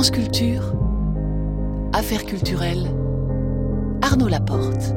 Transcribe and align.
France 0.00 0.12
Culture, 0.12 0.72
Affaires 1.92 2.24
culturelles, 2.24 2.88
Arnaud 4.00 4.28
Laporte. 4.28 4.94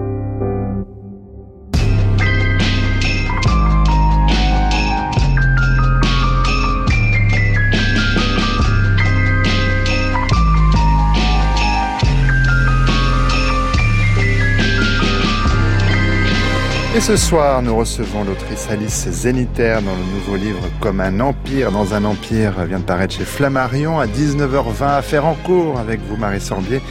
Et 16.96 17.02
ce 17.02 17.18
soir, 17.18 17.64
nous 17.64 17.76
recevons 17.76 18.24
l'autrice 18.24 18.68
Alice 18.70 19.10
Zénitaire 19.10 19.82
dans 19.82 19.96
le 19.96 20.14
nouveau 20.14 20.36
livre 20.36 20.62
Comme 20.80 21.02
un 21.02 21.22
empire 21.22 21.72
dans 21.72 21.96
un 21.96 22.06
empire 22.06 22.64
vient 22.66 22.78
de 22.78 22.84
paraître 22.84 23.16
chez 23.16 23.26
Flammarion 23.26 24.00
à 24.00 24.06
19h20. 24.06 24.98
Affaire 24.98 25.26
en 25.26 25.34
cours 25.34 25.80
avec 25.80 26.02
vous, 26.02 26.18
Marie 26.18 26.40
Sorbier. 26.40 26.84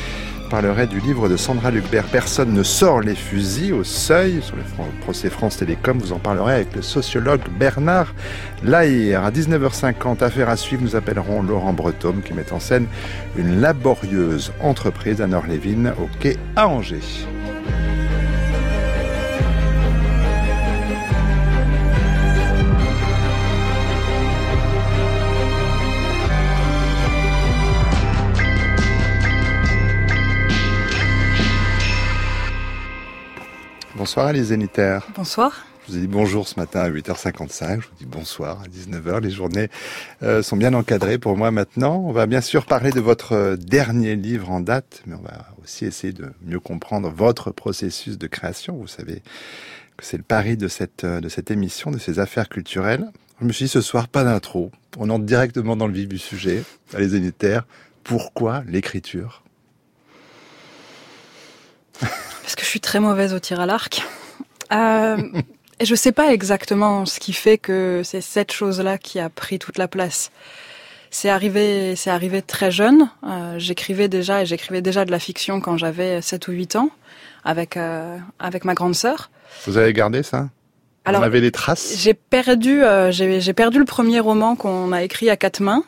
parlerai 0.51 0.89
du 0.89 0.99
livre 0.99 1.29
de 1.29 1.37
Sandra 1.37 1.71
Lucbert, 1.71 2.07
Personne 2.11 2.53
ne 2.53 2.65
sort 2.65 3.01
les 3.01 3.15
fusils 3.15 3.73
au 3.73 3.85
seuil 3.85 4.43
sur 4.43 4.57
le 4.57 4.63
procès 5.03 5.31
France 5.31 5.59
Télécom. 5.59 6.01
Vous 6.01 6.13
en 6.13 6.19
parlerez 6.19 6.55
avec 6.55 6.75
le 6.75 6.83
sociologue 6.83 7.43
Bernard 7.57 8.13
Lahire. 8.65 9.23
À 9.23 9.31
19h50, 9.31 10.25
affaire 10.25 10.49
à 10.49 10.57
suivre, 10.57 10.83
nous 10.83 10.97
appellerons 10.97 11.43
Laurent 11.43 11.75
Breton 11.75 12.17
qui 12.25 12.35
met 12.35 12.53
en 12.53 12.59
scène 12.59 12.87
une 13.37 13.61
laborieuse 13.61 14.53
entreprise 14.61 15.21
à 15.23 15.29
Nord-Lévin 15.29 15.93
au 15.93 16.09
quai 16.19 16.39
à 16.57 16.67
Angers. 16.67 17.29
Bonsoir 34.03 34.27
Alice 34.27 34.47
Zénitaire. 34.47 35.07
Bonsoir. 35.15 35.65
Je 35.87 35.93
vous 35.93 35.99
ai 35.99 36.01
dit 36.01 36.09
bonjour 36.09 36.49
ce 36.49 36.59
matin 36.59 36.81
à 36.81 36.91
8h55. 36.91 37.83
Je 37.83 37.87
vous 37.87 37.95
dis 38.01 38.05
bonsoir 38.05 38.61
à 38.61 38.67
19h. 38.67 39.21
Les 39.21 39.31
journées 39.31 39.69
euh, 40.25 40.43
sont 40.43 40.57
bien 40.57 40.75
encadrées 40.75 41.19
pour 41.19 41.37
moi 41.37 41.53
maintenant. 41.53 42.03
On 42.05 42.11
va 42.11 42.27
bien 42.27 42.41
sûr 42.41 42.67
parler 42.67 42.91
de 42.91 42.99
votre 42.99 43.35
euh, 43.35 43.57
dernier 43.57 44.17
livre 44.17 44.51
en 44.51 44.59
date, 44.59 45.05
mais 45.07 45.15
on 45.15 45.23
va 45.23 45.47
aussi 45.63 45.85
essayer 45.85 46.13
de 46.13 46.33
mieux 46.45 46.59
comprendre 46.59 47.11
votre 47.11 47.53
processus 47.53 48.19
de 48.19 48.27
création. 48.27 48.75
Vous 48.75 48.89
savez 48.89 49.23
que 49.97 50.05
c'est 50.05 50.17
le 50.17 50.25
pari 50.25 50.57
de 50.57 50.67
cette, 50.67 51.05
euh, 51.05 51.21
de 51.21 51.29
cette 51.29 51.53
émission, 51.53 51.93
de 51.93 51.99
ces 51.99 52.19
affaires 52.19 52.49
culturelles. 52.49 53.07
Je 53.41 53.47
me 53.47 53.53
suis 53.53 53.67
dit 53.67 53.71
ce 53.71 53.83
soir, 53.83 54.09
pas 54.09 54.25
d'intro. 54.25 54.73
On 54.99 55.11
entre 55.11 55.27
directement 55.27 55.77
dans 55.77 55.87
le 55.87 55.95
vif 55.95 56.09
du 56.09 56.19
sujet. 56.19 56.65
Allez 56.93 57.11
Zénitaire, 57.11 57.69
pourquoi 58.03 58.65
l'écriture 58.67 59.45
parce 62.43 62.57
que 62.57 62.62
je 62.62 62.62
suis 62.73 62.81
très 62.81 63.01
mauvaise 63.01 63.35
au 63.35 63.39
tir 63.39 63.61
à 63.61 63.67
l'arc. 63.67 64.03
Euh, 64.73 65.19
et 65.79 65.85
je 65.85 65.95
sais 65.95 66.13
pas 66.13 66.33
exactement 66.33 67.05
ce 67.05 67.21
qui 67.21 67.35
fait 67.35 67.59
que 67.59 68.01
c'est 68.03 68.23
cette 68.23 68.51
chose-là 68.51 68.97
qui 68.97 69.21
a 69.21 69.29
pris 69.29 69.59
toute 69.59 69.77
la 69.77 69.89
place. 69.89 70.31
C'est 71.11 71.29
arrivé, 71.29 71.97
c'est 71.97 72.09
arrivé 72.09 72.41
très 72.41 72.71
jeune. 72.71 73.11
Euh, 73.25 73.59
j'écrivais 73.59 74.09
déjà 74.09 74.41
et 74.41 74.47
j'écrivais 74.47 74.81
déjà 74.81 75.05
de 75.05 75.11
la 75.11 75.19
fiction 75.19 75.61
quand 75.61 75.77
j'avais 75.77 76.23
7 76.23 76.49
ou 76.49 76.53
8 76.53 76.77
ans 76.77 76.89
avec 77.45 77.77
euh, 77.77 78.17
avec 78.39 78.65
ma 78.65 78.73
grande 78.73 78.95
sœur. 78.95 79.31
Vous 79.67 79.77
avez 79.77 79.93
gardé 79.93 80.23
ça? 80.23 80.49
Alors, 81.05 81.25
avez 81.25 81.41
des 81.41 81.51
traces? 81.51 81.95
J'ai 81.99 82.15
perdu, 82.15 82.83
euh, 82.85 83.11
j'ai 83.11 83.53
perdu 83.53 83.79
le 83.79 83.85
premier 83.85 84.21
roman 84.21 84.55
qu'on 84.55 84.93
a 84.93 85.03
écrit 85.03 85.31
à 85.31 85.37
quatre 85.37 85.61
mains. 85.61 85.85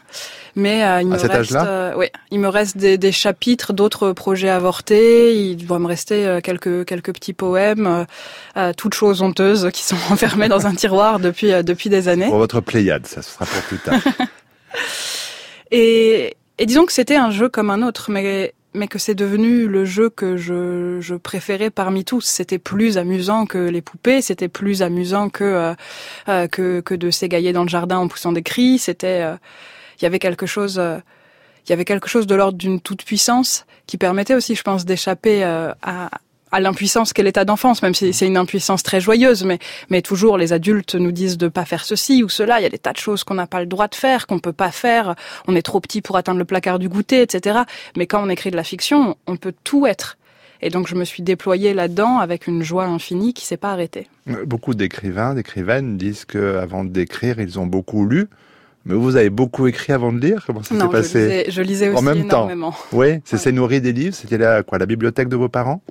Mais 0.56 0.84
euh, 0.84 1.00
il 1.00 1.08
me 1.08 1.18
cet 1.18 1.32
reste, 1.32 1.54
euh, 1.54 1.94
ouais, 1.96 2.12
il 2.30 2.38
me 2.38 2.48
reste 2.48 2.76
des, 2.76 2.96
des 2.96 3.10
chapitres 3.10 3.72
d'autres 3.72 4.12
projets 4.12 4.48
avortés. 4.48 5.34
Il 5.34 5.66
doit 5.66 5.80
me 5.80 5.86
rester 5.86 6.26
euh, 6.26 6.40
quelques 6.40 6.84
quelques 6.84 7.12
petits 7.12 7.32
poèmes, 7.32 7.86
euh, 7.86 8.04
euh, 8.56 8.72
toutes 8.72 8.94
choses 8.94 9.20
honteuses 9.20 9.70
qui 9.72 9.82
sont 9.82 9.96
enfermées 10.10 10.48
dans 10.48 10.66
un 10.66 10.74
tiroir 10.74 11.18
depuis 11.18 11.52
euh, 11.52 11.62
depuis 11.64 11.88
des 11.88 12.06
années. 12.08 12.28
Pour 12.28 12.38
votre 12.38 12.60
Pléiade, 12.60 13.06
ça 13.06 13.20
ce 13.22 13.30
sera 13.30 13.46
pour 13.46 13.62
plus 13.62 13.78
tard. 13.78 14.00
Et, 15.70 16.36
et 16.58 16.66
disons 16.66 16.84
que 16.86 16.92
c'était 16.92 17.16
un 17.16 17.30
jeu 17.30 17.48
comme 17.48 17.70
un 17.70 17.82
autre, 17.82 18.10
mais 18.10 18.54
mais 18.74 18.88
que 18.88 18.98
c'est 18.98 19.14
devenu 19.14 19.66
le 19.68 19.84
jeu 19.84 20.10
que 20.10 20.36
je, 20.36 20.98
je 21.00 21.14
préférais 21.14 21.70
parmi 21.70 22.04
tous. 22.04 22.24
C'était 22.24 22.58
plus 22.58 22.98
amusant 22.98 23.46
que 23.46 23.58
les 23.58 23.82
poupées, 23.82 24.20
c'était 24.20 24.48
plus 24.48 24.82
amusant 24.82 25.28
que 25.30 25.44
euh, 25.44 25.74
euh, 26.28 26.48
que, 26.48 26.80
que 26.80 26.94
de 26.94 27.10
s'égailler 27.10 27.52
dans 27.52 27.62
le 27.62 27.68
jardin 27.68 27.98
en 27.98 28.08
poussant 28.08 28.32
des 28.32 28.42
cris. 28.42 28.78
C'était 28.78 29.22
euh, 29.22 29.36
il 30.00 30.04
y 30.04 30.06
avait 30.06 30.18
quelque 30.18 30.46
chose 30.46 30.78
euh, 30.78 30.98
il 31.66 31.70
y 31.70 31.72
avait 31.72 31.84
quelque 31.84 32.08
chose 32.08 32.26
de 32.26 32.34
l'ordre 32.34 32.58
d'une 32.58 32.80
toute 32.80 33.04
puissance 33.04 33.64
qui 33.86 33.96
permettait 33.96 34.34
aussi, 34.34 34.54
je 34.54 34.62
pense, 34.62 34.84
d'échapper 34.84 35.44
euh, 35.44 35.72
à 35.82 36.10
à 36.54 36.60
l'impuissance 36.60 37.12
qu'est 37.12 37.24
l'état 37.24 37.44
d'enfance, 37.44 37.82
même 37.82 37.94
si 37.94 38.12
c'est 38.12 38.26
une 38.26 38.36
impuissance 38.36 38.82
très 38.84 39.00
joyeuse, 39.00 39.42
mais, 39.44 39.58
mais 39.90 40.02
toujours 40.02 40.38
les 40.38 40.52
adultes 40.52 40.94
nous 40.94 41.10
disent 41.10 41.36
de 41.36 41.48
pas 41.48 41.64
faire 41.64 41.84
ceci 41.84 42.22
ou 42.22 42.28
cela. 42.28 42.60
Il 42.60 42.62
y 42.62 42.66
a 42.66 42.68
des 42.70 42.78
tas 42.78 42.92
de 42.92 42.96
choses 42.98 43.24
qu'on 43.24 43.34
n'a 43.34 43.48
pas 43.48 43.60
le 43.60 43.66
droit 43.66 43.88
de 43.88 43.94
faire, 43.96 44.26
qu'on 44.28 44.38
peut 44.38 44.52
pas 44.52 44.70
faire. 44.70 45.16
On 45.48 45.56
est 45.56 45.62
trop 45.62 45.80
petit 45.80 46.00
pour 46.00 46.16
atteindre 46.16 46.38
le 46.38 46.44
placard 46.44 46.78
du 46.78 46.88
goûter, 46.88 47.22
etc. 47.22 47.60
Mais 47.96 48.06
quand 48.06 48.22
on 48.24 48.28
écrit 48.28 48.50
de 48.52 48.56
la 48.56 48.62
fiction, 48.64 49.16
on 49.26 49.36
peut 49.36 49.52
tout 49.64 49.86
être. 49.86 50.16
Et 50.62 50.70
donc 50.70 50.86
je 50.86 50.94
me 50.94 51.04
suis 51.04 51.22
déployée 51.24 51.74
là-dedans 51.74 52.18
avec 52.18 52.46
une 52.46 52.62
joie 52.62 52.84
infinie 52.84 53.34
qui 53.34 53.44
s'est 53.44 53.56
pas 53.56 53.72
arrêtée. 53.72 54.06
Beaucoup 54.46 54.74
d'écrivains, 54.74 55.34
d'écrivaines 55.34 55.96
disent 55.98 56.24
que 56.24 56.56
avant 56.58 56.84
d'écrire, 56.84 57.40
ils 57.40 57.58
ont 57.58 57.66
beaucoup 57.66 58.06
lu. 58.06 58.28
Mais 58.86 58.94
vous 58.94 59.16
avez 59.16 59.30
beaucoup 59.30 59.66
écrit 59.66 59.92
avant 59.94 60.12
de 60.12 60.20
lire? 60.20 60.44
Comment 60.46 60.62
ça 60.62 60.68
s'est 60.68 60.74
non, 60.74 60.86
je 60.86 60.90
passé? 60.92 61.18
lisais, 61.18 61.44
je 61.48 61.62
lisais 61.62 61.88
aussi 61.88 61.98
En 61.98 62.02
même 62.02 62.28
temps. 62.28 62.48
Oui, 62.92 63.20
c'est 63.24 63.44
Ouais. 63.46 63.52
nourri 63.52 63.80
des 63.80 63.92
livres. 63.92 64.14
C'était 64.14 64.36
là 64.38 64.62
quoi, 64.62 64.78
la 64.78 64.84
bibliothèque 64.86 65.28
de 65.28 65.36
vos 65.36 65.48
parents? 65.48 65.82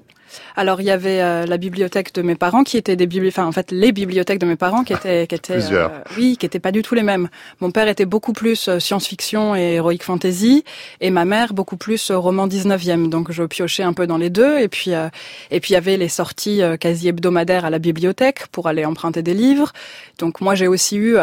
Alors 0.55 0.81
il 0.81 0.85
y 0.85 0.91
avait 0.91 1.21
euh, 1.21 1.45
la 1.45 1.57
bibliothèque 1.57 2.13
de 2.13 2.21
mes 2.21 2.35
parents 2.35 2.63
qui 2.63 2.77
étaient 2.77 2.95
des 2.95 3.07
bibli... 3.07 3.29
enfin 3.29 3.45
en 3.45 3.51
fait 3.51 3.71
les 3.71 3.91
bibliothèques 3.91 4.39
de 4.39 4.45
mes 4.45 4.55
parents 4.55 4.83
qui 4.83 4.94
étaient 4.94 5.27
qui 5.27 5.35
étaient 5.35 5.71
euh, 5.71 5.88
oui 6.17 6.38
qui 6.38 6.45
étaient 6.45 6.59
pas 6.59 6.71
du 6.71 6.81
tout 6.81 6.95
les 6.95 7.03
mêmes. 7.03 7.29
Mon 7.59 7.71
père 7.71 7.88
était 7.88 8.05
beaucoup 8.05 8.33
plus 8.33 8.67
euh, 8.67 8.79
science-fiction 8.79 9.55
et 9.55 9.75
heroic 9.75 9.99
fantasy 10.01 10.63
et 11.01 11.09
ma 11.09 11.25
mère 11.25 11.53
beaucoup 11.53 11.77
plus 11.77 12.11
euh, 12.11 12.17
roman 12.17 12.47
19e. 12.47 13.09
Donc 13.09 13.31
je 13.31 13.43
piochais 13.43 13.83
un 13.83 13.93
peu 13.93 14.07
dans 14.07 14.17
les 14.17 14.29
deux 14.29 14.59
et 14.59 14.67
puis 14.67 14.93
euh, 14.93 15.09
et 15.51 15.59
puis 15.59 15.72
il 15.72 15.73
y 15.73 15.77
avait 15.77 15.97
les 15.97 16.09
sorties 16.09 16.61
euh, 16.61 16.77
quasi 16.77 17.07
hebdomadaires 17.07 17.66
à 17.66 17.69
la 17.69 17.79
bibliothèque 17.79 18.47
pour 18.51 18.67
aller 18.67 18.85
emprunter 18.85 19.22
des 19.22 19.33
livres. 19.33 19.73
Donc 20.19 20.41
moi 20.41 20.55
j'ai 20.55 20.67
aussi 20.67 20.97
eu 20.97 21.17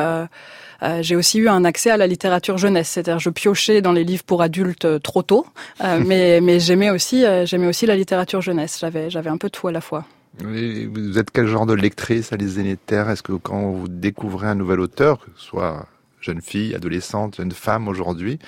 euh, 0.83 1.03
j'ai 1.03 1.17
aussi 1.17 1.39
eu 1.39 1.49
un 1.49 1.65
accès 1.65 1.91
à 1.91 1.97
la 1.97 2.07
littérature 2.07 2.59
jeunesse, 2.59 2.91
c'est-à-dire 2.91 3.19
je 3.19 3.31
piochais 3.31 3.83
dans 3.83 3.93
les 3.93 4.05
livres 4.05 4.25
pour 4.25 4.43
adultes 4.43 4.85
euh, 4.85 4.99
trop 4.99 5.23
tôt, 5.23 5.47
euh, 5.83 6.03
mais, 6.07 6.41
mais 6.41 6.61
j'aimais 6.61 6.91
aussi, 6.91 7.25
j'aimais 7.45 7.67
aussi 7.67 7.87
la 7.87 7.97
littérature 7.97 8.41
jeunesse. 8.41 8.79
J'avais, 8.81 9.11
j'avais 9.11 9.31
un 9.31 9.39
peu 9.39 9.51
tout 9.51 9.69
à 9.69 9.73
la 9.73 9.81
fois. 9.81 10.05
Et 10.45 10.87
Vous 10.87 11.19
êtes 11.19 11.31
quel 11.31 11.47
genre 11.47 11.67
de 11.67 11.75
lectrice, 11.75 12.33
Alice 12.33 12.51
Zénitaire 12.51 13.11
Est-ce 13.11 13.23
que 13.23 13.33
quand 13.33 13.71
vous 13.73 13.89
découvrez 13.89 14.47
un 14.47 14.55
nouvel 14.55 14.81
auteur, 14.81 15.19
que 15.19 15.31
ce 15.37 15.45
soit 15.45 15.87
jeune 16.21 16.41
fille, 16.41 16.75
adolescente, 16.75 17.37
jeune 17.37 17.51
femme 17.51 17.89
aujourd'hui, 17.89 18.39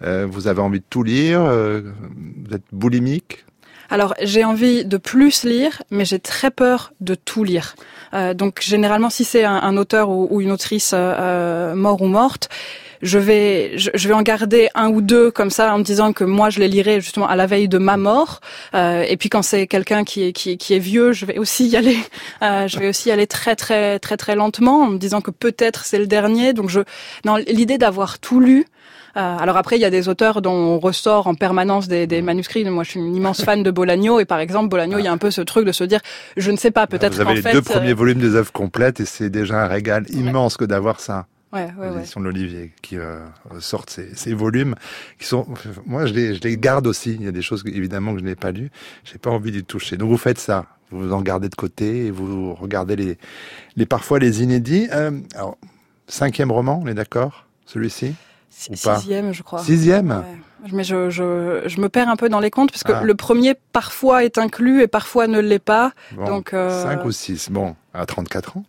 vous 0.00 0.46
avez 0.46 0.60
envie 0.60 0.78
de 0.80 0.84
tout 0.88 1.02
lire 1.02 1.42
Vous 1.42 2.54
êtes 2.54 2.62
boulimique? 2.70 3.44
Alors 3.92 4.14
j'ai 4.22 4.42
envie 4.42 4.86
de 4.86 4.96
plus 4.96 5.44
lire, 5.44 5.82
mais 5.90 6.06
j'ai 6.06 6.18
très 6.18 6.50
peur 6.50 6.94
de 7.02 7.14
tout 7.14 7.44
lire. 7.44 7.76
Euh, 8.14 8.32
donc 8.32 8.62
généralement, 8.62 9.10
si 9.10 9.22
c'est 9.22 9.44
un, 9.44 9.76
auteur 9.76 10.08
ou, 10.08 10.40
une 10.40 10.50
autrice 10.50 10.92
euh, 10.94 11.14
euh, 11.18 11.74
mort 11.74 12.00
ou 12.00 12.06
morte, 12.06 12.48
je 13.02 13.18
vais 13.18 13.72
je, 13.76 14.08
vais 14.08 14.14
en 14.14 14.22
garder 14.22 14.70
un 14.74 14.88
ou 14.88 15.02
deux 15.02 15.30
comme 15.30 15.50
ça 15.50 15.74
en 15.74 15.78
me 15.78 15.84
disant 15.84 16.14
que 16.14 16.24
moi 16.24 16.48
je 16.48 16.60
les 16.60 16.68
lirai 16.68 17.02
justement 17.02 17.28
à 17.28 17.36
la 17.36 17.46
veille 17.46 17.68
de 17.68 17.76
ma 17.76 17.98
mort. 17.98 18.40
Euh, 18.74 19.02
et 19.02 19.18
puis 19.18 19.28
quand 19.28 19.42
c'est 19.42 19.66
quelqu'un 19.66 20.04
qui 20.04 20.22
est, 20.22 20.32
qui, 20.32 20.56
qui 20.56 20.72
est 20.72 20.78
vieux, 20.78 21.12
je 21.12 21.26
vais 21.26 21.36
aussi 21.36 21.66
y 21.68 21.76
aller. 21.76 21.98
euh, 22.42 22.66
je 22.68 22.78
vais 22.78 22.88
aussi 22.88 23.10
y 23.10 23.12
aller 23.12 23.26
très 23.26 23.56
très 23.56 23.98
très 23.98 24.16
très 24.16 24.36
lentement 24.36 24.84
en 24.84 24.88
me 24.88 24.98
disant 24.98 25.20
que 25.20 25.30
peut-être 25.30 25.84
c'est 25.84 25.98
le 25.98 26.06
dernier. 26.06 26.54
Donc 26.54 26.70
je 26.70 26.80
non 27.26 27.36
l'idée 27.36 27.76
d'avoir 27.76 28.18
tout 28.18 28.40
lu. 28.40 28.64
Euh, 29.16 29.36
alors 29.38 29.56
après, 29.56 29.76
il 29.76 29.82
y 29.82 29.84
a 29.84 29.90
des 29.90 30.08
auteurs 30.08 30.40
dont 30.40 30.52
on 30.54 30.78
ressort 30.78 31.26
en 31.26 31.34
permanence 31.34 31.86
des, 31.88 32.06
des 32.06 32.22
manuscrits. 32.22 32.64
Moi, 32.64 32.84
je 32.84 32.90
suis 32.90 33.00
une 33.00 33.14
immense 33.14 33.44
fan 33.44 33.62
de 33.62 33.70
Bolagno, 33.70 34.20
et 34.20 34.24
par 34.24 34.40
exemple, 34.40 34.68
Bolagno, 34.68 34.98
il 34.98 35.04
y 35.04 35.08
a 35.08 35.12
un 35.12 35.18
peu 35.18 35.30
ce 35.30 35.42
truc 35.42 35.66
de 35.66 35.72
se 35.72 35.84
dire, 35.84 36.00
je 36.36 36.50
ne 36.50 36.56
sais 36.56 36.70
pas, 36.70 36.86
peut-être 36.86 37.14
Vous 37.14 37.20
avez 37.20 37.34
les 37.34 37.42
fait, 37.42 37.52
deux 37.52 37.58
euh, 37.58 37.62
premiers 37.62 37.92
volumes 37.92 38.20
des 38.20 38.34
œuvres 38.36 38.52
complètes 38.52 39.00
et 39.00 39.04
c'est 39.04 39.30
déjà 39.30 39.64
un 39.64 39.66
régal 39.66 40.06
immense 40.10 40.56
que 40.56 40.64
d'avoir 40.64 41.00
ça. 41.00 41.26
ouais, 41.52 41.68
ouais, 41.78 41.88
ouais. 41.88 41.94
l'édition 41.96 42.20
de 42.20 42.24
l'Olivier 42.24 42.72
qui 42.82 42.96
euh, 42.96 43.18
sortent 43.60 43.90
ces, 43.90 44.14
ces 44.14 44.32
volumes 44.34 44.74
qui 45.18 45.26
sont 45.26 45.46
moi 45.86 46.06
je 46.06 46.14
les, 46.14 46.34
je 46.34 46.40
les 46.40 46.56
garde 46.56 46.86
aussi. 46.86 47.14
Il 47.14 47.24
y 47.24 47.28
a 47.28 47.32
des 47.32 47.42
choses 47.42 47.62
évidemment 47.66 48.14
que 48.14 48.20
je 48.20 48.24
n'ai 48.24 48.34
pas 48.34 48.52
lues. 48.52 48.70
J'ai 49.04 49.18
pas 49.18 49.30
envie 49.30 49.52
d'y 49.52 49.64
toucher. 49.64 49.96
Donc 49.96 50.08
vous 50.08 50.16
faites 50.16 50.38
ça. 50.38 50.66
Vous 50.90 51.00
vous 51.00 51.12
en 51.12 51.20
gardez 51.22 51.48
de 51.48 51.54
côté 51.54 52.06
et 52.06 52.10
vous 52.10 52.54
regardez 52.54 52.96
les 52.96 53.18
les 53.76 53.86
parfois 53.86 54.18
les 54.18 54.42
inédits. 54.42 54.88
Euh, 54.92 55.10
alors 55.34 55.58
cinquième 56.06 56.50
roman 56.50 56.80
on 56.82 56.86
est 56.86 56.94
d'accord? 56.94 57.46
Celui-ci? 57.66 58.14
Sixième, 58.52 59.32
je 59.32 59.42
crois. 59.42 59.60
Sixième 59.60 60.22
Mais 60.72 60.84
je, 60.84 61.10
je, 61.10 61.62
je, 61.66 61.80
me 61.80 61.88
perds 61.88 62.08
un 62.08 62.16
peu 62.16 62.28
dans 62.28 62.38
les 62.38 62.50
comptes 62.50 62.70
parce 62.70 62.84
que 62.84 62.92
ah. 62.92 63.02
le 63.02 63.14
premier 63.14 63.54
parfois 63.72 64.24
est 64.24 64.38
inclus 64.38 64.82
et 64.82 64.86
parfois 64.86 65.26
ne 65.26 65.40
l'est 65.40 65.58
pas. 65.58 65.92
donc 66.26 66.52
euh... 66.52 66.82
5 66.82 67.04
ou 67.04 67.12
6, 67.12 67.50
bon, 67.50 67.74
à 67.94 68.04
34 68.06 68.58
ans. 68.58 68.64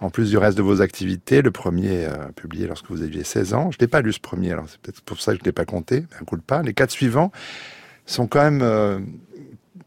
En 0.00 0.10
plus 0.10 0.30
du 0.30 0.38
reste 0.38 0.58
de 0.58 0.62
vos 0.62 0.82
activités, 0.82 1.42
le 1.42 1.50
premier 1.50 2.06
euh, 2.06 2.28
publié 2.34 2.66
lorsque 2.66 2.90
vous 2.90 3.02
aviez 3.02 3.22
16 3.22 3.54
ans. 3.54 3.70
Je 3.70 3.78
n'ai 3.80 3.86
pas 3.86 4.00
lu 4.00 4.12
ce 4.12 4.20
premier, 4.20 4.52
alors 4.52 4.64
c'est 4.68 4.80
peut-être 4.80 5.00
pour 5.02 5.20
ça 5.20 5.32
que 5.32 5.38
je 5.38 5.42
ne 5.42 5.46
l'ai 5.46 5.52
pas 5.52 5.64
compté, 5.64 6.04
un 6.20 6.24
coup 6.24 6.36
de 6.36 6.42
pas. 6.42 6.62
Les 6.62 6.74
quatre 6.74 6.90
suivants 6.90 7.30
sont 8.06 8.26
quand 8.26 8.42
même 8.42 8.62
euh, 8.62 8.98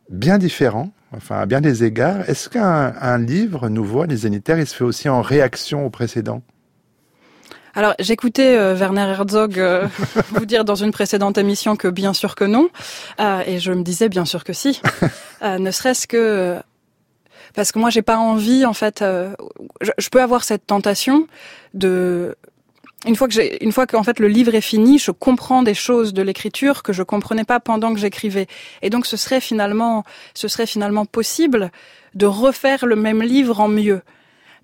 bien 0.09 0.37
différents, 0.37 0.91
enfin 1.11 1.39
à 1.39 1.45
bien 1.45 1.59
des 1.61 1.83
égards. 1.83 2.29
Est-ce 2.29 2.49
qu'un 2.49 3.17
livre 3.17 3.67
nouveau, 3.69 4.05
Les 4.05 4.17
Zénitaires, 4.17 4.59
il 4.59 4.67
se 4.67 4.75
fait 4.75 4.85
aussi 4.85 5.09
en 5.09 5.21
réaction 5.21 5.85
au 5.85 5.89
précédent? 5.89 6.41
Alors, 7.75 7.95
j'écoutais 7.99 8.55
euh, 8.55 8.75
Werner 8.75 9.01
Herzog 9.01 9.57
euh, 9.57 9.87
vous 10.29 10.45
dire 10.45 10.63
dans 10.63 10.75
une 10.75 10.91
précédente 10.91 11.39
émission 11.39 11.75
que 11.75 11.87
bien 11.87 12.13
sûr 12.13 12.35
que 12.35 12.43
non, 12.43 12.69
euh, 13.19 13.41
et 13.47 13.59
je 13.59 13.71
me 13.71 13.81
disais 13.81 14.09
bien 14.09 14.25
sûr 14.25 14.43
que 14.43 14.53
si, 14.53 14.79
ne 15.41 15.71
serait-ce 15.71 16.05
que 16.05 16.59
parce 17.55 17.71
que 17.71 17.79
moi 17.79 17.89
j'ai 17.89 18.01
pas 18.01 18.17
envie 18.17 18.65
en 18.65 18.73
fait, 18.73 19.03
je, 19.81 19.91
je, 19.97 20.09
peux 20.09 20.21
avoir 20.21 20.43
cette 20.43 20.65
tentation 20.65 21.27
de 21.73 22.35
une 23.05 23.15
fois 23.15 23.27
que 23.27 23.33
j'ai, 23.33 23.63
une 23.63 23.71
fois 23.71 23.85
qu'en 23.85 24.03
fait 24.03 24.19
le 24.19 24.27
livre 24.27 24.53
est 24.55 24.61
fini, 24.61 24.99
je 24.99 25.11
comprends 25.11 25.63
des 25.63 25.73
choses 25.73 26.13
de 26.13 26.21
l'écriture 26.21 26.83
que 26.83 26.93
je 26.93 27.03
comprenais 27.03 27.43
pas 27.43 27.59
pendant 27.59 27.93
que 27.93 27.99
j'écrivais, 27.99 28.47
et 28.83 28.89
donc 28.91 29.07
ce 29.07 29.17
serait 29.17 29.41
finalement, 29.41 30.03
ce 30.35 30.47
serait 30.47 30.67
finalement 30.67 31.05
possible 31.05 31.71
de 32.13 32.27
refaire 32.27 32.85
le 32.85 32.95
même 32.95 33.23
livre 33.23 33.59
en 33.59 33.67
mieux 33.67 34.01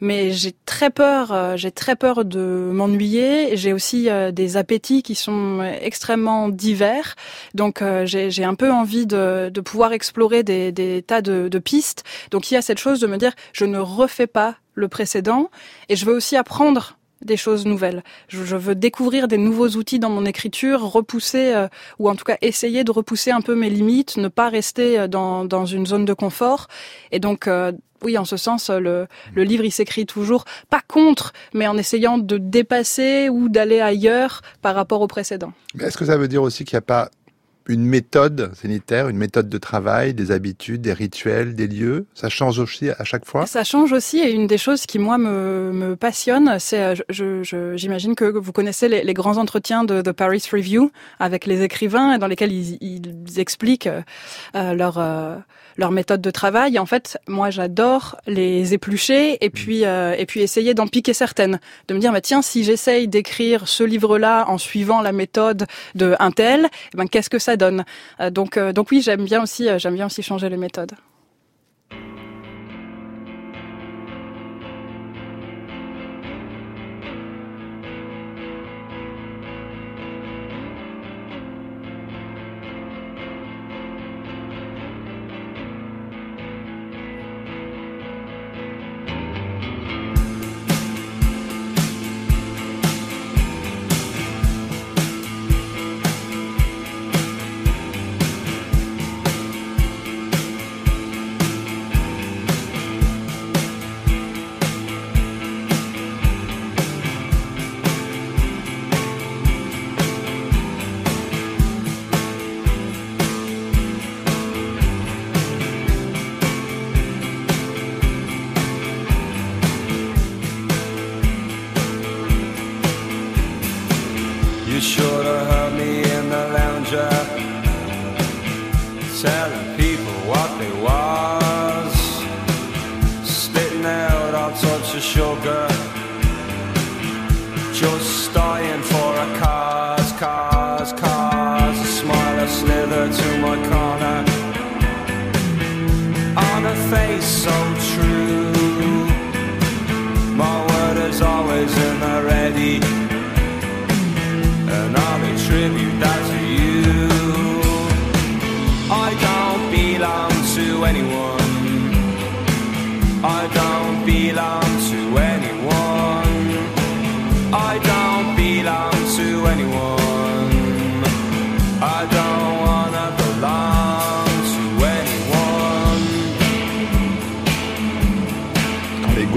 mais 0.01 0.31
j'ai 0.31 0.53
très 0.65 0.89
peur, 0.89 1.31
euh, 1.31 1.57
j'ai 1.57 1.71
très 1.71 1.95
peur 1.95 2.25
de 2.25 2.69
m'ennuyer. 2.73 3.57
J'ai 3.57 3.73
aussi 3.73 4.09
euh, 4.09 4.31
des 4.31 4.57
appétits 4.57 5.03
qui 5.03 5.15
sont 5.15 5.61
extrêmement 5.81 6.49
divers, 6.49 7.15
donc 7.53 7.81
euh, 7.81 8.05
j'ai 8.05 8.43
un 8.43 8.55
peu 8.55 8.71
envie 8.71 9.05
de, 9.05 9.49
de 9.49 9.61
pouvoir 9.61 9.93
explorer 9.93 10.43
des, 10.43 10.71
des 10.71 11.01
tas 11.01 11.21
de, 11.21 11.47
de 11.47 11.59
pistes. 11.59 12.03
Donc 12.31 12.49
il 12.49 12.53
y 12.53 12.57
a 12.57 12.61
cette 12.61 12.79
chose 12.79 12.99
de 12.99 13.07
me 13.07 13.17
dire, 13.17 13.33
je 13.53 13.65
ne 13.65 13.79
refais 13.79 14.27
pas 14.27 14.55
le 14.73 14.87
précédent, 14.87 15.49
et 15.89 15.95
je 15.95 16.05
veux 16.05 16.13
aussi 16.13 16.37
apprendre 16.37 16.97
des 17.21 17.35
choses 17.35 17.65
nouvelles. 17.65 18.01
Je, 18.29 18.55
veux 18.55 18.75
découvrir 18.75 19.27
des 19.27 19.37
nouveaux 19.37 19.67
outils 19.71 19.99
dans 19.99 20.09
mon 20.09 20.23
écriture, 20.23 20.81
repousser 20.81 21.65
ou 21.99 22.09
en 22.09 22.15
tout 22.15 22.23
cas 22.23 22.37
essayer 22.39 22.85
de 22.85 22.91
repousser 22.91 23.31
un 23.31 23.41
peu 23.41 23.55
mes 23.55 23.69
limites, 23.69 24.15
ne 24.15 24.29
pas 24.29 24.47
rester 24.47 25.09
dans, 25.09 25.43
dans 25.43 25.65
une 25.65 25.85
zone 25.85 26.05
de 26.05 26.13
confort. 26.13 26.67
Et 27.11 27.19
donc 27.19 27.49
oui, 28.03 28.17
en 28.17 28.25
ce 28.25 28.37
sens, 28.37 28.69
le, 28.69 29.07
le 29.33 29.43
livre, 29.43 29.63
il 29.63 29.71
s'écrit 29.71 30.05
toujours 30.05 30.45
pas 30.69 30.81
contre, 30.87 31.33
mais 31.53 31.67
en 31.67 31.77
essayant 31.77 32.17
de 32.17 32.37
dépasser 32.37 33.29
ou 33.29 33.49
d'aller 33.49 33.81
ailleurs 33.81 34.41
par 34.61 34.75
rapport 34.75 35.01
au 35.01 35.07
précédent. 35.07 35.53
Est-ce 35.79 35.97
que 35.97 36.05
ça 36.05 36.17
veut 36.17 36.27
dire 36.27 36.43
aussi 36.43 36.65
qu'il 36.65 36.75
n'y 36.75 36.79
a 36.79 36.81
pas 36.81 37.09
une 37.67 37.85
méthode 37.85 38.51
sanitaire, 38.55 39.09
une 39.09 39.17
méthode 39.17 39.47
de 39.47 39.57
travail, 39.59 40.15
des 40.15 40.31
habitudes, 40.31 40.81
des 40.81 40.93
rituels, 40.93 41.53
des 41.53 41.67
lieux? 41.67 42.07
Ça 42.15 42.27
change 42.27 42.57
aussi 42.57 42.89
à 42.89 43.03
chaque 43.03 43.25
fois? 43.25 43.45
Ça 43.45 43.63
change 43.63 43.93
aussi 43.93 44.19
et 44.19 44.31
une 44.31 44.47
des 44.47 44.57
choses 44.57 44.87
qui 44.87 44.97
moi 44.97 45.17
me, 45.19 45.71
me 45.71 45.95
passionne, 45.95 46.57
c'est, 46.59 46.95
j'imagine 47.09 47.43
je, 47.43 47.77
j'imagine 47.77 48.15
que 48.15 48.25
vous 48.25 48.51
connaissez 48.51 48.89
les, 48.89 49.03
les, 49.03 49.13
grands 49.13 49.37
entretiens 49.37 49.83
de 49.83 50.01
The 50.01 50.11
Paris 50.11 50.43
Review 50.51 50.91
avec 51.19 51.45
les 51.45 51.61
écrivains 51.61 52.17
dans 52.17 52.27
lesquels 52.27 52.51
ils, 52.51 52.77
ils 52.81 53.39
expliquent 53.39 53.89
euh, 54.55 54.73
leur... 54.73 54.97
Euh, 54.97 55.37
leur 55.79 55.91
méthode 55.91 56.21
de 56.21 56.31
travail. 56.31 56.77
en 56.77 56.85
fait, 56.85 57.17
moi, 57.27 57.49
j'adore 57.49 58.17
les 58.27 58.73
éplucher 58.73 59.43
et 59.43 59.49
puis 59.49 59.85
euh, 59.85 60.13
et 60.17 60.25
puis 60.25 60.41
essayer 60.41 60.73
d'en 60.73 60.87
piquer 60.87 61.13
certaines, 61.13 61.59
de 61.87 61.93
me 61.95 61.99
dire 61.99 62.11
bah 62.11 62.21
tiens, 62.21 62.41
si 62.41 62.63
j'essaye 62.63 63.07
d'écrire 63.07 63.67
ce 63.67 63.83
livre-là 63.83 64.45
en 64.47 64.57
suivant 64.57 65.01
la 65.01 65.13
méthode 65.13 65.65
de 65.95 66.15
un 66.19 66.31
tel, 66.31 66.67
eh 66.93 66.97
ben 66.97 67.07
qu'est-ce 67.07 67.29
que 67.29 67.39
ça 67.39 67.55
donne? 67.55 67.85
Euh, 68.19 68.29
Donc 68.29 68.57
euh, 68.57 68.73
donc 68.73 68.91
oui, 68.91 69.01
j'aime 69.01 69.23
bien 69.23 69.41
aussi 69.41 69.67
j'aime 69.77 69.95
bien 69.95 70.07
aussi 70.07 70.21
changer 70.21 70.49
les 70.49 70.57
méthodes. 70.57 70.93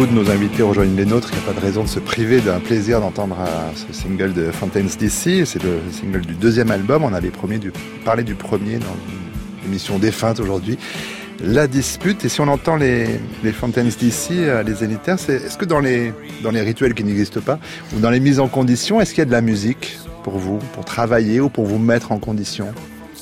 De 0.06 0.12
nos 0.12 0.30
invités 0.30 0.62
rejoignent 0.62 0.96
les 0.96 1.04
nôtres, 1.04 1.28
il 1.32 1.38
n'y 1.38 1.44
a 1.44 1.52
pas 1.52 1.60
de 1.60 1.64
raison 1.64 1.82
de 1.82 1.88
se 1.88 2.00
priver 2.00 2.40
d'un 2.40 2.60
plaisir 2.60 3.00
d'entendre 3.00 3.36
euh, 3.40 3.70
ce 3.74 3.92
single 3.92 4.32
de 4.32 4.50
Fountains 4.50 4.80
DC. 4.80 5.46
C'est 5.46 5.62
le 5.62 5.80
single 5.90 6.22
du 6.22 6.34
deuxième 6.34 6.70
album. 6.70 7.04
On 7.04 7.12
avait 7.12 7.30
promis 7.30 7.58
de 7.58 7.72
parler 8.04 8.24
du 8.24 8.34
premier 8.34 8.78
dans 8.78 8.96
l'émission 9.62 9.98
défunte 9.98 10.40
aujourd'hui. 10.40 10.78
La 11.40 11.66
dispute, 11.66 12.24
et 12.24 12.28
si 12.28 12.40
on 12.40 12.48
entend 12.48 12.76
les, 12.76 13.06
les 13.44 13.52
Fountains 13.52 13.84
DC, 13.84 14.30
euh, 14.32 14.62
les 14.62 14.82
élitaires, 14.82 15.18
c'est, 15.18 15.34
est-ce 15.34 15.56
que 15.56 15.64
dans 15.64 15.78
les, 15.78 16.12
dans 16.42 16.50
les 16.50 16.62
rituels 16.62 16.94
qui 16.94 17.04
n'existent 17.04 17.40
pas, 17.40 17.58
ou 17.94 18.00
dans 18.00 18.10
les 18.10 18.20
mises 18.20 18.40
en 18.40 18.48
condition, 18.48 19.00
est-ce 19.00 19.10
qu'il 19.10 19.20
y 19.20 19.22
a 19.22 19.26
de 19.26 19.32
la 19.32 19.42
musique 19.42 19.98
pour 20.24 20.38
vous, 20.38 20.58
pour 20.72 20.84
travailler 20.84 21.40
ou 21.40 21.48
pour 21.48 21.66
vous 21.66 21.78
mettre 21.78 22.12
en 22.12 22.18
condition? 22.18 22.68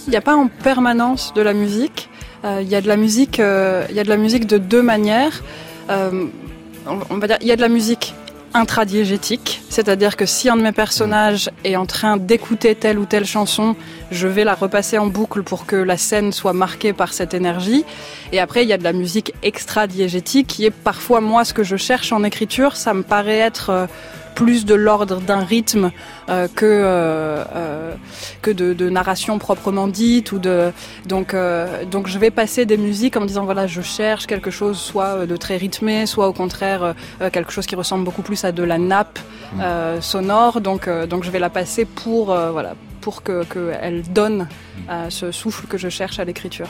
Il 0.07 0.11
n'y 0.11 0.17
a 0.17 0.23
pas 0.23 0.37
en 0.37 0.49
permanence 0.49 1.35
de 1.35 1.43
la 1.43 1.53
musique. 1.53 2.09
Euh, 2.45 2.61
il 2.63 2.69
y 2.69 2.75
a 2.75 2.81
de 2.81 2.89
la 2.89 2.97
musique, 2.97 3.39
il 3.39 3.95
y 3.95 4.01
a 4.01 4.05
de 4.05 4.09
la 4.09 4.17
musique 4.17 4.47
de 4.47 4.57
deux 4.57 4.83
manières 4.83 5.43
on 6.87 7.19
va 7.19 7.27
il 7.41 7.47
y 7.47 7.53
a 7.53 7.57
de 7.57 7.61
la 7.61 7.69
musique 7.69 8.15
intradiégétique, 8.55 9.63
c'est-à-dire 9.69 10.17
que 10.17 10.27
si 10.27 10.49
un 10.49 10.57
de 10.57 10.63
mes 10.63 10.73
personnages 10.73 11.51
est 11.65 11.77
en 11.77 11.87
train 11.87 12.17
d'écouter 12.17 12.75
telle 12.75 12.99
ou 12.99 13.05
telle 13.05 13.25
chanson, 13.25 13.77
je 14.11 14.27
vais 14.27 14.45
la 14.45 14.55
repasser 14.55 14.99
en 14.99 15.07
boucle 15.07 15.43
pour 15.43 15.67
que 15.67 15.77
la 15.77 15.97
scène 15.97 16.33
soit 16.33 16.53
marquée 16.53 16.93
par 16.93 17.13
cette 17.13 17.33
énergie. 17.33 17.85
Et 18.33 18.41
après, 18.41 18.65
il 18.65 18.69
y 18.69 18.73
a 18.73 18.79
de 18.79 18.85
la 18.85 18.93
musique 18.93 19.33
extra-diégétique 19.43 20.49
qui 20.49 20.65
est 20.65 20.73
parfois 20.73 21.21
moi 21.21 21.45
ce 21.45 21.55
que 21.55 21.63
je 21.63 21.77
cherche 21.77 22.13
en 22.13 22.25
écriture. 22.25 22.77
Ça 22.77 22.93
me 22.93 23.03
paraît 23.03 23.39
être 23.39 23.71
euh, 23.71 23.87
plus 24.35 24.65
de 24.65 24.75
l'ordre 24.75 25.21
d'un 25.21 25.45
rythme 25.45 25.91
euh, 26.29 26.49
que 26.49 26.65
euh, 26.67 27.45
euh, 27.55 27.95
que 28.43 28.51
de, 28.51 28.73
de, 28.73 28.89
narration 28.89 29.39
proprement 29.39 29.89
dite 29.89 30.33
ou 30.33 30.39
de 30.39 30.73
donc 31.07 31.35
euh, 31.35 31.85
donc 31.85 32.09
je 32.09 32.19
vais 32.19 32.31
passer 32.31 32.67
des 32.67 32.77
musiques 32.77 33.17
en 33.17 33.21
me 33.21 33.27
disant 33.27 33.45
voilà 33.45 33.67
je 33.67 33.81
cherche 33.81 34.27
quelque 34.27 34.51
chose 34.51 34.79
soit 34.79 35.27
de 35.27 35.37
très 35.37 35.57
rythmé 35.57 36.07
soit 36.07 36.29
au 36.29 36.33
contraire 36.33 36.95
quelque 37.33 37.53
chose 37.53 37.67
qui 37.67 37.77
ressemble 37.77 38.05
beaucoup 38.05 38.23
plus 38.23 38.45
à 38.45 38.53
de 38.53 38.63
la 38.63 38.79
nappe 38.79 39.19
mmh. 39.55 40.01
sonore 40.01 40.61
donc 40.61 40.89
donc 41.09 41.25
je 41.25 41.31
vais 41.31 41.39
la 41.39 41.51
passer 41.51 41.85
pour 41.85 42.27
voilà 42.27 42.75
pour 43.01 43.23
que 43.23 43.45
qu'elle 43.45 44.03
donne 44.03 44.49
ce 45.09 45.33
souffle 45.33 45.67
que 45.67 45.79
je 45.79 45.89
cherche 45.89 46.19
à 46.19 46.25
l'écriture. 46.25 46.69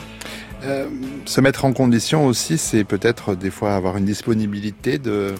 Se 1.25 1.41
mettre 1.41 1.65
en 1.65 1.73
condition 1.73 2.25
aussi, 2.25 2.57
c'est 2.57 2.83
peut-être 2.83 3.35
des 3.35 3.49
fois 3.49 3.75
avoir 3.75 3.97
une 3.97 4.05
disponibilité 4.05 4.97
de 4.97 5.33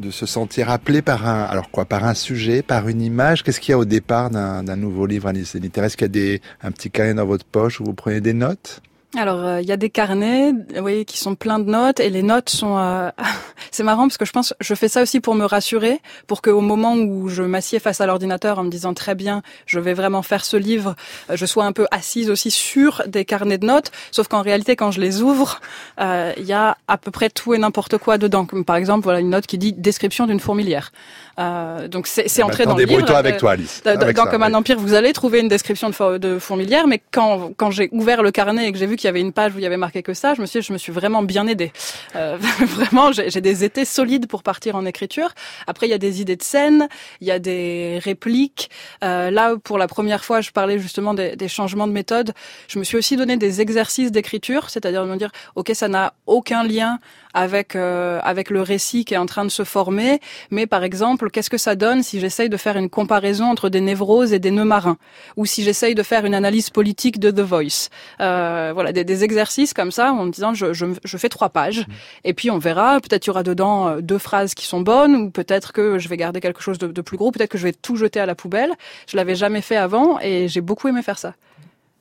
de 0.00 0.10
se 0.10 0.26
sentir 0.26 0.70
appelé 0.70 1.02
par 1.02 1.28
un, 1.28 1.42
alors 1.42 1.70
quoi, 1.70 1.84
par 1.84 2.04
un 2.04 2.14
sujet, 2.14 2.62
par 2.62 2.88
une 2.88 3.02
image. 3.02 3.42
Qu'est-ce 3.42 3.60
qu'il 3.60 3.72
y 3.72 3.74
a 3.74 3.78
au 3.78 3.84
départ 3.84 4.30
d'un 4.30 4.76
nouveau 4.76 5.06
livre 5.06 5.28
à 5.28 5.32
Est-ce 5.32 5.96
qu'il 5.96 6.02
y 6.02 6.04
a 6.04 6.08
des, 6.08 6.42
un 6.62 6.72
petit 6.72 6.90
carnet 6.90 7.14
dans 7.14 7.26
votre 7.26 7.44
poche 7.44 7.80
où 7.80 7.84
vous 7.84 7.94
prenez 7.94 8.20
des 8.20 8.32
notes? 8.32 8.82
Alors, 9.16 9.40
il 9.40 9.46
euh, 9.46 9.60
y 9.62 9.72
a 9.72 9.76
des 9.76 9.90
carnets, 9.90 10.52
oui, 10.80 11.04
qui 11.04 11.18
sont 11.18 11.34
pleins 11.34 11.58
de 11.58 11.68
notes, 11.68 11.98
et 11.98 12.10
les 12.10 12.22
notes 12.22 12.48
sont. 12.48 12.78
Euh... 12.78 13.10
c'est 13.72 13.82
marrant 13.82 14.02
parce 14.02 14.18
que 14.18 14.24
je 14.24 14.30
pense, 14.30 14.54
je 14.60 14.74
fais 14.76 14.88
ça 14.88 15.02
aussi 15.02 15.18
pour 15.18 15.34
me 15.34 15.44
rassurer, 15.44 16.00
pour 16.28 16.42
qu'au 16.42 16.60
moment 16.60 16.94
où 16.94 17.28
je 17.28 17.42
m'assieds 17.42 17.80
face 17.80 18.00
à 18.00 18.06
l'ordinateur 18.06 18.60
en 18.60 18.64
me 18.64 18.70
disant 18.70 18.94
très 18.94 19.16
bien, 19.16 19.42
je 19.66 19.80
vais 19.80 19.94
vraiment 19.94 20.22
faire 20.22 20.44
ce 20.44 20.56
livre, 20.56 20.94
euh, 21.28 21.36
je 21.36 21.44
sois 21.44 21.64
un 21.64 21.72
peu 21.72 21.86
assise 21.90 22.30
aussi 22.30 22.52
sur 22.52 23.02
des 23.08 23.24
carnets 23.24 23.58
de 23.58 23.66
notes. 23.66 23.90
Sauf 24.12 24.28
qu'en 24.28 24.42
réalité, 24.42 24.76
quand 24.76 24.92
je 24.92 25.00
les 25.00 25.22
ouvre, 25.22 25.60
il 25.98 26.04
euh, 26.04 26.32
y 26.38 26.52
a 26.52 26.76
à 26.86 26.96
peu 26.96 27.10
près 27.10 27.30
tout 27.30 27.52
et 27.52 27.58
n'importe 27.58 27.98
quoi 27.98 28.16
dedans. 28.16 28.46
Comme 28.46 28.64
par 28.64 28.76
exemple, 28.76 29.02
voilà 29.02 29.18
une 29.18 29.30
note 29.30 29.46
qui 29.46 29.58
dit 29.58 29.72
description 29.72 30.28
d'une 30.28 30.40
fourmilière. 30.40 30.92
Euh, 31.40 31.88
donc 31.88 32.06
c'est 32.06 32.26
eh 32.26 32.40
ben, 32.40 32.44
entré 32.44 32.64
dans 32.64 32.76
le 32.76 32.84
livre. 32.84 33.04
toi 33.04 33.18
avec 33.18 33.38
toi, 33.38 33.52
Alice. 33.52 33.82
Avec 33.84 34.14
dans 34.14 34.24
ça, 34.24 34.30
Comme 34.30 34.44
un 34.44 34.54
empire, 34.54 34.78
vous 34.78 34.94
allez 34.94 35.12
trouver 35.12 35.40
une 35.40 35.48
description 35.48 35.90
de, 35.90 36.18
de 36.18 36.38
fourmilière, 36.38 36.86
mais 36.86 37.02
quand 37.10 37.52
quand 37.56 37.72
j'ai 37.72 37.88
ouvert 37.92 38.22
le 38.22 38.30
carnet 38.30 38.68
et 38.68 38.72
que 38.72 38.78
j'ai 38.78 38.86
vu 38.86 38.96
qu'il 39.00 39.08
y 39.08 39.10
avait 39.10 39.20
une 39.20 39.32
page 39.32 39.54
où 39.54 39.58
il 39.58 39.62
y 39.62 39.66
avait 39.66 39.76
marqué 39.76 40.02
que 40.02 40.14
ça, 40.14 40.34
je 40.34 40.40
me 40.40 40.46
suis 40.46 40.62
je 40.62 40.72
me 40.72 40.78
suis 40.78 40.92
vraiment 40.92 41.22
bien 41.22 41.46
aidée. 41.46 41.72
Euh, 42.16 42.36
vraiment, 42.60 43.12
j'ai 43.12 43.40
des 43.40 43.64
étés 43.64 43.84
solides 43.84 44.26
pour 44.26 44.42
partir 44.42 44.76
en 44.76 44.84
écriture. 44.84 45.30
Après, 45.66 45.86
il 45.86 45.90
y 45.90 45.94
a 45.94 45.98
des 45.98 46.20
idées 46.20 46.36
de 46.36 46.42
scène, 46.42 46.88
il 47.20 47.26
y 47.26 47.30
a 47.30 47.38
des 47.38 47.98
répliques. 48.02 48.70
Euh, 49.02 49.30
là, 49.30 49.56
pour 49.56 49.78
la 49.78 49.88
première 49.88 50.24
fois, 50.24 50.40
je 50.40 50.50
parlais 50.50 50.78
justement 50.78 51.14
des, 51.14 51.36
des, 51.36 51.48
changements 51.48 51.86
de 51.86 51.92
méthode. 51.92 52.32
Je 52.68 52.78
me 52.78 52.84
suis 52.84 52.96
aussi 52.96 53.16
donné 53.16 53.36
des 53.36 53.60
exercices 53.60 54.12
d'écriture, 54.12 54.70
c'est-à-dire 54.70 55.04
de 55.04 55.10
me 55.10 55.16
dire, 55.16 55.30
ok, 55.56 55.70
ça 55.74 55.88
n'a 55.88 56.12
aucun 56.26 56.62
lien 56.62 56.98
avec 57.34 57.76
euh, 57.76 58.20
avec 58.22 58.50
le 58.50 58.62
récit 58.62 59.04
qui 59.04 59.14
est 59.14 59.18
en 59.18 59.26
train 59.26 59.44
de 59.44 59.50
se 59.50 59.64
former. 59.64 60.20
Mais 60.50 60.66
par 60.66 60.84
exemple, 60.84 61.30
qu'est-ce 61.30 61.50
que 61.50 61.58
ça 61.58 61.74
donne 61.76 62.02
si 62.02 62.20
j'essaye 62.20 62.48
de 62.48 62.56
faire 62.56 62.76
une 62.76 62.90
comparaison 62.90 63.46
entre 63.46 63.68
des 63.68 63.80
névroses 63.80 64.32
et 64.32 64.38
des 64.38 64.50
nœuds 64.50 64.64
marins, 64.64 64.98
ou 65.36 65.46
si 65.46 65.62
j'essaye 65.62 65.94
de 65.94 66.02
faire 66.02 66.24
une 66.24 66.34
analyse 66.34 66.70
politique 66.70 67.18
de 67.18 67.30
The 67.30 67.40
Voice? 67.40 67.88
Euh, 68.20 68.70
voilà, 68.74 68.92
des, 68.92 69.04
des, 69.04 69.24
exercices 69.24 69.74
comme 69.74 69.90
ça 69.90 70.12
en 70.12 70.24
me 70.24 70.30
disant 70.30 70.54
je, 70.54 70.72
je, 70.72 70.86
je 71.04 71.16
fais 71.16 71.28
trois 71.28 71.50
pages 71.50 71.80
mmh. 71.80 71.92
et 72.24 72.34
puis 72.34 72.50
on 72.50 72.58
verra. 72.58 73.00
Peut-être 73.00 73.26
il 73.26 73.28
y 73.28 73.30
aura 73.30 73.42
dedans 73.42 73.88
euh, 73.88 74.00
deux 74.00 74.18
phrases 74.18 74.54
qui 74.54 74.66
sont 74.66 74.80
bonnes, 74.80 75.14
ou 75.14 75.30
peut-être 75.30 75.72
que 75.72 75.98
je 75.98 76.08
vais 76.08 76.16
garder 76.16 76.40
quelque 76.40 76.62
chose 76.62 76.78
de, 76.78 76.86
de 76.86 77.00
plus 77.00 77.16
gros. 77.16 77.30
Peut-être 77.30 77.50
que 77.50 77.58
je 77.58 77.64
vais 77.64 77.72
tout 77.72 77.96
jeter 77.96 78.20
à 78.20 78.26
la 78.26 78.34
poubelle. 78.34 78.72
Je 79.06 79.16
l'avais 79.16 79.34
jamais 79.34 79.60
fait 79.60 79.76
avant 79.76 80.18
et 80.20 80.48
j'ai 80.48 80.60
beaucoup 80.60 80.88
aimé 80.88 81.02
faire 81.02 81.18
ça. 81.18 81.34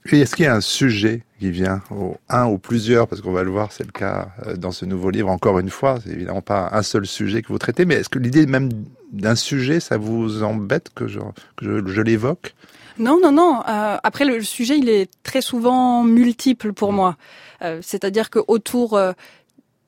Est-ce 0.06 0.36
qu'il 0.36 0.46
y 0.46 0.48
a 0.48 0.56
un 0.56 0.62
sujet 0.62 1.24
qui 1.39 1.51
vient, 1.51 1.82
au 1.91 2.18
un 2.29 2.48
ou 2.48 2.58
plusieurs, 2.58 3.08
parce 3.08 3.22
qu'on 3.22 3.32
va 3.32 3.44
le 3.44 3.51
voir, 3.51 3.72
c'est 3.72 3.86
le 3.86 3.91
cas 3.91 4.29
euh, 4.46 4.56
dans 4.56 4.72
ce 4.72 4.86
nouveau 4.86 5.10
livre, 5.10 5.29
encore 5.29 5.60
une 5.60 5.70
fois, 5.70 6.00
c'est 6.03 6.12
évidemment 6.12 6.41
pas 6.41 6.70
un 6.72 6.84
seul 6.84 7.06
sujet 7.06 7.41
que 7.41 7.50
vous 7.50 7.60
traitez, 7.60 7.86
mais 7.86 7.96
est-ce 7.96 8.10
que 8.10 8.20
l'idée 8.20 8.46
même 8.46 8.70
d'un 9.12 9.36
sujet, 9.36 9.79
ça 9.79 9.98
vous 9.98 10.44
embête 10.44 10.89
que 10.94 11.08
je, 11.08 11.20
que 11.56 11.65
je, 11.65 11.91
je 11.91 12.01
l'évoque? 12.01 12.56
Non, 12.98 13.18
non, 13.22 13.32
non. 13.32 13.62
Euh, 13.68 13.98
après, 14.03 14.25
le 14.25 14.41
sujet, 14.41 14.77
il 14.77 14.89
est 14.89 15.10
très 15.24 15.41
souvent 15.41 16.03
multiple 16.03 16.74
pour 16.74 16.91
moi. 16.91 17.15
Euh, 17.62 17.79
C'est-à-dire 17.82 18.29
que 18.29 18.39
autour 18.48 18.98
euh, 18.98 19.13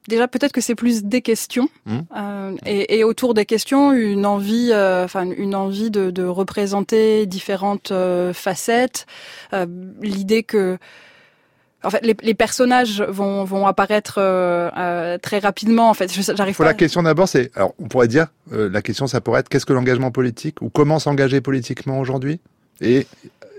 déjà 0.07 0.27
peut-être 0.27 0.51
que 0.51 0.61
c'est 0.61 0.75
plus 0.75 1.03
des 1.03 1.21
questions 1.21 1.69
mmh. 1.85 1.99
euh, 2.15 2.55
et, 2.65 2.99
et, 2.99 3.03
autour 3.03 3.33
des 3.33 3.45
questions 3.45 3.93
une 3.93 4.25
envie 4.25 4.69
euh, 4.71 5.05
enfin 5.05 5.29
une 5.29 5.55
envie 5.55 5.91
de, 5.91 6.11
de 6.11 6.23
représenter 6.23 7.25
différentes 7.25 7.91
euh, 7.91 8.33
facettes 8.33 9.05
l'idée 10.01 10.43
que 10.43 10.77
en 11.83 11.89
fait, 11.89 12.05
les, 12.05 12.15
les, 12.21 12.35
personnages 12.35 13.01
vont, 13.01 13.43
vont 13.43 13.65
apparaître 13.65 14.19
très 15.17 15.39
rapidement. 15.39 15.89
En 15.89 15.95
fait, 15.95 16.11
j'arrive 16.13 16.55
pas. 16.55 16.63
La 16.63 16.75
question 16.75 17.01
d'abord, 17.01 17.27
c'est, 17.27 17.49
alors, 17.55 17.73
on 17.79 17.87
pourrait 17.87 18.07
dire, 18.07 18.27
la 18.51 18.83
question, 18.83 19.07
ça 19.07 19.19
pourrait 19.19 19.39
être, 19.39 19.49
qu'est-ce 19.49 19.65
que 19.65 19.73
l'engagement 19.73 20.11
politique 20.11 20.61
ou 20.61 20.69
comment 20.69 20.99
s'engager 20.99 21.41
politiquement 21.41 21.99
aujourd'hui 21.99 22.39
Et 22.81 23.07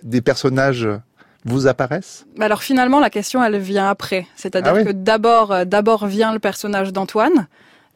des 0.04 0.20
personnages 0.20 0.88
vous 1.44 1.66
apparaissent 1.66 2.26
Alors 2.40 2.62
finalement, 2.62 3.00
la 3.00 3.10
question, 3.10 3.42
elle 3.42 3.58
vient 3.58 3.88
après. 3.88 4.26
C'est-à-dire 4.36 4.72
ah 4.74 4.78
oui 4.78 4.84
que 4.84 4.92
d'abord, 4.92 5.52
euh, 5.52 5.64
d'abord 5.64 6.06
vient 6.06 6.32
le 6.32 6.38
personnage 6.38 6.92
d'Antoine, 6.92 7.48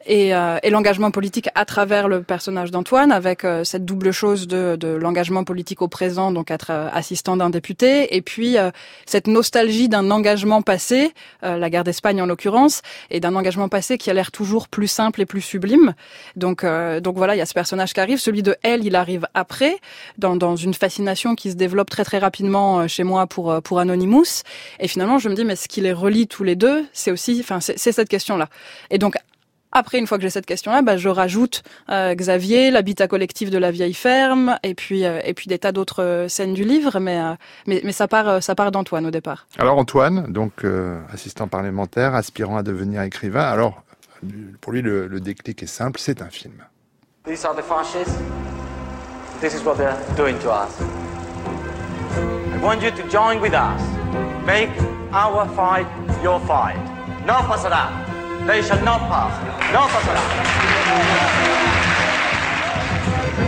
et, 0.07 0.33
euh, 0.33 0.57
et 0.63 0.69
l'engagement 0.69 1.11
politique 1.11 1.49
à 1.53 1.65
travers 1.65 2.07
le 2.07 2.23
personnage 2.23 2.71
d'Antoine, 2.71 3.11
avec 3.11 3.43
euh, 3.43 3.63
cette 3.63 3.85
double 3.85 4.11
chose 4.11 4.47
de, 4.47 4.75
de 4.75 4.87
l'engagement 4.87 5.43
politique 5.43 5.81
au 5.81 5.87
présent, 5.87 6.31
donc 6.31 6.49
être 6.49 6.71
euh, 6.71 6.89
assistant 6.91 7.37
d'un 7.37 7.49
député, 7.49 8.15
et 8.15 8.21
puis 8.21 8.57
euh, 8.57 8.71
cette 9.05 9.27
nostalgie 9.27 9.89
d'un 9.89 10.09
engagement 10.09 10.61
passé, 10.61 11.13
euh, 11.43 11.57
la 11.57 11.69
guerre 11.69 11.83
d'Espagne 11.83 12.21
en 12.21 12.25
l'occurrence, 12.25 12.81
et 13.11 13.19
d'un 13.19 13.35
engagement 13.35 13.69
passé 13.69 13.97
qui 13.97 14.09
a 14.09 14.13
l'air 14.13 14.31
toujours 14.31 14.67
plus 14.67 14.87
simple 14.87 15.21
et 15.21 15.25
plus 15.25 15.41
sublime. 15.41 15.93
Donc, 16.35 16.63
euh, 16.63 16.99
donc 16.99 17.17
voilà, 17.17 17.35
il 17.35 17.37
y 17.37 17.41
a 17.41 17.45
ce 17.45 17.53
personnage 17.53 17.93
qui 17.93 17.99
arrive. 17.99 18.17
Celui 18.17 18.41
de 18.41 18.55
elle, 18.63 18.85
il 18.85 18.95
arrive 18.95 19.27
après, 19.33 19.77
dans, 20.17 20.35
dans 20.35 20.55
une 20.55 20.73
fascination 20.73 21.35
qui 21.35 21.51
se 21.51 21.55
développe 21.55 21.89
très 21.89 22.03
très 22.03 22.19
rapidement 22.19 22.87
chez 22.87 23.03
moi 23.03 23.27
pour 23.27 23.61
pour 23.61 23.79
Anonymous. 23.79 24.43
Et 24.79 24.87
finalement, 24.87 25.19
je 25.19 25.29
me 25.29 25.35
dis, 25.35 25.43
mais 25.43 25.55
ce 25.55 25.67
qui 25.67 25.81
les 25.81 25.93
relie 25.93 26.27
tous 26.27 26.43
les 26.43 26.55
deux, 26.55 26.85
c'est 26.93 27.11
aussi, 27.11 27.37
enfin, 27.41 27.59
c'est 27.59 27.91
cette 27.91 28.09
question-là. 28.09 28.47
Et 28.89 28.97
donc 28.97 29.15
après, 29.71 29.99
une 29.99 30.07
fois 30.07 30.17
que 30.17 30.21
j'ai 30.21 30.29
cette 30.29 30.45
question-là, 30.45 30.81
bah, 30.81 30.97
je 30.97 31.09
rajoute 31.09 31.63
euh, 31.89 32.15
Xavier, 32.15 32.71
l'habitat 32.71 33.07
collectif 33.07 33.49
de 33.49 33.57
la 33.57 33.71
vieille 33.71 33.93
ferme, 33.93 34.57
et 34.63 34.73
puis 34.73 35.05
euh, 35.05 35.19
et 35.23 35.33
puis 35.33 35.47
des 35.47 35.59
tas 35.59 35.71
d'autres 35.71 36.03
euh, 36.03 36.27
scènes 36.27 36.53
du 36.53 36.63
livre, 36.63 36.99
mais 36.99 37.19
euh, 37.19 37.33
mais, 37.65 37.81
mais 37.83 37.91
ça 37.91 38.07
part 38.07 38.41
ça 38.41 38.55
part 38.55 38.71
d'Antoine 38.71 39.05
au 39.05 39.11
départ. 39.11 39.45
Alors 39.59 39.77
Antoine, 39.77 40.31
donc 40.31 40.65
assistant 41.13 41.47
parlementaire, 41.47 42.15
aspirant 42.15 42.57
à 42.57 42.63
devenir 42.63 43.01
écrivain. 43.01 43.43
Alors 43.43 43.83
pour 44.61 44.73
lui, 44.73 44.81
le, 44.81 45.07
le 45.07 45.19
déclic 45.19 45.61
est 45.61 45.67
simple, 45.67 45.99
c'est 45.99 46.21
un 46.21 46.29
film. 46.29 46.63
These 47.25 47.45
are 47.45 47.55
the 47.55 47.61
fascists. 47.61 48.17
This 49.41 49.53
is 49.53 49.63
what 49.63 49.75
they're 49.75 49.97
doing 50.15 50.39
to 50.39 50.49
us. 50.49 50.71
I 52.55 52.59
want 52.63 52.81
you 52.81 52.89
to 52.89 53.03
join 53.11 53.39
with 53.39 53.53
us. 53.53 53.81
Make 54.45 54.71
our 55.13 55.47
fight 55.55 55.85
your 56.23 56.39
fight. 56.47 56.79
No 57.27 57.33
pasará. 57.47 58.06
They 58.47 58.61
shall 58.61 58.81
not 58.81 59.01
pass. 59.09 59.33
No 59.73 59.81
pasará. 59.91 60.23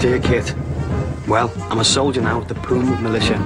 Dear 0.01 0.19
Kit, 0.19 0.53
well, 1.25 1.49
I'm 1.71 1.79
a 1.79 1.85
soldier 1.85 2.21
now 2.21 2.39
with 2.39 2.49
the 2.49 2.55
Puma 2.55 2.99
militia. 2.99 3.39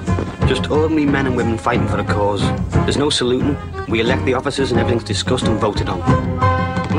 Just 0.47 0.71
ordinary 0.71 1.05
men 1.05 1.27
and 1.27 1.37
women 1.37 1.59
fighting 1.59 1.87
for 1.87 1.99
a 1.99 2.03
cause. 2.03 2.41
There's 2.85 2.97
no 2.97 3.11
saluting. 3.11 3.55
We 3.87 3.99
elect 3.99 4.25
the 4.25 4.33
officers 4.33 4.71
and 4.71 4.79
everything's 4.79 5.03
discussed 5.03 5.45
and 5.45 5.59
voted 5.59 5.89
on. 5.89 6.01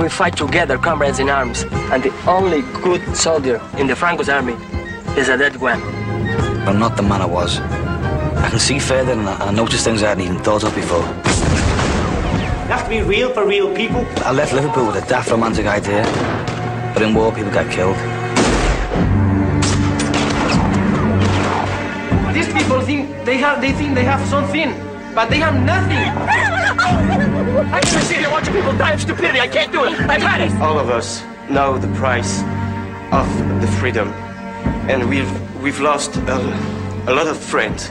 We 0.01 0.09
fight 0.09 0.37
together, 0.37 0.79
comrades 0.79 1.19
in 1.19 1.29
arms, 1.29 1.65
and 1.91 2.05
the 2.05 2.13
only 2.29 2.63
good 2.81 3.17
soldier 3.17 3.61
in 3.77 3.89
the 3.89 3.97
Franco's 3.97 4.29
army 4.29 4.55
is 5.19 5.29
a 5.31 5.37
dead 5.37 5.57
one. 5.57 5.83
I'm 6.69 6.79
not 6.79 6.97
the 6.97 7.03
man 7.03 7.23
I 7.23 7.27
was. 7.27 7.59
I 7.59 8.51
can 8.51 8.61
see 8.61 8.79
further 8.79 9.15
and 9.15 9.29
I 9.29 9.51
notice 9.51 9.83
things 9.83 10.05
I 10.05 10.11
hadn't 10.11 10.23
even 10.23 10.39
thought 10.39 10.63
of 10.63 10.73
before. 10.77 11.03
You 12.85 12.91
have 12.91 12.99
to 12.99 13.09
be 13.09 13.17
real 13.17 13.33
for 13.33 13.47
real 13.47 13.75
people. 13.75 14.05
I 14.27 14.33
left 14.33 14.53
Liverpool 14.53 14.87
with 14.87 14.97
a 15.03 15.09
daft 15.09 15.31
romantic 15.31 15.65
idea, 15.65 16.03
but 16.93 17.03
in 17.03 17.15
war 17.15 17.33
people 17.33 17.51
get 17.51 17.73
killed. 17.73 17.97
These 22.35 22.53
people 22.53 22.83
think 22.83 23.25
they 23.25 23.39
have 23.39 23.63
they 23.63 23.73
think 23.73 23.95
they 23.95 24.05
have 24.05 24.21
something, 24.29 24.69
but 25.15 25.31
they 25.31 25.39
have 25.39 25.55
nothing. 25.65 25.97
I 27.73 27.81
can't 27.81 28.05
sit 28.05 28.19
here 28.19 28.31
watching 28.31 28.53
people 28.53 28.77
die 28.77 28.93
of 28.93 29.01
stupidity. 29.01 29.41
I 29.41 29.49
can't 29.49 29.73
do 29.73 29.85
it. 29.85 29.99
I've 30.01 30.21
had 30.21 30.43
it. 30.43 30.53
All 30.61 30.79
of 30.79 30.91
us 30.91 31.25
know 31.49 31.79
the 31.79 31.89
price 31.95 32.43
of 33.13 33.27
the 33.63 33.69
freedom, 33.81 34.09
and 34.91 35.09
we've 35.09 35.33
we've 35.63 35.81
lost 35.81 36.17
a, 36.17 36.37
a 37.07 37.15
lot 37.15 37.29
of 37.29 37.39
friends. 37.39 37.91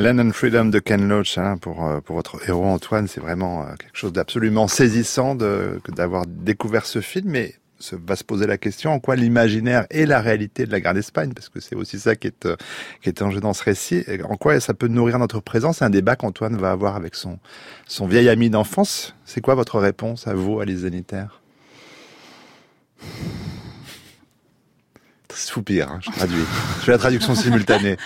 Land 0.00 0.18
and 0.18 0.32
Freedom 0.32 0.70
de 0.70 0.78
Ken 0.78 1.08
Loach 1.08 1.36
hein, 1.36 1.56
pour 1.60 1.86
euh, 1.86 2.00
pour 2.00 2.16
votre 2.16 2.48
héros 2.48 2.64
Antoine, 2.64 3.06
c'est 3.06 3.20
vraiment 3.20 3.62
euh, 3.62 3.74
quelque 3.78 3.96
chose 3.96 4.12
d'absolument 4.12 4.66
saisissant 4.66 5.34
d'avoir 5.34 6.24
découvert 6.26 6.86
ce 6.86 7.00
film. 7.00 7.30
Mais 7.30 7.54
va 7.92 8.16
se 8.16 8.24
poser 8.24 8.46
la 8.46 8.58
question 8.58 8.92
en 8.92 9.00
quoi 9.00 9.16
l'imaginaire 9.16 9.86
et 9.90 10.06
la 10.06 10.20
réalité 10.20 10.66
de 10.66 10.70
la 10.70 10.80
guerre 10.80 10.94
d'Espagne, 10.94 11.32
parce 11.34 11.48
que 11.48 11.60
c'est 11.60 11.74
aussi 11.74 11.98
ça 11.98 12.16
qui 12.16 12.26
est, 12.26 12.46
euh, 12.46 12.56
qui 13.02 13.08
est 13.08 13.22
en 13.22 13.30
jeu 13.30 13.40
dans 13.40 13.52
ce 13.52 13.62
récit, 13.62 14.04
en 14.28 14.36
quoi 14.36 14.60
ça 14.60 14.74
peut 14.74 14.88
nourrir 14.88 15.18
notre 15.18 15.40
présence. 15.40 15.78
C'est 15.78 15.84
un 15.84 15.90
débat 15.90 16.16
qu'Antoine 16.16 16.56
va 16.56 16.70
avoir 16.70 16.96
avec 16.96 17.14
son, 17.14 17.38
son 17.86 18.06
vieil 18.06 18.28
ami 18.28 18.50
d'enfance. 18.50 19.14
C'est 19.24 19.40
quoi 19.40 19.54
votre 19.54 19.78
réponse 19.78 20.26
à 20.26 20.34
vous, 20.34 20.60
Alice 20.60 20.80
Zénitaire 20.80 21.40
Soupir, 25.32 25.88
hein, 25.88 26.00
je 26.02 26.10
traduis. 26.10 26.44
je 26.80 26.84
fais 26.84 26.92
la 26.92 26.98
traduction 26.98 27.34
simultanée. 27.34 27.96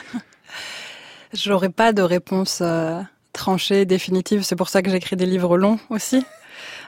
J'aurais 1.33 1.71
pas 1.71 1.93
de 1.93 2.03
réponse 2.03 2.61
euh, 2.61 3.01
tranchée, 3.33 3.87
définitive. 3.87 4.43
C'est 4.45 4.57
pour 4.57 4.69
ça 4.69 4.83
que 4.83 4.91
j'écris 4.91 5.17
des 5.17 5.27
livres 5.27 5.59
longs 5.59 5.81
aussi. 5.91 6.25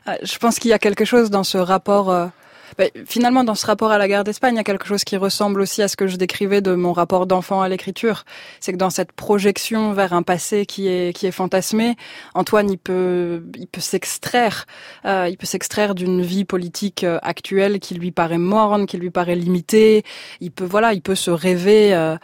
Euh, 0.07 0.15
je 0.23 0.39
pense 0.39 0.59
qu'il 0.59 0.71
y 0.71 0.75
a 0.75 0.79
quelque 0.79 1.05
chose 1.05 1.31
dans 1.31 1.43
ce 1.43 1.59
rapport. 1.59 2.31
Ben, 2.79 2.91
finalement, 3.07 3.45
dans 3.45 3.55
ce 3.55 3.67
rapport 3.67 3.91
à 3.91 3.99
la 3.99 4.09
guerre 4.09 4.25
d'Espagne, 4.25 4.55
il 4.55 4.59
y 4.59 4.61
a 4.61 4.65
quelque 4.65 4.87
chose 4.87 5.05
qui 5.05 5.17
ressemble 5.17 5.61
aussi 5.61 5.83
à 5.83 5.89
ce 5.89 5.97
que 5.97 6.07
je 6.07 6.17
décrivais 6.17 6.61
de 6.61 6.75
mon 6.75 6.93
rapport 6.93 7.27
d'enfant 7.27 7.63
à 7.63 7.69
l'écriture. 7.69 8.25
C'est 8.61 8.73
que 8.73 8.77
dans 8.77 8.91
cette 8.91 9.13
projection 9.13 9.93
vers 9.93 10.13
un 10.13 10.23
passé 10.23 10.67
qui 10.67 10.89
est 10.89 11.17
qui 11.17 11.27
est 11.27 11.33
fantasmé, 11.33 11.97
Antoine, 12.35 12.71
il 12.71 12.79
peut 12.79 13.43
il 13.57 13.67
peut 13.67 13.81
s'extraire, 13.81 14.67
euh, 15.05 15.29
il 15.31 15.37
peut 15.37 15.47
s'extraire 15.47 15.95
d'une 15.95 16.23
vie 16.23 16.45
politique 16.45 17.05
euh, 17.05 17.19
actuelle 17.23 17.81
qui 17.81 17.95
lui 17.95 18.13
paraît 18.13 18.39
morne, 18.39 18.87
qui 18.87 18.99
lui 18.99 19.11
paraît 19.11 19.37
limitée. 19.37 20.05
Il 20.41 20.51
peut 20.51 20.65
voilà, 20.65 20.93
il 20.93 21.03
peut 21.03 21.15
se 21.15 21.31
rêver. 21.31 21.95
Euh, 21.95 22.17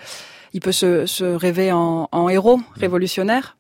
il 0.54 0.60
peut 0.60 0.72
se, 0.72 1.06
se 1.06 1.24
rêver 1.24 1.72
en, 1.72 2.10
en 2.12 2.28
héros 2.28 2.58
mmh. 2.58 2.64
révolutionnaire 2.76 3.56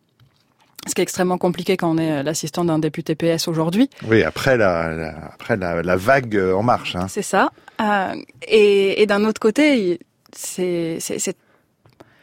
ce 0.86 0.94
qui 0.94 1.00
est 1.00 1.04
extrêmement 1.04 1.38
compliqué 1.38 1.76
quand 1.76 1.90
on 1.90 1.98
est 1.98 2.22
l'assistant 2.22 2.64
d'un 2.64 2.78
député 2.78 3.14
PS 3.14 3.48
aujourd'hui. 3.48 3.88
Oui, 4.08 4.22
après 4.22 4.56
la, 4.56 4.92
la 4.92 5.08
après 5.32 5.56
la, 5.56 5.82
la, 5.82 5.96
vague 5.96 6.36
en 6.36 6.62
marche. 6.62 6.96
Hein. 6.96 7.06
C'est 7.08 7.22
ça. 7.22 7.50
Euh, 7.80 8.14
et, 8.48 9.02
et 9.02 9.06
d'un 9.06 9.24
autre 9.24 9.40
côté, 9.40 10.00
c'est 10.34 10.98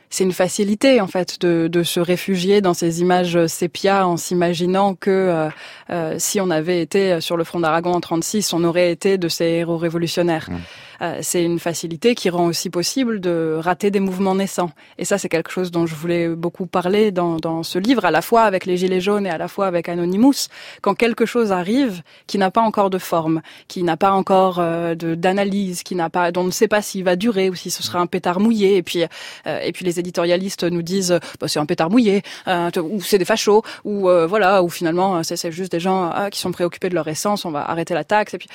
c'est 0.10 0.24
une 0.24 0.34
facilité 0.34 1.02
en 1.02 1.08
fait 1.08 1.40
de, 1.40 1.68
de, 1.68 1.84
se 1.84 2.00
réfugier 2.00 2.62
dans 2.62 2.74
ces 2.74 3.02
images 3.02 3.46
sépia 3.46 4.08
en 4.08 4.18
s'imaginant 4.18 4.96
que 4.96 5.10
euh, 5.12 5.50
euh, 5.92 6.16
si 6.18 6.42
on 6.42 6.50
avait 6.50 6.82
été 6.82 7.22
sur 7.22 7.38
le 7.38 7.44
front 7.44 7.60
d'Aragon 7.60 7.94
en 7.94 8.02
36, 8.02 8.54
on 8.54 8.64
aurait 8.64 8.92
été 8.92 9.18
de 9.18 9.28
ces 9.28 9.46
héros 9.46 9.78
révolutionnaires. 9.78 10.50
Mmh. 10.50 10.58
Euh, 11.02 11.20
c'est 11.22 11.44
une 11.44 11.60
facilité 11.60 12.16
qui 12.16 12.30
rend 12.30 12.48
aussi 12.48 12.70
possible 12.70 13.20
de 13.20 13.58
rater 13.60 13.92
des 13.92 14.00
mouvements 14.00 14.36
naissants. 14.36 14.72
Et 14.98 15.06
ça, 15.06 15.18
c'est 15.18 15.30
quelque 15.30 15.52
chose 15.52 15.72
dont 15.72 15.86
je 15.86 15.96
voulais 15.96 16.30
beaucoup 16.30 16.66
parler 16.66 17.12
dans, 17.12 17.38
dans 17.38 17.64
ce 17.64 17.80
livre, 17.80 18.06
à 18.06 18.12
la 18.12 18.22
fois 18.22 18.44
avec 18.44 18.66
les 18.66 18.78
Gilets 18.78 19.02
jaunes 19.02 19.26
et 19.26 19.30
à 19.30 19.38
la 19.38 19.48
fois 19.48 19.68
avec 19.68 19.90
Anonymous. 19.90 20.48
Quand 20.82 20.96
quelque 20.96 21.26
chose 21.26 21.52
arrive 21.52 22.02
qui 22.28 22.38
n'a 22.38 22.52
pas 22.52 22.62
encore 22.62 22.90
de 22.90 22.98
forme, 22.98 23.42
qui 23.68 23.84
n'a 23.84 23.98
pas 23.98 24.12
encore 24.12 24.60
euh, 24.60 24.96
d'analyse, 24.96 25.84
qui 25.84 25.96
n'a 25.96 26.10
pas, 26.10 26.32
dont 26.32 26.42
on 26.42 26.46
ne 26.46 26.52
sait 26.52 26.68
pas 26.68 26.82
s'il 26.82 27.04
va 27.04 27.16
durer 27.16 27.50
ou 27.50 27.56
si 27.56 27.70
ce 27.70 27.84
sera 27.84 28.00
un 28.00 28.08
pétard 28.08 28.40
mouillé, 28.40 28.78
et 28.78 28.84
puis 28.84 29.04
euh, 29.04 29.60
et 29.62 29.72
puis 29.72 29.86
les 29.86 30.00
éditorialistes 30.00 30.64
nous 30.64 30.82
disent 30.82 31.20
bah, 31.40 31.48
c'est 31.48 31.60
un 31.60 31.66
pétard 31.66 31.90
mouillé, 31.90 32.22
ou 32.48 33.02
c'est 33.02 33.18
des 33.18 33.26
fachos, 33.26 33.64
ou 33.84 34.10
voilà, 34.28 34.64
ou 34.64 34.70
finalement 34.70 35.22
c'est 35.24 35.52
juste 35.52 35.72
des 35.72 35.80
gens 35.80 36.14
qui 36.32 36.40
sont 36.40 36.52
préoccupés 36.52 36.90
de 36.90 36.96
leur 36.96 37.08
essence, 37.08 37.46
on 37.46 37.52
va 37.52 37.70
arrêter 37.70 37.94
la 37.94 38.04
taxe, 38.04 38.34
et 38.34 38.38
puis 38.38 38.50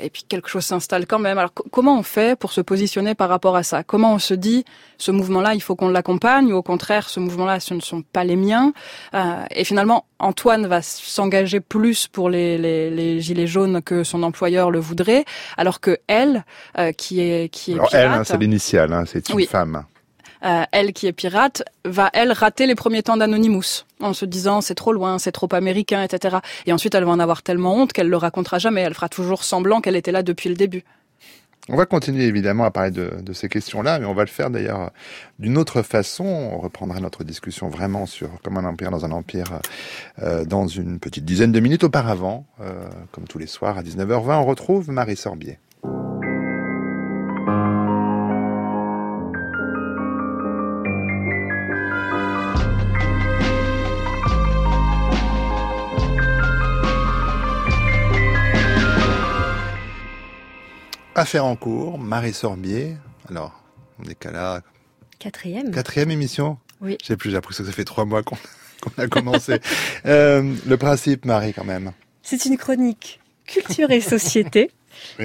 et 0.00 0.10
puis 0.10 0.24
quelque 0.28 0.48
chose 0.48 0.64
s'installe 0.64 1.06
quand 1.06 1.18
même. 1.18 1.38
Alors 1.38 1.52
on 1.92 2.02
fait 2.02 2.38
pour 2.38 2.52
se 2.52 2.60
positionner 2.60 3.14
par 3.14 3.28
rapport 3.28 3.56
à 3.56 3.62
ça? 3.62 3.82
Comment 3.82 4.14
on 4.14 4.18
se 4.18 4.34
dit 4.34 4.64
ce 4.98 5.10
mouvement-là, 5.10 5.54
il 5.54 5.60
faut 5.60 5.76
qu'on 5.76 5.88
l'accompagne 5.88 6.52
ou 6.52 6.56
au 6.56 6.62
contraire, 6.62 7.08
ce 7.08 7.20
mouvement-là, 7.20 7.60
ce 7.60 7.74
ne 7.74 7.80
sont 7.80 8.02
pas 8.02 8.24
les 8.24 8.36
miens? 8.36 8.72
Euh, 9.14 9.44
Et 9.50 9.64
finalement, 9.64 10.06
Antoine 10.18 10.66
va 10.66 10.82
s'engager 10.82 11.60
plus 11.60 12.08
pour 12.08 12.30
les, 12.30 12.58
les, 12.58 12.90
les, 12.90 13.20
gilets 13.20 13.46
jaunes 13.46 13.82
que 13.82 14.04
son 14.04 14.22
employeur 14.22 14.70
le 14.70 14.78
voudrait, 14.78 15.24
alors 15.56 15.80
que 15.80 15.98
elle, 16.06 16.44
euh, 16.78 16.92
qui 16.92 17.20
est 17.20 17.48
qui 17.48 17.72
est 17.72 17.74
alors 17.74 17.94
elle, 17.94 18.08
hein, 18.08 18.24
c'est 18.24 18.38
l'initiale, 18.38 18.92
hein, 18.92 19.04
c'est 19.06 19.28
une 19.28 19.46
femme. 19.46 19.84
Euh, 20.44 20.64
elle 20.72 20.92
qui 20.92 21.06
est 21.06 21.12
pirate, 21.12 21.62
va 21.86 22.10
elle 22.12 22.30
rater 22.30 22.66
les 22.66 22.74
premiers 22.74 23.02
temps 23.02 23.16
d'Anonymous 23.16 23.86
en 24.00 24.12
se 24.12 24.26
disant 24.26 24.60
c'est 24.60 24.74
trop 24.74 24.92
loin, 24.92 25.18
c'est 25.18 25.32
trop 25.32 25.48
américain, 25.52 26.02
etc. 26.02 26.38
Et 26.66 26.72
ensuite 26.72 26.94
elle 26.94 27.04
va 27.04 27.12
en 27.12 27.18
avoir 27.18 27.42
tellement 27.42 27.74
honte 27.76 27.94
qu'elle 27.94 28.10
le 28.10 28.16
racontera 28.18 28.58
jamais. 28.58 28.82
Elle 28.82 28.92
fera 28.92 29.08
toujours 29.08 29.42
semblant 29.42 29.80
qu'elle 29.80 29.96
était 29.96 30.12
là 30.12 30.22
depuis 30.22 30.50
le 30.50 30.54
début. 30.54 30.84
On 31.70 31.76
va 31.76 31.86
continuer 31.86 32.24
évidemment 32.24 32.64
à 32.64 32.70
parler 32.70 32.90
de, 32.90 33.32
ces 33.32 33.48
questions-là, 33.48 33.98
mais 33.98 34.04
on 34.04 34.12
va 34.12 34.24
le 34.24 34.28
faire 34.28 34.50
d'ailleurs 34.50 34.90
d'une 35.38 35.56
autre 35.56 35.80
façon. 35.80 36.24
On 36.24 36.58
reprendra 36.58 37.00
notre 37.00 37.24
discussion 37.24 37.68
vraiment 37.68 38.04
sur 38.04 38.28
comme 38.42 38.58
un 38.58 38.66
empire 38.66 38.90
dans 38.90 39.06
un 39.06 39.12
empire 39.12 39.60
euh, 40.22 40.44
dans 40.44 40.66
une 40.66 40.98
petite 40.98 41.24
dizaine 41.24 41.52
de 41.52 41.60
minutes 41.60 41.84
auparavant. 41.84 42.46
Euh, 42.60 42.86
comme 43.12 43.24
tous 43.24 43.38
les 43.38 43.46
soirs 43.46 43.78
à 43.78 43.82
19h20, 43.82 44.36
on 44.36 44.44
retrouve 44.44 44.90
Marie 44.90 45.16
Sorbier. 45.16 45.58
Affaire 61.24 61.46
en 61.46 61.56
cours, 61.56 61.98
Marie 61.98 62.34
Sorbier. 62.34 62.98
Alors, 63.30 63.58
on 63.98 64.06
est 64.06 64.14
qu'à 64.14 64.30
la 64.30 64.60
quatrième. 65.18 65.70
Quatrième 65.70 66.10
émission. 66.10 66.58
Oui. 66.82 66.98
Je 67.00 67.06
sais 67.06 67.16
plus, 67.16 67.30
j'ai 67.30 67.38
appris 67.38 67.56
que 67.56 67.64
ça 67.64 67.72
fait 67.72 67.86
trois 67.86 68.04
mois 68.04 68.22
qu'on 68.22 68.36
a 68.98 69.06
commencé. 69.08 69.58
euh, 70.04 70.54
le 70.66 70.76
principe, 70.76 71.24
Marie, 71.24 71.54
quand 71.54 71.64
même. 71.64 71.92
C'est 72.22 72.44
une 72.44 72.58
chronique 72.58 73.22
culture 73.46 73.90
et 73.90 74.02
société 74.02 74.70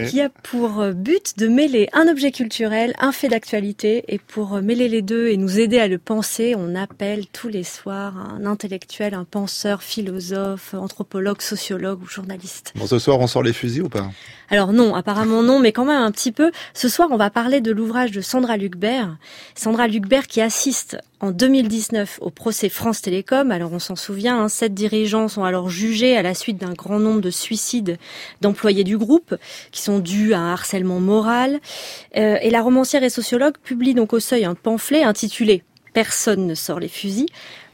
qui 0.09 0.21
a 0.21 0.29
pour 0.29 0.79
euh, 0.79 0.93
but 0.93 1.37
de 1.37 1.47
mêler 1.47 1.89
un 1.93 2.07
objet 2.07 2.31
culturel, 2.31 2.93
un 2.99 3.11
fait 3.11 3.27
d'actualité, 3.27 4.03
et 4.07 4.19
pour 4.19 4.55
euh, 4.55 4.61
mêler 4.61 4.87
les 4.87 5.01
deux 5.01 5.27
et 5.27 5.37
nous 5.37 5.59
aider 5.59 5.79
à 5.79 5.87
le 5.87 5.97
penser, 5.97 6.55
on 6.57 6.75
appelle 6.75 7.27
tous 7.27 7.47
les 7.47 7.63
soirs 7.63 8.15
un 8.17 8.45
intellectuel, 8.45 9.13
un 9.13 9.25
penseur, 9.25 9.83
philosophe, 9.83 10.73
anthropologue, 10.73 11.41
sociologue 11.41 12.01
ou 12.01 12.07
journaliste. 12.07 12.73
Bon, 12.75 12.87
ce 12.87 12.99
soir, 12.99 13.19
on 13.19 13.27
sort 13.27 13.43
les 13.43 13.53
fusils 13.53 13.83
ou 13.83 13.89
pas? 13.89 14.09
Alors 14.49 14.73
non, 14.73 14.95
apparemment 14.95 15.43
non, 15.43 15.59
mais 15.59 15.71
quand 15.71 15.85
même 15.85 16.01
un 16.01 16.11
petit 16.11 16.31
peu. 16.31 16.51
Ce 16.73 16.89
soir, 16.89 17.09
on 17.11 17.17
va 17.17 17.29
parler 17.29 17.61
de 17.61 17.71
l'ouvrage 17.71 18.11
de 18.11 18.21
Sandra 18.21 18.57
Lucbert. 18.57 19.17
Sandra 19.55 19.87
Lucbert 19.87 20.27
qui 20.27 20.41
assiste 20.41 20.97
en 21.21 21.31
2019 21.31 22.19
au 22.21 22.29
procès 22.29 22.69
France 22.69 23.01
Télécom. 23.01 23.51
Alors 23.51 23.73
on 23.73 23.79
s'en 23.79 23.95
souvient, 23.95 24.39
hein, 24.39 24.49
sept 24.49 24.73
dirigeants 24.73 25.27
sont 25.27 25.43
alors 25.43 25.69
jugés 25.69 26.15
à 26.17 26.21
la 26.21 26.33
suite 26.33 26.57
d'un 26.57 26.73
grand 26.73 26.99
nombre 26.99 27.21
de 27.21 27.29
suicides 27.29 27.97
d'employés 28.41 28.83
du 28.83 28.97
groupe 28.97 29.35
qui 29.71 29.81
sont 29.81 29.99
dus 29.99 30.33
à 30.33 30.39
un 30.39 30.53
harcèlement 30.53 30.99
moral. 30.99 31.59
Euh, 32.17 32.37
et 32.41 32.49
la 32.49 32.61
romancière 32.61 33.03
et 33.03 33.09
sociologue 33.09 33.57
publie 33.63 33.93
donc 33.93 34.13
au 34.13 34.19
seuil 34.19 34.45
un 34.45 34.55
pamphlet 34.55 35.03
intitulé 35.03 35.63
Personne 35.93 36.45
ne 36.45 36.55
sort 36.55 36.79
les 36.79 36.87
fusils 36.87 37.29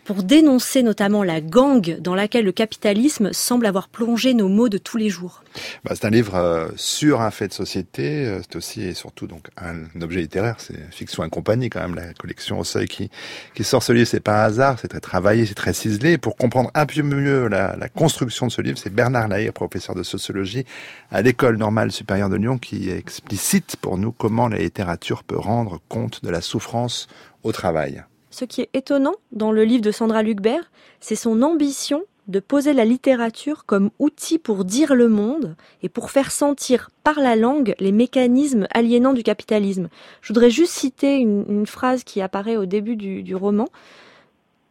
pour 0.05 0.23
dénoncer 0.23 0.83
notamment 0.83 1.23
la 1.23 1.41
gangue 1.41 1.97
dans 1.99 2.15
laquelle 2.15 2.45
le 2.45 2.51
capitalisme 2.51 3.33
semble 3.33 3.65
avoir 3.65 3.89
plongé 3.89 4.33
nos 4.33 4.47
mots 4.47 4.69
de 4.69 4.77
tous 4.77 4.97
les 4.97 5.09
jours. 5.09 5.43
Bah, 5.83 5.91
c'est 5.95 6.05
un 6.05 6.11
livre 6.11 6.35
euh, 6.35 6.69
sur 6.75 7.21
un 7.21 7.31
fait 7.31 7.47
de 7.47 7.53
société, 7.53 8.25
euh, 8.25 8.39
c'est 8.43 8.55
aussi 8.55 8.83
et 8.83 8.93
surtout 8.93 9.25
donc 9.25 9.47
un 9.57 10.01
objet 10.01 10.21
littéraire, 10.21 10.57
c'est 10.59 10.75
Fiction 10.91 11.23
et 11.23 11.29
compagnie 11.29 11.69
quand 11.69 11.81
même, 11.81 11.95
la 11.95 12.13
collection 12.13 12.59
au 12.59 12.63
seuil 12.63 12.87
qui, 12.87 13.09
qui 13.55 13.63
sort 13.63 13.81
ce 13.81 13.91
livre, 13.91 14.07
c'est 14.07 14.19
pas 14.19 14.43
un 14.43 14.45
hasard, 14.45 14.77
c'est 14.79 14.89
très 14.89 14.99
travaillé, 14.99 15.45
c'est 15.45 15.55
très 15.55 15.73
ciselé. 15.73 16.17
pour 16.17 16.35
comprendre 16.35 16.69
un 16.75 16.85
peu 16.85 17.01
mieux 17.01 17.47
la, 17.47 17.75
la 17.75 17.89
construction 17.89 18.47
de 18.47 18.51
ce 18.51 18.61
livre, 18.61 18.77
c'est 18.77 18.93
Bernard 18.93 19.27
Lahire, 19.27 19.53
professeur 19.53 19.95
de 19.95 20.03
sociologie 20.03 20.65
à 21.11 21.23
l'école 21.23 21.57
normale 21.57 21.91
supérieure 21.91 22.29
de 22.29 22.35
Lyon, 22.35 22.59
qui 22.59 22.91
explicite 22.91 23.75
pour 23.81 23.97
nous 23.97 24.11
comment 24.11 24.47
la 24.47 24.59
littérature 24.59 25.23
peut 25.23 25.39
rendre 25.39 25.81
compte 25.89 26.23
de 26.23 26.29
la 26.29 26.41
souffrance 26.41 27.07
au 27.43 27.51
travail. 27.51 28.03
Ce 28.35 28.43
qui 28.43 28.59
est 28.59 28.69
étonnant 28.73 29.15
dans 29.31 29.53
le 29.53 29.63
livre 29.63 29.81
de 29.81 29.91
Sandra 29.91 30.21
Lucbert, 30.21 30.69
c'est 30.99 31.15
son 31.15 31.41
ambition 31.41 32.03
de 32.27 32.41
poser 32.41 32.73
la 32.73 32.83
littérature 32.83 33.65
comme 33.65 33.91
outil 33.97 34.39
pour 34.39 34.65
dire 34.65 34.93
le 34.93 35.07
monde 35.07 35.55
et 35.81 35.87
pour 35.87 36.11
faire 36.11 36.31
sentir 36.31 36.89
par 37.05 37.17
la 37.17 37.37
langue 37.37 37.75
les 37.79 37.93
mécanismes 37.93 38.67
aliénants 38.71 39.13
du 39.13 39.23
capitalisme. 39.23 39.87
Je 40.19 40.33
voudrais 40.33 40.49
juste 40.49 40.73
citer 40.73 41.15
une, 41.15 41.65
phrase 41.65 42.03
qui 42.03 42.19
apparaît 42.19 42.57
au 42.57 42.65
début 42.65 42.97
du, 42.97 43.23
du 43.23 43.37
roman. 43.37 43.69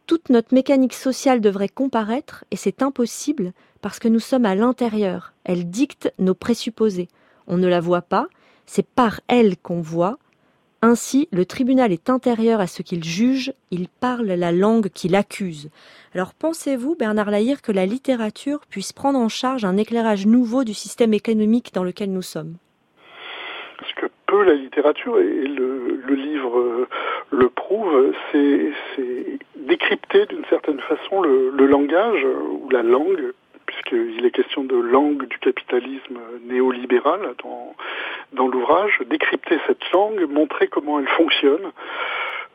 Toute 0.05 0.29
notre 0.29 0.53
mécanique 0.53 0.93
sociale 0.93 1.41
devrait 1.41 1.67
comparaître 1.67 2.45
et 2.51 2.57
c'est 2.57 2.83
impossible 2.83 3.51
parce 3.81 3.97
que 3.97 4.07
nous 4.07 4.19
sommes 4.19 4.45
à 4.45 4.53
l'intérieur. 4.53 5.33
Elle 5.43 5.71
dicte 5.71 6.13
nos 6.19 6.35
présupposés. 6.35 7.07
On 7.47 7.57
ne 7.57 7.67
la 7.67 7.79
voit 7.79 8.03
pas, 8.03 8.27
c'est 8.67 8.85
par 8.85 9.21
elle 9.27 9.57
qu'on 9.57 9.81
voit, 9.81 10.19
ainsi, 10.85 11.27
le 11.31 11.45
tribunal 11.45 11.91
est 11.91 12.09
intérieur 12.09 12.59
à 12.59 12.67
ce 12.67 12.83
qu'il 12.83 13.03
juge, 13.03 13.51
il 13.71 13.87
parle 13.87 14.27
la 14.27 14.51
langue 14.51 14.89
qu'il 14.89 15.15
accuse. 15.15 15.69
Alors 16.13 16.33
pensez-vous, 16.33 16.95
Bernard 16.95 17.31
Lahire, 17.31 17.63
que 17.63 17.71
la 17.71 17.87
littérature 17.87 18.59
puisse 18.69 18.93
prendre 18.93 19.17
en 19.17 19.27
charge 19.27 19.65
un 19.65 19.77
éclairage 19.77 20.27
nouveau 20.27 20.63
du 20.63 20.75
système 20.75 21.13
économique 21.13 21.73
dans 21.73 21.83
lequel 21.83 22.11
nous 22.11 22.21
sommes? 22.21 22.57
Ce 23.81 23.99
que 23.99 24.05
peut 24.27 24.43
la 24.43 24.53
littérature 24.53 25.17
et 25.19 25.47
le, 25.47 26.01
livre 26.07 26.59
euh, 26.59 26.87
le 27.31 27.49
prouve, 27.49 28.13
c'est 28.31 28.71
décrypter 29.55 30.27
d'une 30.27 30.45
certaine 30.45 30.79
façon 30.81 31.21
le, 31.21 31.49
le, 31.49 31.65
langage 31.65 32.23
ou 32.51 32.69
la 32.69 32.83
langue, 32.83 33.33
puisqu'il 33.65 34.25
est 34.25 34.31
question 34.31 34.63
de 34.63 34.75
langue 34.75 35.27
du 35.27 35.37
capitalisme 35.39 36.19
néolibéral 36.43 37.35
dans, 37.43 37.75
dans 38.33 38.47
l'ouvrage, 38.47 38.99
décrypter 39.09 39.59
cette 39.67 39.91
langue, 39.91 40.21
montrer 40.29 40.67
comment 40.67 40.99
elle 40.99 41.07
fonctionne, 41.09 41.71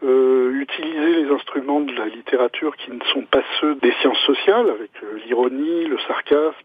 euh, 0.03 0.53
utiliser 0.53 1.25
les 1.25 1.31
instruments 1.31 1.81
de 1.81 1.93
la 1.93 2.07
littérature 2.07 2.75
qui 2.77 2.91
ne 2.91 3.05
sont 3.13 3.21
pas 3.23 3.43
ceux 3.61 3.75
des 3.77 3.93
sciences 4.01 4.21
sociales, 4.21 4.71
avec 4.71 4.91
euh, 5.03 5.19
l'ironie, 5.27 5.85
le 5.85 5.99
sarcasme. 6.09 6.57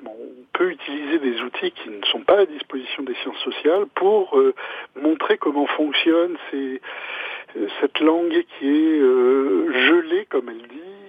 Bon, 0.00 0.12
on 0.12 0.56
peut 0.56 0.70
utiliser 0.70 1.18
des 1.18 1.40
outils 1.42 1.72
qui 1.72 1.90
ne 1.90 2.04
sont 2.06 2.20
pas 2.20 2.38
à 2.38 2.46
disposition 2.46 3.02
des 3.02 3.14
sciences 3.14 3.42
sociales 3.42 3.86
pour 3.96 4.38
euh, 4.38 4.54
montrer 4.94 5.38
comment 5.38 5.66
fonctionne 5.66 6.36
ces, 6.52 6.80
cette 7.80 7.98
langue 7.98 8.44
qui 8.58 8.68
est 8.68 9.00
gelée, 9.00 10.26
comme 10.30 10.48
elle 10.48 10.68
dit, 10.68 11.03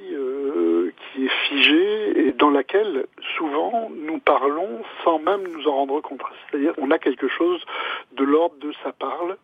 qui 1.15 1.25
est 1.25 1.47
figée 1.47 2.27
et 2.27 2.31
dans 2.33 2.49
laquelle 2.49 3.05
souvent 3.37 3.89
nous 3.95 4.19
parlons 4.19 4.81
sans 5.03 5.19
même 5.19 5.47
nous 5.47 5.67
en 5.67 5.75
rendre 5.75 6.01
compte. 6.01 6.21
C'est-à-dire 6.49 6.73
on 6.77 6.91
a 6.91 6.99
quelque 6.99 7.27
chose 7.27 7.63
de 8.13 8.23
l'ordre 8.23 8.55
de 8.59 8.73
ça 8.83 8.91
parle, 8.91 9.37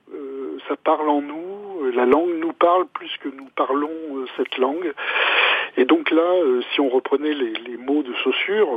ça 0.67 0.75
parle 0.77 1.09
en 1.09 1.21
nous, 1.21 1.81
euh, 1.83 1.91
la 1.91 2.05
langue 2.05 2.35
nous 2.39 2.53
parle 2.53 2.85
plus 2.87 3.11
que 3.21 3.29
nous 3.29 3.47
parlons 3.55 3.89
euh, 4.13 4.25
cette 4.37 4.57
langue. 4.57 4.93
Et 5.77 5.85
donc 5.85 6.11
là, 6.11 6.21
euh, 6.21 6.61
si 6.73 6.81
on 6.81 6.89
reprenait 6.89 7.33
les, 7.33 7.77
mots 7.77 8.03
de 8.03 8.13
Saussure, 8.23 8.67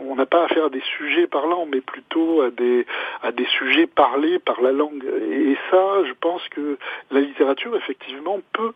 on 0.00 0.14
n'a 0.14 0.24
pas 0.24 0.44
affaire 0.44 0.66
à 0.66 0.70
des 0.70 0.82
sujets 0.96 1.26
parlants, 1.26 1.66
mais 1.70 1.80
plutôt 1.80 2.40
à 2.40 2.50
des, 2.50 2.86
à 3.22 3.32
des 3.32 3.44
sujets 3.46 3.86
parlés 3.86 4.38
par 4.38 4.62
la 4.62 4.72
langue. 4.72 5.04
Et 5.30 5.56
ça, 5.70 6.04
je 6.04 6.12
pense 6.20 6.46
que 6.48 6.78
la 7.10 7.20
littérature, 7.20 7.76
effectivement, 7.76 8.40
peut 8.54 8.72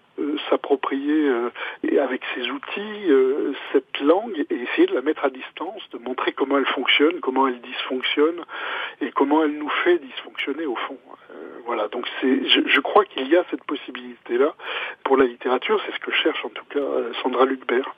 s'approprier 0.51 1.31
avec 1.99 2.21
ses 2.35 2.51
outils 2.51 3.09
cette 3.73 4.01
langue 4.01 4.45
et 4.51 4.55
essayer 4.55 4.87
de 4.87 4.95
la 4.95 5.01
mettre 5.01 5.25
à 5.25 5.31
distance, 5.31 5.83
de 5.93 5.99
montrer 5.99 6.33
comment 6.33 6.59
elle 6.59 6.67
fonctionne, 6.67 7.21
comment 7.21 7.49
elle 7.49 7.61
dysfonctionne 7.61 8.45
et 9.01 9.11
comment 9.13 9.43
elle 9.43 9.57
nous 9.57 9.71
fait 9.83 9.99
dysfonctionner 9.99 10.67
au 10.67 10.77
fond. 10.77 10.99
Voilà, 11.71 11.87
donc 11.87 12.05
c'est, 12.21 12.49
je, 12.49 12.81
crois 12.81 13.05
qu'il 13.05 13.29
y 13.29 13.37
a 13.37 13.45
cette 13.49 13.63
possibilité-là 13.63 14.57
pour 15.05 15.17
la 15.17 15.25
littérature. 15.25 15.81
C'est 15.87 15.95
ce 15.95 16.01
que 16.01 16.11
cherche 16.11 16.45
en 16.45 16.49
tout 16.49 16.65
cas 16.69 16.81
euh, 16.81 17.13
Sandra 17.23 17.45
Lucbert. 17.45 17.95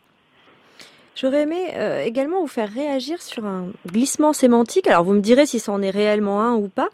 J'aurais 1.17 1.45
aimé 1.45 1.69
euh, 1.77 2.03
également 2.03 2.43
vous 2.43 2.49
faire 2.49 2.71
réagir 2.71 3.23
sur 3.23 3.47
un 3.47 3.69
glissement 3.87 4.35
sémantique. 4.35 4.89
Alors 4.89 5.05
vous 5.05 5.15
me 5.15 5.23
direz 5.23 5.47
si 5.47 5.59
c'en 5.59 5.81
est 5.81 5.89
réellement 5.89 6.43
un 6.43 6.55
ou 6.55 6.69
pas, 6.69 6.91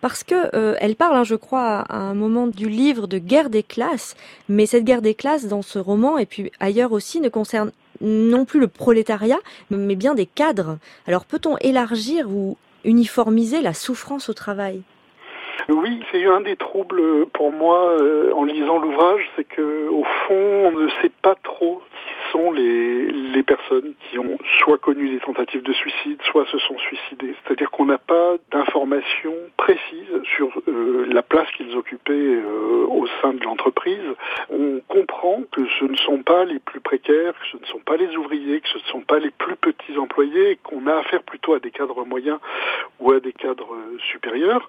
parce 0.00 0.24
que 0.24 0.56
euh, 0.56 0.74
elle 0.80 0.96
parle, 0.96 1.18
hein, 1.18 1.24
je 1.24 1.34
crois, 1.34 1.80
à 1.80 1.98
un 1.98 2.14
moment 2.14 2.46
du 2.46 2.66
livre 2.66 3.06
de 3.06 3.18
guerre 3.18 3.50
des 3.50 3.62
classes, 3.62 4.16
mais 4.48 4.64
cette 4.64 4.84
guerre 4.84 5.02
des 5.02 5.14
classes 5.14 5.48
dans 5.48 5.60
ce 5.60 5.78
roman 5.78 6.16
et 6.16 6.24
puis 6.24 6.50
ailleurs 6.60 6.92
aussi 6.92 7.20
ne 7.20 7.28
concerne 7.28 7.72
non 8.00 8.46
plus 8.46 8.58
le 8.58 8.68
prolétariat, 8.68 9.40
mais 9.68 9.96
bien 9.96 10.14
des 10.14 10.24
cadres. 10.24 10.78
Alors 11.06 11.26
peut-on 11.26 11.58
élargir 11.58 12.30
ou 12.30 12.56
uniformiser 12.84 13.60
la 13.60 13.74
souffrance 13.74 14.30
au 14.30 14.32
travail? 14.32 14.82
Oui, 15.68 16.02
c'est 16.10 16.24
un 16.26 16.40
des 16.40 16.56
troubles 16.56 17.26
pour 17.32 17.52
moi 17.52 17.96
euh, 18.00 18.32
en 18.34 18.44
lisant 18.44 18.78
l'ouvrage, 18.78 19.22
c'est 19.36 19.44
que 19.44 19.88
au 19.88 20.04
fond, 20.26 20.34
on 20.66 20.72
ne 20.72 20.88
sait 21.00 21.12
pas 21.22 21.34
trop 21.42 21.82
sont 22.32 22.50
les, 22.50 23.10
les 23.10 23.42
personnes 23.42 23.94
qui 24.00 24.18
ont 24.18 24.38
soit 24.58 24.78
connu 24.78 25.10
des 25.10 25.20
tentatives 25.20 25.62
de 25.62 25.72
suicide, 25.72 26.20
soit 26.30 26.46
se 26.46 26.58
sont 26.58 26.78
suicidées. 26.78 27.34
C'est-à-dire 27.44 27.70
qu'on 27.70 27.86
n'a 27.86 27.98
pas 27.98 28.34
d'informations 28.50 29.34
précises 29.56 30.22
sur 30.34 30.50
euh, 30.68 31.06
la 31.10 31.22
place 31.22 31.50
qu'ils 31.56 31.76
occupaient 31.76 32.12
euh, 32.12 32.86
au 32.88 33.06
sein 33.20 33.34
de 33.34 33.44
l'entreprise. 33.44 34.02
On 34.50 34.80
comprend 34.88 35.42
que 35.52 35.62
ce 35.78 35.84
ne 35.84 35.96
sont 35.96 36.22
pas 36.22 36.44
les 36.44 36.58
plus 36.58 36.80
précaires, 36.80 37.34
que 37.34 37.46
ce 37.52 37.56
ne 37.58 37.66
sont 37.66 37.80
pas 37.80 37.96
les 37.96 38.16
ouvriers, 38.16 38.60
que 38.60 38.68
ce 38.68 38.78
ne 38.78 38.84
sont 38.84 39.02
pas 39.02 39.18
les 39.18 39.30
plus 39.30 39.56
petits 39.56 39.98
employés, 39.98 40.58
qu'on 40.62 40.86
a 40.86 40.96
affaire 40.96 41.22
plutôt 41.22 41.54
à 41.54 41.60
des 41.60 41.70
cadres 41.70 42.04
moyens 42.04 42.38
ou 43.00 43.12
à 43.12 43.20
des 43.20 43.32
cadres 43.32 43.76
supérieurs 44.10 44.68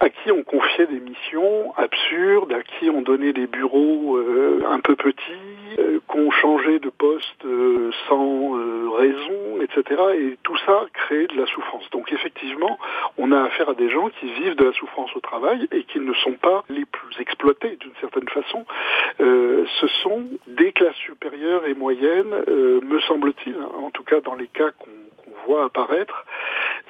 à 0.00 0.10
qui 0.10 0.30
on 0.30 0.42
confiait 0.42 0.86
des 0.86 1.00
missions 1.00 1.72
absurdes, 1.76 2.52
à 2.52 2.62
qui 2.62 2.90
on 2.90 3.00
donnait 3.00 3.32
des 3.32 3.46
bureaux 3.46 4.16
euh, 4.18 4.62
un 4.68 4.80
peu 4.80 4.94
petits, 4.94 5.78
euh, 5.78 6.00
qu'on 6.06 6.30
changeait 6.30 6.78
de 6.78 6.85
poste 6.90 7.44
euh, 7.44 7.90
sans 8.08 8.52
raison, 8.96 9.60
etc. 9.60 10.02
Et 10.18 10.38
tout 10.42 10.56
ça 10.64 10.86
créait 10.92 11.26
de 11.26 11.36
la 11.36 11.46
souffrance. 11.46 11.88
Donc 11.90 12.12
effectivement, 12.12 12.78
on 13.18 13.32
a 13.32 13.42
affaire 13.42 13.68
à 13.70 13.74
des 13.74 13.90
gens 13.90 14.08
qui 14.08 14.26
vivent 14.32 14.56
de 14.56 14.64
la 14.64 14.72
souffrance 14.72 15.14
au 15.14 15.20
travail 15.20 15.68
et 15.72 15.84
qui 15.84 16.00
ne 16.00 16.14
sont 16.14 16.34
pas 16.34 16.64
les 16.68 16.84
plus 16.84 17.20
exploités 17.20 17.76
d'une 17.76 17.94
certaine 18.00 18.28
façon. 18.28 18.64
ce 19.18 19.86
sont 20.02 20.24
des 20.46 20.72
classes 20.72 20.96
supérieures 20.96 21.66
et 21.66 21.74
moyennes, 21.74 22.34
me 22.46 23.00
semble-t-il, 23.00 23.54
hein, 23.54 23.68
en 23.82 23.90
tout 23.90 24.04
cas 24.04 24.20
dans 24.20 24.34
les 24.34 24.48
cas 24.48 24.70
qu'on 24.70 24.90
voit 25.46 25.64
apparaître, 25.64 26.24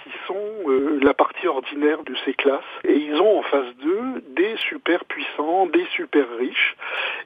qui 0.02 0.10
sont 0.26 0.70
euh, 0.70 0.98
la 1.02 1.14
partie 1.14 1.46
ordinaire 1.46 2.02
de 2.04 2.14
ces 2.24 2.34
classes. 2.34 2.62
Et 2.84 2.94
ils 2.94 3.20
ont 3.20 3.38
en 3.38 3.42
face 3.42 3.74
d'eux 3.82 4.22
des 4.30 4.56
super 4.68 5.04
puissants, 5.04 5.66
des 5.66 5.86
super 5.96 6.26
riches. 6.38 6.76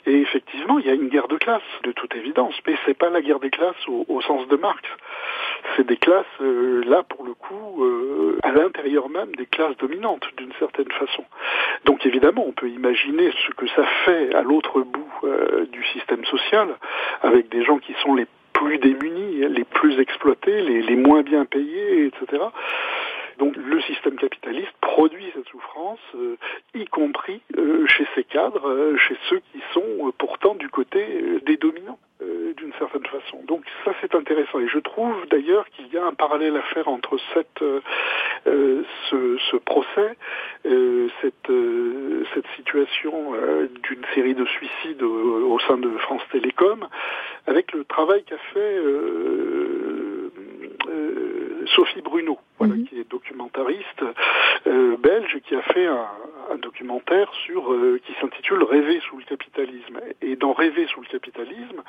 Et 0.06 0.20
effectivement, 0.20 0.78
il 0.78 0.86
y 0.86 0.90
a 0.90 0.94
une 0.94 1.08
guerre 1.08 1.28
de 1.28 1.36
classes, 1.36 1.62
de 1.84 1.92
toute 1.92 2.14
évidence. 2.14 2.54
Mais 2.66 2.74
c'est 2.86 2.96
pas 2.96 3.10
la 3.10 3.20
guerre 3.20 3.40
des 3.40 3.50
classes 3.50 3.88
au, 3.88 4.20
sens 4.22 4.46
de 4.48 4.56
Marx. 4.56 4.82
C'est 5.76 5.86
des 5.86 5.96
classes, 5.96 6.24
euh, 6.40 6.82
là, 6.86 7.02
pour 7.02 7.24
le 7.24 7.34
coup, 7.34 7.84
euh, 7.84 8.38
à 8.42 8.52
l'intérieur 8.52 9.08
même 9.08 9.34
des 9.36 9.46
classes 9.46 9.76
dominantes, 9.76 10.26
d'une 10.36 10.52
certaine 10.58 10.90
façon. 10.92 11.24
Donc 11.84 12.06
évidemment, 12.06 12.44
on 12.46 12.52
peut 12.52 12.68
imaginer 12.68 13.30
ce 13.46 13.54
que 13.54 13.66
ça 13.68 13.84
fait 14.04 14.34
à 14.34 14.42
l'autre 14.42 14.80
bout 14.80 15.08
du 15.70 15.84
système 15.86 16.24
social, 16.24 16.68
avec 17.22 17.48
des 17.50 17.62
gens 17.62 17.78
qui 17.78 17.94
sont 18.02 18.14
les 18.14 18.26
plus 18.52 18.78
démunis, 18.78 19.46
les 19.48 19.64
plus 19.64 19.98
exploités, 20.00 20.62
les, 20.62 20.96
moins 20.96 21.22
bien 21.22 21.44
payés, 21.44 22.06
etc. 22.06 22.42
Donc 23.40 23.56
le 23.56 23.80
système 23.80 24.16
capitaliste 24.16 24.72
produit 24.82 25.24
cette 25.34 25.48
souffrance, 25.48 25.98
euh, 26.14 26.36
y 26.74 26.84
compris 26.84 27.40
euh, 27.56 27.86
chez 27.86 28.06
ces 28.14 28.22
cadres, 28.22 28.68
euh, 28.68 28.96
chez 28.98 29.16
ceux 29.30 29.40
qui 29.50 29.60
sont 29.72 30.12
pourtant 30.18 30.54
du 30.54 30.68
côté 30.68 31.40
des 31.46 31.56
dominants 31.56 31.98
d'une 32.58 32.72
certaine 32.78 33.06
façon. 33.06 33.42
Donc 33.48 33.62
ça 33.82 33.92
c'est 34.02 34.14
intéressant 34.14 34.60
et 34.60 34.68
je 34.68 34.78
trouve 34.78 35.14
d'ailleurs 35.30 35.64
qu'il 35.70 35.86
y 35.90 35.96
a 35.96 36.04
un 36.04 36.12
parallèle 36.12 36.54
à 36.54 36.62
faire 36.62 36.88
entre 36.88 37.16
cette, 37.32 37.64
ce, 38.44 39.38
ce, 39.50 39.56
procès, 39.56 40.16
cette, 40.62 41.52
cette 42.34 42.46
situation 42.56 43.32
d'une 43.82 44.04
série 44.14 44.34
de 44.34 44.44
suicides 44.44 45.02
au, 45.02 45.58
sein 45.60 45.78
de 45.78 45.88
France 45.98 46.20
Télécom, 46.30 46.86
avec 47.46 47.72
le 47.72 47.84
travail 47.84 48.22
qu'a 48.24 48.36
fait 48.52 48.76
Sophie 51.74 52.02
Bruno, 52.02 52.38
voilà, 52.58 52.74
mhm. 52.74 52.86
qui 52.86 53.00
est 53.00 53.10
documentariste 53.10 54.04
euh, 54.66 54.96
belge, 54.96 55.38
qui 55.46 55.54
a 55.54 55.62
fait 55.62 55.86
un, 55.86 56.06
documentaire 56.56 57.32
sur 57.44 57.72
euh, 57.72 58.00
qui 58.04 58.12
s'intitule 58.20 58.62
Rêver 58.62 59.00
sous 59.08 59.18
le 59.18 59.24
capitalisme. 59.24 60.00
Et 60.22 60.36
dans 60.36 60.52
Rêver 60.52 60.86
sous 60.88 61.00
le 61.00 61.06
capitalisme, 61.06 61.82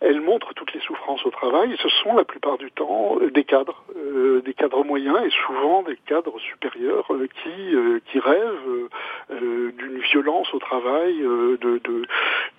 elle 0.00 0.20
montre 0.20 0.54
toutes 0.54 0.72
les 0.74 0.80
souffrances 0.80 1.24
au 1.26 1.30
travail. 1.30 1.76
Ce 1.82 1.88
sont 1.88 2.14
la 2.14 2.24
plupart 2.24 2.58
du 2.58 2.70
temps 2.70 3.18
des 3.32 3.44
cadres, 3.44 3.84
euh, 3.96 4.42
des 4.42 4.54
cadres 4.54 4.84
moyens 4.84 5.18
et 5.24 5.30
souvent 5.46 5.82
des 5.82 5.96
cadres 6.06 6.38
supérieurs 6.40 7.08
qui 7.42 7.74
qui 8.10 8.18
rêvent 8.18 8.88
d'une 9.30 9.98
violence 9.98 10.52
au 10.54 10.58
travail, 10.58 11.18
de, 11.18 11.56
de, 11.78 12.02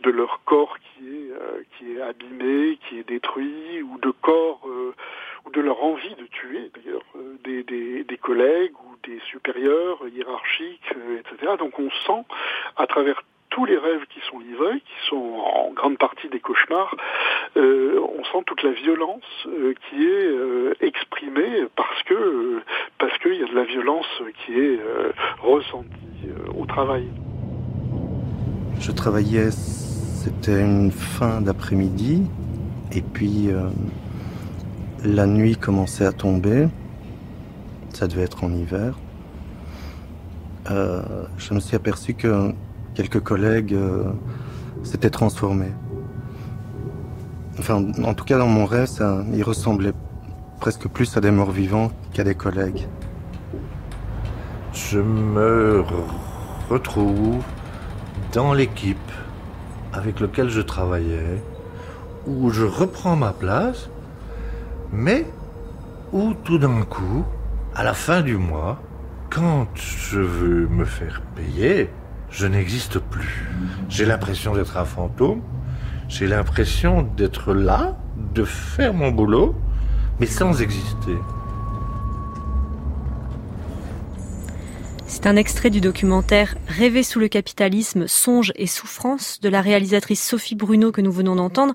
de 0.01 0.09
leur 0.09 0.41
corps 0.45 0.77
qui 0.79 1.07
est 1.07 1.31
qui 1.77 1.93
est 1.93 2.01
abîmé, 2.01 2.77
qui 2.87 2.99
est 2.99 3.07
détruit, 3.07 3.81
ou 3.83 3.97
de 3.99 4.11
corps 4.11 4.67
ou 5.45 5.51
de 5.51 5.61
leur 5.61 5.83
envie 5.83 6.15
de 6.15 6.25
tuer 6.25 6.71
d'ailleurs 6.75 7.03
euh, 7.15 7.37
des, 7.43 7.63
des, 7.63 8.03
des, 8.03 8.17
collègues 8.17 8.73
ou 8.73 8.94
des 9.07 9.19
supérieurs 9.31 9.99
hiérarchiques, 10.13 10.93
euh, 10.95 11.19
etc. 11.19 11.53
Donc 11.59 11.79
on 11.79 11.89
sent 12.05 12.23
à 12.77 12.87
travers 12.87 13.23
tous 13.49 13.65
les 13.65 13.77
rêves 13.77 14.05
qui 14.13 14.19
sont 14.29 14.39
livrés, 14.39 14.79
qui 14.79 15.07
sont 15.07 15.15
en 15.15 15.71
grande 15.71 15.97
partie 15.97 16.27
des 16.27 16.39
cauchemars, 16.39 16.93
euh, 17.55 17.99
on 18.01 18.23
sent 18.25 18.43
toute 18.45 18.63
la 18.63 18.71
violence 18.71 19.23
euh, 19.47 19.73
qui 19.89 20.05
est 20.05 20.85
exprimée 20.85 21.65
parce 21.75 22.03
que 22.03 22.61
parce 22.97 23.17
qu'il 23.19 23.35
y 23.35 23.43
a 23.43 23.47
de 23.47 23.55
la 23.55 23.63
violence 23.63 24.07
qui 24.45 24.59
est 24.59 24.79
ressentie 25.41 26.29
au 26.57 26.65
travail. 26.65 27.07
Je 28.79 28.91
travaillais, 28.91 29.51
c'était 29.51 30.61
une 30.61 30.91
fin 30.91 31.39
d'après-midi, 31.39 32.23
et 32.91 33.01
puis 33.01 33.49
la 35.05 35.25
nuit 35.27 35.55
commençait 35.55 36.05
à 36.05 36.11
tomber. 36.11 36.67
Ça 37.95 38.07
devait 38.07 38.23
être 38.23 38.43
en 38.43 38.51
hiver. 38.51 38.93
Euh, 40.69 41.01
je 41.37 41.53
me 41.53 41.61
suis 41.61 41.77
aperçu 41.77 42.13
que 42.13 42.51
quelques 42.93 43.21
collègues 43.21 43.73
euh, 43.73 44.11
s'étaient 44.83 45.09
transformés. 45.09 45.71
Enfin, 47.57 47.85
en 48.03 48.13
tout 48.13 48.25
cas, 48.25 48.37
dans 48.37 48.49
mon 48.49 48.65
rêve, 48.65 48.89
ils 49.31 49.43
ressemblaient 49.43 49.93
presque 50.59 50.89
plus 50.89 51.15
à 51.15 51.21
des 51.21 51.31
morts 51.31 51.51
vivants 51.51 51.89
qu'à 52.11 52.25
des 52.25 52.35
collègues. 52.35 52.85
Je 54.73 54.99
me 54.99 55.81
retrouve 56.69 57.41
dans 58.33 58.53
l'équipe 58.53 59.11
avec 59.93 60.19
laquelle 60.19 60.49
je 60.49 60.59
travaillais, 60.59 61.41
où 62.27 62.49
je 62.49 62.65
reprends 62.65 63.15
ma 63.15 63.31
place, 63.31 63.89
mais 64.91 65.25
où 66.11 66.33
tout 66.43 66.57
d'un 66.57 66.81
coup, 66.81 67.23
à 67.75 67.83
la 67.83 67.93
fin 67.93 68.21
du 68.21 68.37
mois, 68.37 68.81
quand 69.29 69.67
je 69.75 70.19
veux 70.19 70.67
me 70.67 70.85
faire 70.85 71.21
payer, 71.35 71.89
je 72.31 72.47
n'existe 72.47 72.99
plus. 72.99 73.49
J'ai 73.89 74.05
l'impression 74.05 74.55
d'être 74.55 74.77
un 74.77 74.85
fantôme, 74.85 75.41
j'ai 76.07 76.25
l'impression 76.25 77.01
d'être 77.17 77.53
là, 77.53 77.97
de 78.33 78.45
faire 78.45 78.93
mon 78.93 79.11
boulot, 79.11 79.55
mais 80.21 80.25
sans 80.25 80.61
exister. 80.61 81.17
C'est 85.25 85.31
un 85.31 85.37
extrait 85.37 85.71
du 85.71 85.81
documentaire 85.81 86.55
Rêver 86.67 87.01
sous 87.01 87.19
le 87.19 87.27
capitalisme, 87.27 88.05
songe 88.05 88.53
et 88.57 88.67
souffrance 88.67 89.39
de 89.41 89.49
la 89.49 89.59
réalisatrice 89.59 90.23
Sophie 90.23 90.53
Bruno 90.53 90.91
que 90.91 91.01
nous 91.01 91.11
venons 91.11 91.35
d'entendre. 91.35 91.73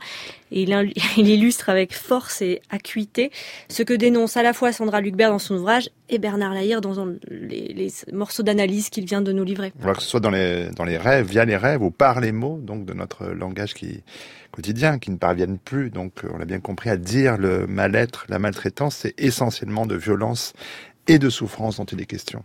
Et 0.53 0.63
il, 0.63 1.29
illustre 1.29 1.69
avec 1.69 1.93
force 1.93 2.43
et 2.43 2.63
acuité 2.71 3.33
ce 3.69 3.83
que 3.83 3.93
dénonce 3.93 4.37
à 4.37 4.45
la 4.45 4.53
fois 4.53 4.71
Sandra 4.71 5.01
Lucbert 5.01 5.31
dans 5.31 5.41
son 5.41 5.57
ouvrage 5.57 5.91
et 6.09 6.21
Bernard 6.21 6.55
Lahire 6.55 6.81
dans 6.81 6.95
les, 7.29 7.89
morceaux 8.13 8.45
d'analyse 8.45 8.89
qu'il 8.89 9.05
vient 9.05 9.21
de 9.21 9.33
nous 9.33 9.43
livrer. 9.43 9.73
Alors 9.83 9.97
que 9.97 10.03
ce 10.05 10.09
soit 10.09 10.21
dans 10.21 10.31
les, 10.31 10.97
rêves, 10.97 11.27
via 11.27 11.45
les 11.45 11.57
rêves 11.57 11.83
ou 11.83 11.91
par 11.91 12.21
les 12.21 12.31
mots, 12.31 12.61
donc 12.63 12.85
de 12.85 12.95
notre 12.95 13.27
langage 13.31 13.75
quotidien, 14.53 15.01
qui 15.01 15.11
ne 15.11 15.17
parviennent 15.17 15.59
plus, 15.59 15.91
donc 15.91 16.23
on 16.33 16.39
l'a 16.39 16.45
bien 16.45 16.61
compris, 16.61 16.89
à 16.89 16.97
dire 16.97 17.37
le 17.37 17.67
mal-être, 17.67 18.27
la 18.29 18.39
maltraitance, 18.39 18.95
c'est 18.95 19.15
essentiellement 19.19 19.87
de 19.87 19.97
violence 19.97 20.53
et 21.09 21.19
de 21.19 21.29
souffrance 21.29 21.79
dont 21.79 21.85
il 21.87 22.01
est 22.01 22.07
question. 22.07 22.45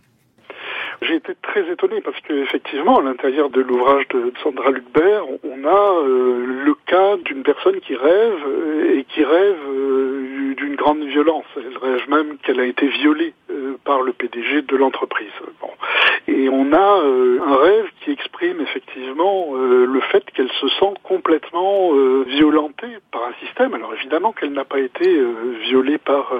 J'ai 1.06 1.16
été 1.16 1.34
très 1.40 1.70
étonné 1.70 2.00
parce 2.00 2.18
qu'effectivement, 2.20 2.98
à 2.98 3.02
l'intérieur 3.02 3.50
de 3.50 3.60
l'ouvrage 3.60 4.08
de 4.08 4.32
Sandra 4.42 4.70
Lucbert, 4.70 5.24
on 5.44 5.64
a 5.64 6.02
euh, 6.02 6.64
le 6.64 6.74
cas 6.86 7.16
d'une 7.18 7.42
personne 7.42 7.78
qui 7.80 7.94
rêve 7.94 8.42
euh, 8.46 8.98
et 8.98 9.04
qui 9.04 9.22
rêve 9.22 9.58
euh, 9.68 10.54
d'une 10.56 10.74
grande 10.74 11.04
violence. 11.04 11.44
Elle 11.56 11.76
rêve 11.78 12.08
même 12.08 12.38
qu'elle 12.38 12.60
a 12.60 12.64
été 12.64 12.88
violée 12.88 13.34
par 13.84 14.02
le 14.02 14.12
PDG 14.12 14.62
de 14.62 14.76
l'entreprise. 14.76 15.32
Bon. 15.60 15.70
Et 16.26 16.48
on 16.48 16.72
a 16.72 17.02
un 17.02 17.56
rêve 17.56 17.86
qui 18.00 18.10
exprime 18.10 18.60
effectivement 18.60 19.54
le 19.54 20.00
fait 20.00 20.24
qu'elle 20.32 20.50
se 20.50 20.68
sent 20.68 20.94
complètement 21.04 21.92
violentée 22.26 22.98
par 23.12 23.22
un 23.28 23.46
système. 23.46 23.74
Alors 23.74 23.94
évidemment 23.94 24.32
qu'elle 24.32 24.52
n'a 24.52 24.64
pas 24.64 24.80
été 24.80 25.06
violée 25.62 25.98
par, 25.98 26.32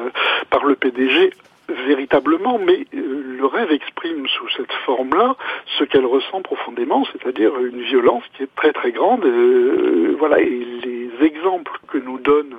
par 0.50 0.64
le 0.64 0.74
PDG 0.74 1.30
véritablement, 1.68 2.58
mais 2.58 2.86
euh, 2.94 3.36
le 3.38 3.46
rêve 3.46 3.70
exprime 3.72 4.26
sous 4.28 4.48
cette 4.56 4.72
forme-là 4.84 5.36
ce 5.78 5.84
qu'elle 5.84 6.06
ressent 6.06 6.42
profondément, 6.42 7.04
c'est-à-dire 7.12 7.58
une 7.58 7.82
violence 7.82 8.24
qui 8.36 8.44
est 8.44 8.54
très 8.56 8.72
très 8.72 8.92
grande. 8.92 9.24
Euh, 9.24 10.16
voilà, 10.18 10.40
et 10.40 10.48
les 10.48 11.10
exemples 11.20 11.78
que 11.88 11.98
nous 11.98 12.18
donne 12.18 12.54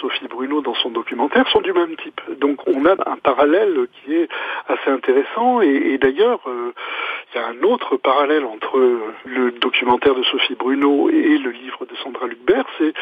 Sophie 0.00 0.28
Bruno 0.28 0.60
dans 0.60 0.74
son 0.74 0.90
documentaire 0.90 1.48
sont 1.48 1.60
du 1.60 1.72
même 1.72 1.96
type. 1.96 2.20
Donc 2.40 2.66
on 2.66 2.84
a 2.86 2.92
un 2.92 3.16
parallèle 3.16 3.86
qui 3.92 4.14
est 4.14 4.28
assez 4.68 4.90
intéressant 4.90 5.60
et, 5.60 5.98
d'ailleurs 5.98 6.40
il 6.46 7.38
y 7.38 7.42
a 7.42 7.48
un 7.48 7.62
autre 7.62 7.96
parallèle 7.96 8.44
entre 8.44 8.78
le 9.24 9.50
documentaire 9.52 10.14
de 10.14 10.22
Sophie 10.24 10.54
Bruno 10.54 11.10
et 11.10 11.38
le 11.38 11.50
livre 11.50 11.86
de 11.86 11.94
Sandra 11.96 12.26
Lucbert, 12.26 12.64
c'est 12.78 12.92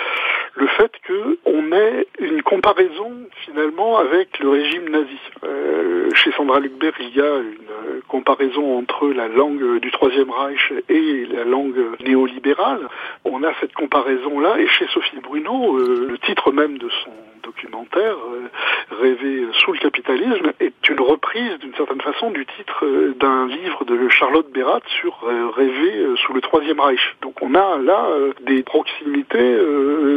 le 0.55 0.67
fait 0.69 0.93
qu'on 1.07 1.73
ait 1.73 2.07
une 2.19 2.43
comparaison 2.43 3.13
finalement 3.45 3.99
avec 3.99 4.39
le 4.39 4.49
régime 4.51 4.89
nazi. 4.89 5.19
Euh, 5.45 6.09
chez 6.15 6.33
Sandra 6.33 6.61
Lucbert, 6.61 6.95
il 7.01 7.15
y 7.15 7.21
a 7.21 7.39
une 7.39 8.03
comparaison 8.09 8.79
entre 8.79 9.09
la 9.09 9.29
langue 9.29 9.81
du 9.81 9.91
Troisième 9.91 10.31
Reich 10.31 10.73
et 10.89 11.27
la 11.27 11.45
langue 11.45 11.83
néolibérale. 12.07 12.89
On 13.25 13.43
a 13.43 13.53
cette 13.61 13.75
comparaison-là, 13.75 14.59
et 14.61 14.67
chez 14.69 14.87
Sophie 14.89 15.21
Bruno, 15.21 15.77
euh, 15.77 16.07
le 16.11 16.19
titre 16.27 16.53
même 16.53 16.79
de 16.79 16.89
son 17.05 17.13
documentaire, 17.45 18.17
euh, 18.17 18.51
Rêver 18.91 19.47
sous 19.61 19.73
le 19.73 19.79
capitalisme, 19.79 20.53
est 20.61 20.89
une 20.89 21.01
reprise 21.01 21.59
d'une 21.61 21.75
certaine 21.75 22.01
façon 22.01 22.31
du 22.31 22.47
titre 22.47 22.85
euh, 22.85 23.15
d'un 23.21 23.47
livre 23.47 23.85
de 23.85 24.09
Charlotte 24.09 24.51
Bérat 24.51 24.81
sur 25.01 25.25
euh, 25.25 25.51
Rêver 25.51 26.17
sous 26.17 26.33
le 26.33 26.41
Troisième 26.41 26.81
Reich. 26.81 27.17
Donc 27.23 27.41
on 27.43 27.55
a 27.55 27.79
là 27.79 28.09
des 28.47 28.63
proximités 28.63 29.59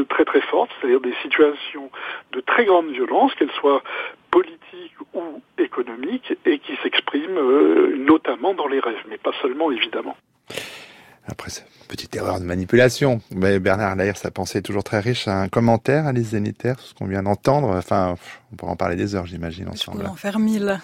très 0.09 0.25
très 0.25 0.41
fortes, 0.41 0.69
c'est-à-dire 0.79 1.01
des 1.01 1.13
situations 1.21 1.89
de 2.31 2.39
très 2.41 2.65
grande 2.65 2.89
violence, 2.91 3.33
qu'elles 3.35 3.51
soient 3.51 3.83
politiques 4.31 4.95
ou 5.13 5.41
économiques, 5.57 6.33
et 6.45 6.59
qui 6.59 6.75
s'expriment 6.83 7.95
notamment 7.95 8.53
dans 8.53 8.67
les 8.67 8.79
rêves, 8.79 9.03
mais 9.09 9.17
pas 9.17 9.33
seulement 9.41 9.71
évidemment. 9.71 10.15
Après, 11.27 11.49
petite 11.87 12.15
erreur 12.15 12.39
de 12.39 12.45
manipulation. 12.45 13.21
Mais 13.31 13.59
Bernard 13.59 13.95
Lahire, 13.95 14.17
sa 14.17 14.31
pensée 14.31 14.59
est 14.59 14.61
toujours 14.61 14.83
très 14.83 14.99
riche. 14.99 15.27
Un 15.27 15.47
commentaire, 15.47 16.07
Alice 16.07 16.29
Zénitaire, 16.29 16.79
ce 16.79 16.93
qu'on 16.93 17.05
vient 17.05 17.23
d'entendre. 17.23 17.69
Enfin, 17.69 18.15
on 18.51 18.55
pourra 18.55 18.71
en 18.71 18.75
parler 18.75 18.95
des 18.95 19.15
heures, 19.15 19.25
j'imagine, 19.25 19.67
ensemble. 19.67 19.97
On 19.97 20.01
pourrait 20.01 20.11
en 20.11 20.15
faire 20.15 20.39
mille. 20.39 20.79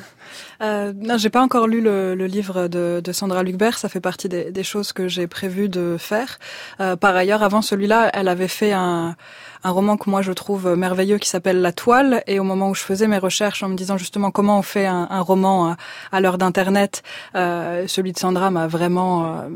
euh, 0.62 0.92
non, 0.94 1.18
j'ai 1.18 1.30
pas 1.30 1.42
encore 1.42 1.66
lu 1.66 1.80
le, 1.80 2.14
le 2.14 2.26
livre 2.26 2.68
de, 2.68 3.00
de, 3.02 3.12
Sandra 3.12 3.42
Lucbert. 3.42 3.78
Ça 3.78 3.88
fait 3.88 4.00
partie 4.00 4.28
des, 4.28 4.50
des 4.50 4.62
choses 4.62 4.92
que 4.92 5.08
j'ai 5.08 5.26
prévu 5.26 5.68
de 5.68 5.96
faire. 5.98 6.38
Euh, 6.80 6.96
par 6.96 7.16
ailleurs, 7.16 7.42
avant 7.42 7.62
celui-là, 7.62 8.10
elle 8.14 8.28
avait 8.28 8.48
fait 8.48 8.72
un, 8.72 9.16
un 9.64 9.70
roman 9.70 9.96
que 9.96 10.08
moi 10.10 10.22
je 10.22 10.32
trouve 10.32 10.76
merveilleux 10.76 11.18
qui 11.18 11.28
s'appelle 11.28 11.60
La 11.60 11.72
Toile. 11.72 12.22
Et 12.26 12.38
au 12.38 12.44
moment 12.44 12.70
où 12.70 12.74
je 12.74 12.82
faisais 12.82 13.08
mes 13.08 13.18
recherches 13.18 13.62
en 13.62 13.68
me 13.68 13.76
disant 13.76 13.96
justement 13.96 14.30
comment 14.30 14.58
on 14.58 14.62
fait 14.62 14.86
un, 14.86 15.08
un 15.10 15.20
roman 15.20 15.70
à, 15.70 15.76
à 16.12 16.20
l'heure 16.20 16.38
d'Internet, 16.38 17.02
euh, 17.34 17.86
celui 17.88 18.12
de 18.12 18.18
Sandra 18.18 18.50
m'a 18.50 18.66
vraiment, 18.66 19.26
euh, 19.26 19.48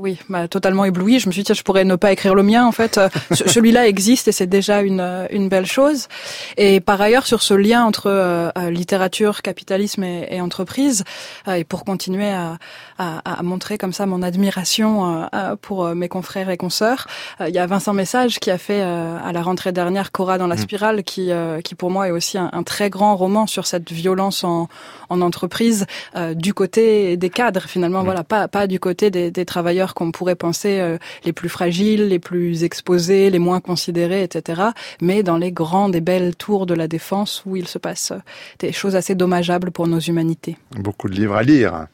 oui, 0.00 0.18
m'a 0.28 0.48
totalement 0.48 0.84
ébloui. 0.84 1.18
Je 1.18 1.26
me 1.26 1.32
suis 1.32 1.42
dit, 1.42 1.46
tiens, 1.46 1.54
je 1.54 1.62
pourrais 1.62 1.84
ne 1.84 1.96
pas 1.96 2.12
écrire 2.12 2.34
le 2.34 2.42
mien. 2.42 2.66
En 2.66 2.72
fait, 2.72 2.98
euh, 2.98 3.08
celui-là 3.30 3.86
existe 3.86 4.28
et 4.28 4.32
c'est 4.32 4.46
déjà 4.46 4.80
une, 4.82 5.00
euh, 5.00 5.26
une 5.30 5.48
belle 5.48 5.66
chose. 5.66 6.08
Et 6.56 6.80
par 6.80 7.00
ailleurs, 7.00 7.26
sur 7.26 7.42
ce 7.42 7.54
lien 7.54 7.84
entre 7.84 8.06
euh, 8.06 8.50
littérature, 8.70 9.42
capitalisme 9.42 10.04
et, 10.04 10.26
et 10.30 10.40
entreprise, 10.40 11.04
et 11.46 11.64
pour 11.64 11.84
continuer 11.84 12.30
à, 12.30 12.58
à, 12.98 13.38
à, 13.38 13.42
montrer 13.42 13.78
comme 13.78 13.92
ça 13.92 14.06
mon 14.06 14.22
admiration 14.22 15.28
pour 15.60 15.86
mes 15.94 16.08
confrères 16.08 16.50
et 16.50 16.56
consoeurs, 16.56 17.06
il 17.40 17.54
y 17.54 17.58
a 17.58 17.66
Vincent 17.66 17.92
Message 17.92 18.38
qui 18.40 18.50
a 18.50 18.58
fait 18.58 18.82
à 18.82 19.30
la 19.32 19.42
rentrée 19.42 19.72
dernière 19.72 20.12
Cora 20.12 20.38
dans 20.38 20.46
la 20.46 20.56
mmh. 20.56 20.58
spirale, 20.58 21.02
qui, 21.04 21.30
qui 21.64 21.74
pour 21.74 21.90
moi 21.90 22.08
est 22.08 22.10
aussi 22.10 22.38
un, 22.38 22.50
un, 22.52 22.62
très 22.62 22.90
grand 22.90 23.16
roman 23.16 23.46
sur 23.46 23.66
cette 23.66 23.92
violence 23.92 24.44
en, 24.44 24.68
en 25.08 25.20
entreprise 25.20 25.86
du 26.34 26.54
côté 26.54 27.16
des 27.16 27.30
cadres 27.30 27.62
finalement. 27.62 28.02
Mmh. 28.02 28.06
Voilà, 28.06 28.24
pas 28.24 28.48
pas 28.48 28.66
du 28.66 28.80
côté 28.80 29.10
des, 29.10 29.30
des 29.30 29.44
travailleurs 29.44 29.85
qu'on 29.94 30.12
pourrait 30.12 30.36
penser 30.36 30.80
euh, 30.80 30.98
les 31.24 31.32
plus 31.32 31.48
fragiles, 31.48 32.08
les 32.08 32.18
plus 32.18 32.64
exposés, 32.64 33.30
les 33.30 33.38
moins 33.38 33.60
considérés, 33.60 34.22
etc. 34.22 34.62
Mais 35.00 35.22
dans 35.22 35.36
les 35.36 35.52
grandes 35.52 35.96
et 35.96 36.00
belles 36.00 36.34
tours 36.36 36.66
de 36.66 36.74
la 36.74 36.88
défense 36.88 37.42
où 37.46 37.56
il 37.56 37.68
se 37.68 37.78
passe 37.78 38.12
euh, 38.12 38.18
des 38.58 38.72
choses 38.72 38.96
assez 38.96 39.14
dommageables 39.14 39.70
pour 39.70 39.86
nos 39.86 40.00
humanités. 40.00 40.56
Beaucoup 40.78 41.08
de 41.08 41.14
livres 41.14 41.36
à 41.36 41.42
lire. 41.42 41.86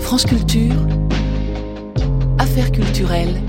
France 0.00 0.24
Culture, 0.24 0.86
Affaires 2.38 2.70
culturelles, 2.70 3.40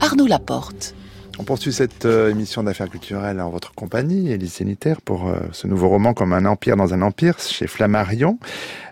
Arnaud 0.00 0.26
Laporte. 0.26 0.94
On 1.38 1.44
poursuit 1.44 1.72
cette 1.72 2.04
euh, 2.04 2.30
émission 2.30 2.62
d'affaires 2.62 2.90
culturelles 2.90 3.40
en 3.40 3.48
votre 3.48 3.74
compagnie, 3.74 4.30
Élise 4.30 4.52
Sénitaire, 4.52 5.00
pour 5.00 5.28
euh, 5.28 5.38
ce 5.52 5.66
nouveau 5.66 5.88
roman 5.88 6.12
comme 6.12 6.32
un 6.32 6.44
empire 6.44 6.76
dans 6.76 6.92
un 6.92 7.00
empire 7.00 7.38
chez 7.38 7.66
Flammarion. 7.66 8.38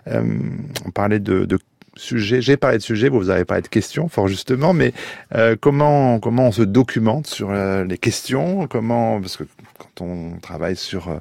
Euh, 0.07 0.23
on 0.85 0.91
parlait 0.91 1.19
de, 1.19 1.45
de 1.45 1.59
sujets, 1.95 2.41
j'ai 2.41 2.57
parlé 2.57 2.79
de 2.79 2.83
sujets, 2.83 3.09
vous 3.09 3.29
avez 3.29 3.45
parlé 3.45 3.61
de 3.61 3.67
questions, 3.67 4.09
fort 4.09 4.27
justement, 4.27 4.73
mais 4.73 4.93
comment 5.59 6.19
comment 6.19 6.47
on 6.47 6.51
se 6.51 6.63
documente 6.63 7.27
sur 7.27 7.51
les 7.51 7.97
questions, 7.97 8.65
comment 8.67 9.19
parce 9.19 9.35
que 9.35 9.43
quand 9.77 10.01
on 10.01 10.39
travaille 10.41 10.77
sur 10.77 11.19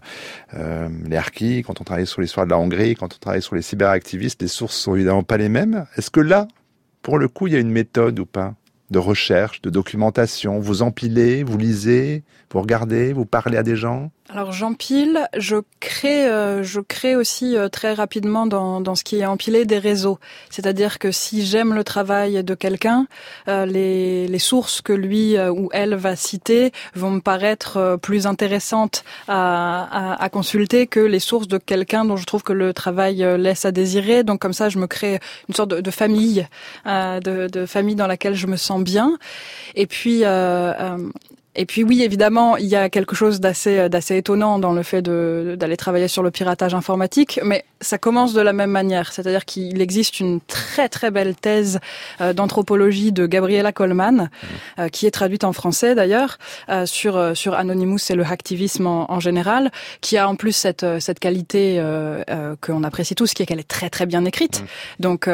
les 0.53 1.17
harkis, 1.17 1.65
quand 1.67 1.81
on 1.81 1.85
travaille 1.85 2.07
sur 2.07 2.21
l'histoire 2.23 2.47
de 2.47 2.53
la 2.53 2.59
Hongrie, 2.59 2.95
quand 2.95 3.13
on 3.13 3.19
travaille 3.19 3.43
sur 3.43 3.57
les 3.57 3.63
cyberactivistes, 3.63 4.41
les 4.41 4.49
sources 4.49 4.77
sont 4.77 4.95
évidemment 4.95 5.25
pas 5.25 5.39
les 5.39 5.49
mêmes. 5.49 5.87
Est-ce 5.97 6.11
que 6.11 6.21
là, 6.21 6.47
pour 7.03 7.19
le 7.19 7.27
coup, 7.27 7.49
il 7.49 7.53
y 7.53 7.57
a 7.57 7.61
une 7.61 7.73
méthode 7.73 8.21
ou 8.21 8.25
pas? 8.25 8.55
De 8.91 8.99
recherche, 8.99 9.63
de 9.63 9.71
documentation. 9.71 10.59
Vous 10.59 10.83
empilez, 10.83 11.43
vous 11.43 11.59
lisez, 11.59 12.23
vous 12.53 12.61
regardez, 12.61 13.13
vous 13.13 13.27
parlez 13.27 13.57
à 13.57 13.63
des 13.63 13.77
gens 13.77 14.11
alors 14.33 14.53
j'empile, 14.53 15.27
je 15.37 15.57
crée, 15.81 16.29
euh, 16.29 16.63
je 16.63 16.79
crée 16.79 17.17
aussi 17.17 17.57
euh, 17.57 17.69
très 17.69 17.95
rapidement 17.95 18.47
dans, 18.47 18.81
dans 18.81 18.95
ce 18.95 19.03
qui 19.03 19.19
est 19.19 19.27
empilé 19.27 19.65
des 19.65 19.79
réseaux. 19.79 20.21
C'est-à-dire 20.51 21.01
que 21.01 21.11
si 21.11 21.45
j'aime 21.45 21.75
le 21.75 21.83
travail 21.83 22.45
de 22.45 22.55
quelqu'un, 22.55 23.09
euh, 23.49 23.67
les, 23.67 24.29
les 24.29 24.39
sources 24.39 24.83
que 24.83 24.93
lui 24.93 25.37
ou 25.37 25.69
elle 25.73 25.97
va 25.97 26.15
citer 26.15 26.71
vont 26.95 27.11
me 27.11 27.21
paraître 27.21 27.99
plus 28.01 28.29
intéressantes 28.29 29.03
à, 29.27 30.15
à, 30.15 30.23
à, 30.23 30.29
consulter 30.29 30.87
que 30.87 31.01
les 31.01 31.19
sources 31.19 31.49
de 31.49 31.59
quelqu'un 31.59 32.05
dont 32.05 32.17
je 32.17 32.25
trouve 32.25 32.45
que 32.45 32.53
le 32.53 32.73
travail 32.73 33.27
laisse 33.37 33.65
à 33.65 33.73
désirer. 33.73 34.23
Donc 34.23 34.41
comme 34.41 34.53
ça, 34.53 34.69
je 34.69 34.79
me 34.79 34.87
crée 34.87 35.19
une 35.49 35.55
sorte 35.57 35.71
de, 35.71 35.81
de 35.81 35.91
famille, 35.91 36.47
de, 36.87 37.49
de, 37.49 37.67
famille 37.67 37.97
dans 37.97 38.07
laquelle 38.07 38.35
je 38.35 38.47
me 38.47 38.57
sens 38.57 38.83
bien. 38.83 39.19
Et 39.75 39.87
puis 39.87 40.23
et 41.57 41.67
puis 41.67 41.83
oui, 41.83 42.03
évidemment, 42.03 42.57
il 42.57 42.67
y 42.67 42.77
a 42.77 42.89
quelque 42.89 43.17
chose 43.17 43.41
d'assez 43.41 43.89
d'assez 43.89 44.17
étonnant 44.17 44.61
dans 44.61 44.73
le 44.73 44.85
fait 44.85 45.03
d'aller 45.03 45.77
travailler 45.77 46.07
sur 46.07 46.23
le 46.23 46.31
piratage 46.31 46.75
informatique, 46.75 47.41
mais 47.43 47.65
ça 47.81 47.99
commence 47.99 48.35
de 48.35 48.41
la 48.41 48.53
même 48.53 48.71
manière, 48.71 49.13
c'est-à-dire 49.13 49.45
qu'il 49.45 49.81
existe 49.81 50.21
une 50.21 50.41
très 50.43 50.89
très 50.89 51.11
belle 51.11 51.35
thèse 51.35 51.81
euh, 52.21 52.33
d'anthropologie 52.33 53.11
de 53.11 53.27
Gabriela 53.27 53.73
Coleman, 53.73 54.31
euh, 54.79 54.89
qui 54.89 55.07
est 55.07 55.11
traduite 55.11 55.43
en 55.43 55.53
français 55.53 55.97
d'ailleurs, 55.97 56.39
euh, 56.69 56.87
sur 56.87 57.37
sur 57.37 57.55
Anonymous 57.55 57.99
et 58.11 58.15
le 58.15 58.25
hacktivisme 58.25 58.87
en, 58.87 59.11
en, 59.11 59.19
général, 59.19 59.73
qui 60.01 60.19
a 60.19 60.29
en 60.29 60.37
plus 60.37 60.53
cette 60.53 60.87
cette 61.01 61.19
qualité 61.19 61.83
qu'on 62.61 62.85
apprécie 62.85 63.15
tous, 63.17 63.35
qui 63.35 63.43
est 63.43 63.47
qu'elle 63.47 63.61
est 63.61 63.69
très 63.69 63.91
très 63.91 64.07
bien 64.07 64.25
écrite. 64.25 64.63
Mmh. 64.63 65.03
Donc 65.03 65.29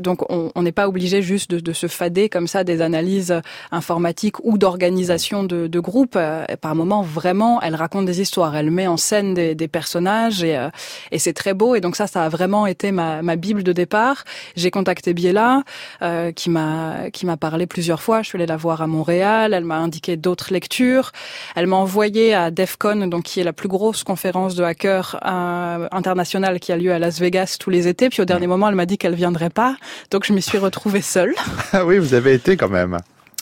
donc 0.00 0.24
on 0.30 0.62
n'est 0.62 0.72
pas 0.72 0.86
obligé 0.86 1.22
juste 1.22 1.50
de, 1.50 1.58
de 1.58 1.72
se 1.72 1.88
fader 1.88 2.28
comme 2.28 2.46
ça 2.46 2.62
des 2.62 2.82
analyses 2.82 3.40
informatiques 3.72 4.44
ou 4.44 4.58
d'organisation 4.58 5.42
de 5.42 5.55
de, 5.68 5.80
groupe, 5.80 6.14
euh, 6.16 6.44
par 6.60 6.74
moments 6.74 7.02
vraiment, 7.02 7.60
elle 7.62 7.74
raconte 7.74 8.06
des 8.06 8.20
histoires, 8.20 8.56
elle 8.56 8.70
met 8.70 8.86
en 8.86 8.96
scène 8.96 9.34
des, 9.34 9.68
personnages 9.68 10.42
euh, 10.44 10.70
et, 11.10 11.18
c'est 11.18 11.32
très 11.32 11.54
beau. 11.54 11.74
Et 11.74 11.80
donc 11.80 11.96
ça, 11.96 12.06
ça 12.06 12.24
a 12.24 12.28
vraiment 12.28 12.66
été 12.66 12.92
ma, 12.92 13.36
bible 13.36 13.62
de 13.62 13.72
départ. 13.72 14.24
J'ai 14.54 14.70
contacté 14.70 15.12
Biela, 15.14 15.62
euh, 16.02 16.32
qui 16.32 16.50
m'a 16.50 17.10
qui 17.12 17.26
m'a 17.26 17.36
parlé 17.36 17.66
plusieurs 17.66 18.00
fois. 18.02 18.22
Je 18.22 18.28
suis 18.28 18.36
allée 18.36 18.46
la 18.46 18.56
voir 18.56 18.82
à 18.82 18.86
Montréal. 18.86 19.52
Elle 19.52 19.64
m'a 19.64 19.78
indiqué 19.78 20.16
d'autres 20.16 20.52
lectures. 20.52 21.12
Elle 21.54 21.66
m'a 21.66 21.76
envoyé 21.76 22.34
à 22.34 22.50
DEFCON, 22.50 23.08
donc 23.08 23.24
qui 23.24 23.40
est 23.40 23.44
la 23.44 23.52
plus 23.52 23.68
grosse 23.68 24.04
conférence 24.04 24.54
de 24.54 24.64
hackers 24.64 25.18
internationale 25.22 26.60
qui 26.60 26.72
a 26.72 26.76
lieu 26.76 26.92
à 26.92 26.98
Las 26.98 27.18
Vegas 27.20 27.56
tous 27.58 27.70
les 27.70 27.88
étés. 27.88 28.08
Puis 28.08 28.22
au 28.22 28.26
dernier 28.26 28.46
moment, 28.46 28.68
elle 28.68 28.74
m'a 28.74 28.86
dit 28.86 28.98
qu'elle 28.98 29.14
viendrait 29.14 29.50
pas. 29.50 29.76
Donc 30.10 30.24
je 30.24 30.32
m'y 30.32 30.42
suis 30.42 30.58
retrouvée 30.58 31.02
seule. 31.02 31.34
Ah 31.72 31.84
oui, 31.84 31.98
vous 31.98 32.14
avez 32.14 32.34
été 32.34 32.56
quand 32.56 32.68
même. 32.68 32.98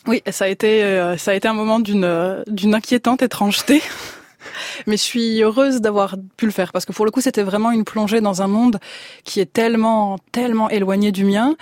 Oui, 0.06 0.22
ça 0.30 0.44
a 0.44 0.48
été 0.48 0.82
euh, 0.82 1.16
ça 1.16 1.30
a 1.30 1.34
été 1.34 1.48
un 1.48 1.54
moment 1.54 1.80
d'une 1.80 2.04
euh, 2.04 2.42
d'une 2.46 2.74
inquiétante 2.74 3.22
étrangeté. 3.22 3.82
Mais 4.86 4.96
je 4.96 5.02
suis 5.02 5.42
heureuse 5.42 5.80
d'avoir 5.80 6.16
pu 6.36 6.44
le 6.44 6.52
faire 6.52 6.72
parce 6.72 6.84
que 6.84 6.92
pour 6.92 7.04
le 7.04 7.10
coup, 7.10 7.22
c'était 7.22 7.42
vraiment 7.42 7.70
une 7.70 7.84
plongée 7.84 8.20
dans 8.20 8.42
un 8.42 8.46
monde 8.46 8.78
qui 9.24 9.40
est 9.40 9.50
tellement, 9.50 10.18
tellement 10.32 10.68
éloigné 10.68 11.12
du 11.12 11.24
mien. 11.24 11.56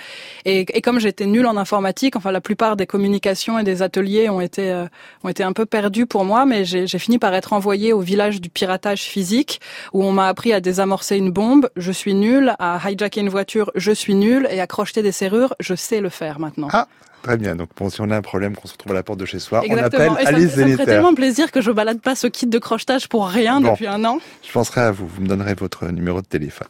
Et, 0.44 0.60
et 0.60 0.82
comme 0.82 0.98
j'étais 0.98 1.26
nulle 1.26 1.46
en 1.46 1.56
informatique, 1.56 2.16
enfin 2.16 2.32
la 2.32 2.40
plupart 2.40 2.76
des 2.76 2.86
communications 2.86 3.58
et 3.58 3.64
des 3.64 3.82
ateliers 3.82 4.28
ont 4.28 4.40
été 4.40 4.70
euh, 4.70 4.86
ont 5.22 5.28
été 5.28 5.42
un 5.42 5.52
peu 5.52 5.64
perdus 5.64 6.06
pour 6.06 6.24
moi. 6.24 6.44
Mais 6.44 6.64
j'ai 6.64 6.98
fini 6.98 7.18
par 7.18 7.34
être 7.34 7.52
envoyée 7.52 7.92
au 7.92 8.00
village 8.00 8.40
du 8.40 8.50
piratage 8.50 9.02
physique 9.02 9.60
où 9.92 10.04
on 10.04 10.12
m'a 10.12 10.26
appris 10.26 10.52
à 10.52 10.60
désamorcer 10.60 11.16
une 11.16 11.30
bombe. 11.30 11.70
Je 11.76 11.92
suis 11.92 12.14
nulle 12.14 12.54
à 12.58 12.80
hijacker 12.84 13.20
une 13.20 13.28
voiture. 13.28 13.70
Je 13.74 13.92
suis 13.92 14.14
nulle 14.14 14.48
et 14.50 14.60
à 14.60 14.66
crocheter 14.66 15.02
des 15.02 15.12
serrures. 15.12 15.54
Je 15.60 15.74
sais 15.74 16.00
le 16.00 16.08
faire 16.08 16.40
maintenant. 16.40 16.68
Ah. 16.72 16.88
Très 17.22 17.36
bien. 17.36 17.54
Donc, 17.54 17.70
bon, 17.76 17.88
si 17.88 18.00
on 18.00 18.10
a 18.10 18.16
un 18.16 18.22
problème 18.22 18.56
qu'on 18.56 18.66
se 18.66 18.72
retrouve 18.72 18.92
à 18.92 18.94
la 18.96 19.02
porte 19.02 19.20
de 19.20 19.24
chez 19.24 19.38
soi, 19.38 19.62
on 19.68 19.76
appelle 19.76 20.10
Alice 20.24 20.50
ça, 20.50 20.56
ça 20.56 20.66
me 20.66 20.72
ferait 20.72 20.84
tellement 20.86 21.14
plaisir 21.14 21.52
que 21.52 21.60
je 21.60 21.70
balade 21.70 22.00
pas 22.00 22.14
ce 22.14 22.26
kit 22.26 22.46
de 22.46 22.58
crochetage 22.58 23.08
pour 23.08 23.28
rien 23.28 23.60
depuis 23.60 23.86
un 23.86 24.04
an. 24.04 24.18
Je 24.46 24.52
penserai 24.52 24.80
à 24.80 24.90
vous. 24.90 25.06
Vous 25.06 25.22
me 25.22 25.28
donnerez 25.28 25.54
votre 25.54 25.86
numéro 25.86 26.20
de 26.20 26.26
téléphone. 26.26 26.68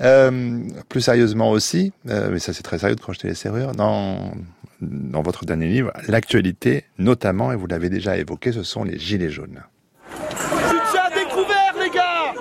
Euh, 0.00 0.60
plus 0.88 1.02
sérieusement 1.02 1.50
aussi, 1.50 1.92
euh, 2.08 2.30
mais 2.32 2.38
ça 2.38 2.52
c'est 2.52 2.62
très 2.62 2.78
sérieux 2.78 2.96
de 2.96 3.00
crocheter 3.00 3.28
les 3.28 3.34
serrures, 3.34 3.72
dans, 3.72 4.32
dans 4.80 5.22
votre 5.22 5.44
dernier 5.44 5.66
livre, 5.66 5.92
l'actualité 6.08 6.84
notamment, 6.98 7.52
et 7.52 7.56
vous 7.56 7.66
l'avez 7.66 7.90
déjà 7.90 8.16
évoqué, 8.16 8.52
ce 8.52 8.62
sont 8.62 8.84
les 8.84 8.98
gilets 8.98 9.30
jaunes. 9.30 9.62
Chicha 10.10 11.10
découvert, 11.14 11.74
les 11.80 11.90
gars 11.90 12.34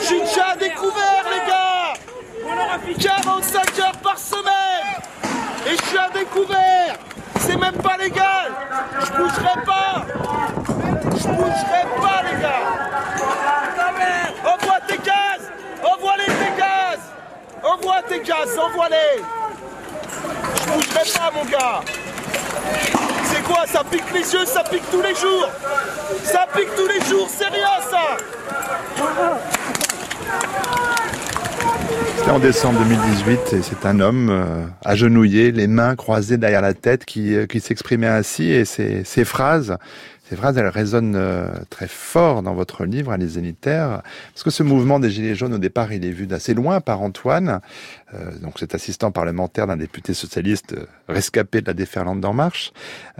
Chicha 0.00 0.56
découvert, 0.56 1.24
les 1.30 1.50
gars 1.50 1.94
45 2.98 3.78
heures 3.80 3.98
par 4.02 4.18
semaine 4.18 4.42
et 5.66 5.76
découvert 6.32 6.96
C'est 7.40 7.56
même 7.56 7.76
pas 7.76 7.96
légal. 7.96 8.52
Je 9.00 9.12
bougerai 9.12 9.64
pas. 9.66 10.04
Je 11.16 11.28
bougerai 11.28 11.84
pas 12.00 12.22
les 12.30 12.40
gars. 12.40 12.62
Envoie 14.44 14.80
tes 14.86 14.98
gaz 14.98 15.50
Envoie-les 15.82 16.24
tes 16.24 16.58
gaz 16.58 16.98
Envoie 17.62 18.02
tes 18.08 18.20
gaz, 18.20 18.58
envoie-les 18.58 19.22
Je 20.56 20.72
bougerai 20.72 21.04
pas 21.18 21.30
mon 21.34 21.44
gars. 21.44 21.80
C'est 23.24 23.42
quoi? 23.42 23.66
Ça 23.66 23.82
pique 23.84 24.12
les 24.12 24.32
yeux, 24.32 24.44
ça 24.44 24.62
pique 24.64 24.90
tous 24.90 25.02
les 25.02 25.14
jours. 25.14 25.48
Ça 26.24 26.46
pique 26.54 26.74
tous 26.76 26.86
les 26.86 27.00
jours, 27.04 27.28
c'est 27.28 27.48
rien 27.48 27.80
ça 27.90 28.16
c'était 32.16 32.30
en 32.30 32.38
décembre 32.38 32.78
2018 32.80 33.52
et 33.52 33.62
c'est 33.62 33.86
un 33.86 34.00
homme 34.00 34.28
euh, 34.30 34.64
agenouillé, 34.84 35.52
les 35.52 35.66
mains 35.66 35.96
croisées 35.96 36.36
derrière 36.36 36.60
la 36.60 36.74
tête 36.74 37.04
qui, 37.04 37.34
euh, 37.34 37.46
qui 37.46 37.60
s'exprimait 37.60 38.06
ainsi. 38.06 38.50
Et 38.50 38.64
ces, 38.64 39.24
phrases, 39.24 39.76
ces 40.28 40.36
phrases, 40.36 40.56
elles 40.58 40.68
résonnent 40.68 41.16
euh, 41.16 41.48
très 41.70 41.88
fort 41.88 42.42
dans 42.42 42.54
votre 42.54 42.84
livre, 42.84 43.16
Les 43.16 43.28
Zénitaires, 43.28 44.02
parce 44.32 44.42
que 44.42 44.50
ce 44.50 44.62
mouvement 44.62 45.00
des 45.00 45.10
Gilets 45.10 45.34
jaunes, 45.34 45.54
au 45.54 45.58
départ, 45.58 45.92
il 45.92 46.04
est 46.04 46.10
vu 46.10 46.26
d'assez 46.26 46.54
loin 46.54 46.80
par 46.80 47.02
Antoine, 47.02 47.60
donc 48.42 48.58
cet 48.58 48.74
assistant 48.74 49.10
parlementaire 49.10 49.66
d'un 49.66 49.76
député 49.76 50.12
socialiste 50.12 50.76
rescapé 51.08 51.60
de 51.60 51.66
la 51.66 51.74
déferlante 51.74 52.20
d'En 52.20 52.34
Marche, 52.34 52.72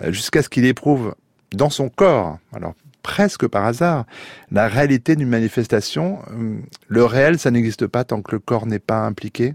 jusqu'à 0.08 0.42
ce 0.42 0.48
qu'il 0.48 0.66
éprouve 0.66 1.14
dans 1.52 1.70
son 1.70 1.88
corps, 1.88 2.38
alors 2.54 2.74
presque 3.02 3.46
par 3.46 3.64
hasard, 3.64 4.04
la 4.50 4.68
réalité 4.68 5.16
d'une 5.16 5.28
manifestation. 5.28 6.20
Euh, 6.30 6.58
le 6.88 7.04
réel, 7.04 7.38
ça 7.38 7.50
n'existe 7.50 7.86
pas 7.86 8.04
tant 8.04 8.22
que 8.22 8.32
le 8.32 8.38
corps 8.38 8.66
n'est 8.66 8.78
pas 8.78 9.00
impliqué 9.00 9.54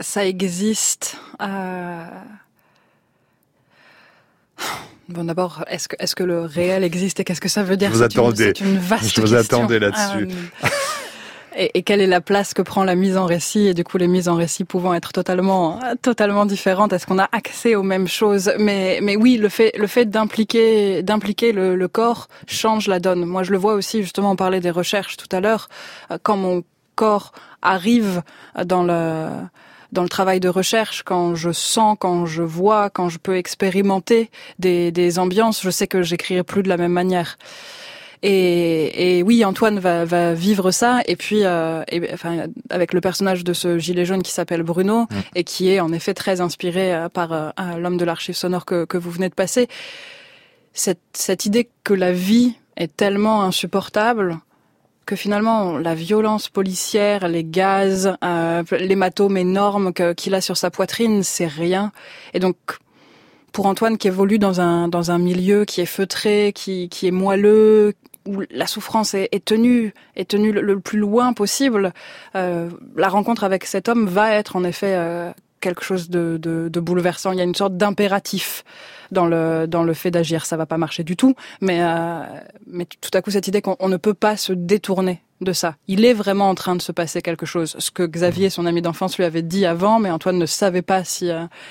Ça 0.00 0.24
existe. 0.24 1.18
Euh, 1.42 2.06
bon, 5.10 5.24
d'abord, 5.24 5.62
est-ce 5.68 6.14
que, 6.14 6.24
le 6.24 6.40
réel 6.40 6.84
existe 6.84 7.20
et 7.20 7.24
qu'est-ce 7.24 7.40
que 7.40 7.50
ça 7.50 7.62
veut 7.62 7.76
dire? 7.76 7.90
Vous 7.90 8.02
attendais. 8.02 8.52
C'est 8.56 8.64
une 8.64 8.78
vaste 8.78 9.14
Je 9.14 9.20
vous 9.20 9.34
attendais 9.34 9.78
là-dessus. 9.78 10.28
Euh, 10.64 10.68
et, 11.60 11.78
et, 11.78 11.82
quelle 11.82 12.00
est 12.00 12.06
la 12.06 12.20
place 12.20 12.54
que 12.54 12.62
prend 12.62 12.84
la 12.84 12.94
mise 12.94 13.16
en 13.16 13.26
récit? 13.26 13.66
Et 13.66 13.74
du 13.74 13.84
coup 13.84 13.98
les 13.98 14.08
mises 14.08 14.28
en 14.28 14.34
récit 14.34 14.64
pouvant 14.64 14.94
être 14.94 15.12
totalement 15.12 15.78
totalement 16.00 16.46
différentes 16.46 16.92
est-ce 16.92 17.06
qu'on 17.06 17.18
a 17.18 17.28
accès 17.32 17.74
aux 17.74 17.82
mêmes 17.82 18.08
choses? 18.08 18.52
Mais 18.58 18.98
mais 19.02 19.16
oui 19.16 19.36
le 19.36 19.48
fait 19.48 19.72
le 19.76 19.86
fait 19.86 20.06
d'impliquer 20.06 21.02
d'impliquer 21.02 21.52
le, 21.52 21.76
le, 21.76 21.88
corps 21.88 22.28
change 22.46 22.88
la 22.88 22.98
donne. 22.98 23.24
Moi 23.24 23.42
je 23.42 23.52
le 23.52 23.58
vois 23.58 23.74
aussi 23.74 24.02
justement 24.02 24.32
on 24.32 24.36
parlait 24.36 24.60
des 24.60 24.70
recherches 24.70 25.16
tout 25.18 25.28
à 25.36 25.40
l'heure. 25.40 25.68
Euh, 26.10 26.18
quand 26.22 26.36
mon 26.36 26.64
corps 26.94 27.32
arrive 27.60 28.22
dans 28.64 28.82
le 28.82 29.28
dans 29.92 30.02
le 30.02 30.08
travail 30.08 30.40
de 30.40 30.48
recherche, 30.48 31.02
quand 31.02 31.34
je 31.34 31.50
sens, 31.50 31.96
quand 31.98 32.24
je 32.24 32.42
vois, 32.42 32.90
quand 32.90 33.08
je 33.08 33.18
peux 33.18 33.36
expérimenter 33.36 34.30
des, 34.58 34.92
des 34.92 35.18
ambiances, 35.18 35.62
je 35.62 35.70
sais 35.70 35.88
que 35.88 36.02
j'écrirai 36.02 36.44
plus 36.44 36.62
de 36.62 36.68
la 36.68 36.76
même 36.76 36.92
manière. 36.92 37.38
Et, 38.22 39.18
et 39.18 39.22
oui, 39.22 39.44
Antoine 39.44 39.78
va, 39.78 40.04
va, 40.04 40.34
vivre 40.34 40.70
ça. 40.70 41.00
Et 41.06 41.16
puis, 41.16 41.44
euh, 41.44 41.82
et, 41.88 42.12
enfin, 42.12 42.44
avec 42.68 42.92
le 42.92 43.00
personnage 43.00 43.44
de 43.44 43.52
ce 43.52 43.78
gilet 43.78 44.04
jaune 44.04 44.22
qui 44.22 44.32
s'appelle 44.32 44.62
Bruno 44.62 45.02
mm. 45.02 45.16
et 45.36 45.44
qui 45.44 45.70
est 45.70 45.80
en 45.80 45.92
effet 45.92 46.12
très 46.12 46.40
inspiré 46.40 46.94
euh, 46.94 47.08
par 47.08 47.32
euh, 47.32 47.50
l'homme 47.78 47.96
de 47.96 48.04
l'archive 48.04 48.34
sonore 48.34 48.66
que, 48.66 48.84
que 48.84 48.98
vous 48.98 49.10
venez 49.10 49.28
de 49.28 49.34
passer. 49.34 49.68
Cette, 50.72 51.00
cette 51.14 51.46
idée 51.46 51.68
que 51.82 51.94
la 51.94 52.12
vie 52.12 52.54
est 52.76 52.94
tellement 52.94 53.42
insupportable 53.42 54.38
que 55.10 55.16
finalement 55.16 55.76
la 55.76 55.96
violence 55.96 56.48
policière, 56.48 57.26
les 57.26 57.42
gaz, 57.42 58.14
euh, 58.22 58.62
l'hématome 58.78 59.36
énorme 59.36 59.92
qu'il 59.92 60.34
a 60.36 60.40
sur 60.40 60.56
sa 60.56 60.70
poitrine, 60.70 61.24
c'est 61.24 61.48
rien. 61.48 61.90
Et 62.32 62.38
donc 62.38 62.56
pour 63.50 63.66
Antoine 63.66 63.98
qui 63.98 64.06
évolue 64.06 64.38
dans 64.38 64.60
un 64.60 64.86
dans 64.86 65.10
un 65.10 65.18
milieu 65.18 65.64
qui 65.64 65.80
est 65.80 65.86
feutré, 65.86 66.52
qui 66.54 66.88
qui 66.88 67.08
est 67.08 67.10
moelleux, 67.10 67.94
où 68.30 68.42
la 68.50 68.66
souffrance 68.66 69.14
est, 69.14 69.44
tenue, 69.44 69.92
est 70.14 70.30
tenue 70.30 70.52
le, 70.52 70.78
plus 70.78 70.98
loin 70.98 71.32
possible, 71.32 71.92
euh, 72.36 72.70
la 72.96 73.08
rencontre 73.08 73.44
avec 73.44 73.64
cet 73.64 73.88
homme 73.88 74.06
va 74.06 74.32
être 74.32 74.54
en 74.56 74.62
effet 74.62 74.94
euh, 74.96 75.32
quelque 75.60 75.82
chose 75.82 76.08
de, 76.10 76.70
bouleversant. 76.78 77.32
Il 77.32 77.38
y 77.38 77.40
a 77.40 77.44
une 77.44 77.54
sorte 77.54 77.76
d'impératif 77.76 78.64
dans 79.10 79.26
le 79.26 79.66
dans 79.66 79.82
le 79.82 79.92
fait 79.92 80.12
d'agir. 80.12 80.46
Ça 80.46 80.56
va 80.56 80.66
pas 80.66 80.78
marcher 80.78 81.02
du 81.02 81.16
tout, 81.16 81.34
mais 81.60 81.78
euh, 81.82 82.22
mais 82.68 82.86
tout 82.86 83.10
à 83.12 83.20
coup 83.20 83.32
cette 83.32 83.48
idée 83.48 83.60
qu'on 83.60 83.88
ne 83.88 83.96
peut 83.96 84.14
pas 84.14 84.36
se 84.36 84.52
détourner 84.52 85.22
de 85.40 85.52
ça. 85.52 85.74
Il 85.88 86.04
est 86.04 86.12
vraiment 86.12 86.50
en 86.50 86.54
train 86.54 86.76
de 86.76 86.82
se 86.82 86.92
passer 86.92 87.22
quelque 87.22 87.46
chose. 87.46 87.74
Ce 87.78 87.90
que 87.90 88.04
Xavier, 88.04 88.50
son 88.50 88.66
ami 88.66 88.82
d'enfance, 88.82 89.16
lui 89.16 89.24
avait 89.24 89.42
dit 89.42 89.66
avant, 89.66 89.98
mais 89.98 90.10
Antoine 90.10 90.38
ne 90.38 90.46
savait 90.46 90.82
pas 90.82 91.02
si 91.02 91.30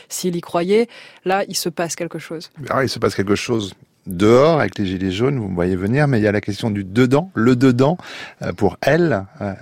s'il 0.10 0.36
y 0.36 0.41
croyait. 0.41 0.89
Là, 1.24 1.45
il 1.48 1.56
se 1.56 1.69
passe 1.69 1.95
quelque 1.95 2.19
chose. 2.19 2.52
Ah, 2.69 2.84
il 2.84 2.89
se 2.89 3.00
passe 3.00 3.15
quelque 3.15 3.36
chose 3.36 3.74
dehors 4.07 4.59
avec 4.59 4.77
les 4.77 4.85
gilets 4.85 5.12
jaunes, 5.12 5.39
vous 5.39 5.47
me 5.47 5.55
voyez 5.55 5.75
venir, 5.75 6.07
mais 6.07 6.19
il 6.19 6.23
y 6.23 6.27
a 6.27 6.31
la 6.31 6.41
question 6.41 6.71
du 6.71 6.83
dedans, 6.83 7.31
le 7.35 7.55
dedans, 7.55 7.97
euh, 8.41 8.53
pour 8.53 8.77
elle, 8.81 9.25
euh, 9.41 9.53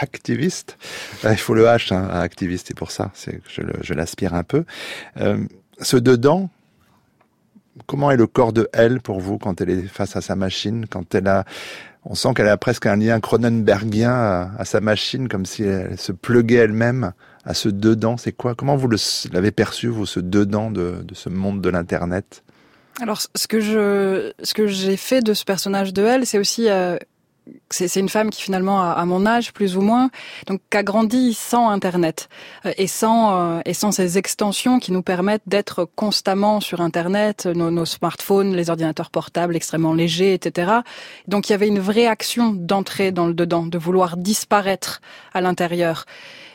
l'activiste. 0.00 0.76
Euh, 1.24 1.32
il 1.32 1.38
faut 1.38 1.54
le 1.54 1.64
H, 1.64 1.94
hein, 1.94 2.08
activiste, 2.08 2.70
et 2.70 2.74
pour 2.74 2.90
ça, 2.90 3.10
c'est 3.14 3.40
je 3.48 3.94
l'aspire 3.94 4.34
un 4.34 4.42
peu. 4.42 4.64
ce 5.80 5.96
dedans, 5.96 6.50
comment 7.86 8.10
est 8.10 8.16
le 8.16 8.26
corps 8.26 8.52
de 8.52 8.68
elle 8.72 9.00
pour 9.00 9.20
vous 9.20 9.38
quand 9.38 9.60
elle 9.60 9.70
est 9.70 9.82
face 9.82 10.16
à 10.16 10.20
sa 10.20 10.36
machine, 10.36 10.86
quand 10.88 11.14
elle 11.14 11.28
a, 11.28 11.44
on 12.04 12.14
sent 12.14 12.34
qu'elle 12.34 12.48
a 12.48 12.56
presque 12.56 12.86
un 12.86 12.96
lien 12.96 13.18
Cronenbergien 13.20 14.12
à, 14.58 14.64
sa 14.64 14.80
machine, 14.80 15.28
comme 15.28 15.46
si 15.46 15.64
elle 15.64 15.98
se 15.98 16.12
pluguait 16.12 16.56
elle-même 16.56 17.12
à 17.44 17.54
ce 17.54 17.68
dedans 17.68 18.16
C'est 18.16 18.32
quoi 18.32 18.54
Comment 18.54 18.76
vous 18.76 18.88
l'avez 19.32 19.50
perçu, 19.50 19.88
vous, 19.88 20.06
ce 20.06 20.20
dedans 20.20 20.70
de, 20.70 21.02
de 21.02 21.14
ce 21.14 21.28
monde 21.28 21.60
de 21.60 21.68
l'Internet? 21.68 22.43
Alors, 23.00 23.20
ce 23.20 23.48
que 23.48 23.60
je, 23.60 24.32
ce 24.42 24.54
que 24.54 24.66
j'ai 24.66 24.96
fait 24.96 25.20
de 25.20 25.34
ce 25.34 25.44
personnage 25.44 25.92
de 25.92 26.04
elle, 26.04 26.26
c'est 26.26 26.38
aussi 26.38 26.68
euh, 26.68 26.96
c'est 27.70 28.00
une 28.00 28.08
femme 28.08 28.30
qui 28.30 28.42
finalement 28.42 28.80
a, 28.80 28.92
à 28.92 29.04
mon 29.04 29.26
âge 29.26 29.52
plus 29.52 29.76
ou 29.76 29.82
moins 29.82 30.10
donc 30.46 30.60
a 30.72 30.82
grandi 30.82 31.34
sans 31.34 31.68
internet 31.68 32.28
euh, 32.64 32.72
et 32.78 32.86
sans 32.86 33.36
euh, 33.36 33.60
et 33.66 33.74
sans 33.74 33.92
ces 33.92 34.16
extensions 34.16 34.78
qui 34.78 34.92
nous 34.92 35.02
permettent 35.02 35.42
d'être 35.46 35.86
constamment 35.94 36.60
sur 36.60 36.80
internet 36.80 37.46
nos, 37.46 37.70
nos, 37.70 37.84
smartphones 37.84 38.54
les 38.54 38.70
ordinateurs 38.70 39.10
portables 39.10 39.56
extrêmement 39.56 39.92
légers 39.92 40.32
etc 40.32 40.72
donc 41.28 41.48
il 41.48 41.52
y 41.52 41.54
avait 41.54 41.68
une 41.68 41.80
vraie 41.80 42.06
action 42.06 42.52
d'entrer 42.54 43.12
dans 43.12 43.26
le 43.26 43.34
dedans 43.34 43.66
de 43.66 43.76
vouloir 43.76 44.16
disparaître 44.16 45.02
à 45.34 45.40
l'intérieur 45.42 46.06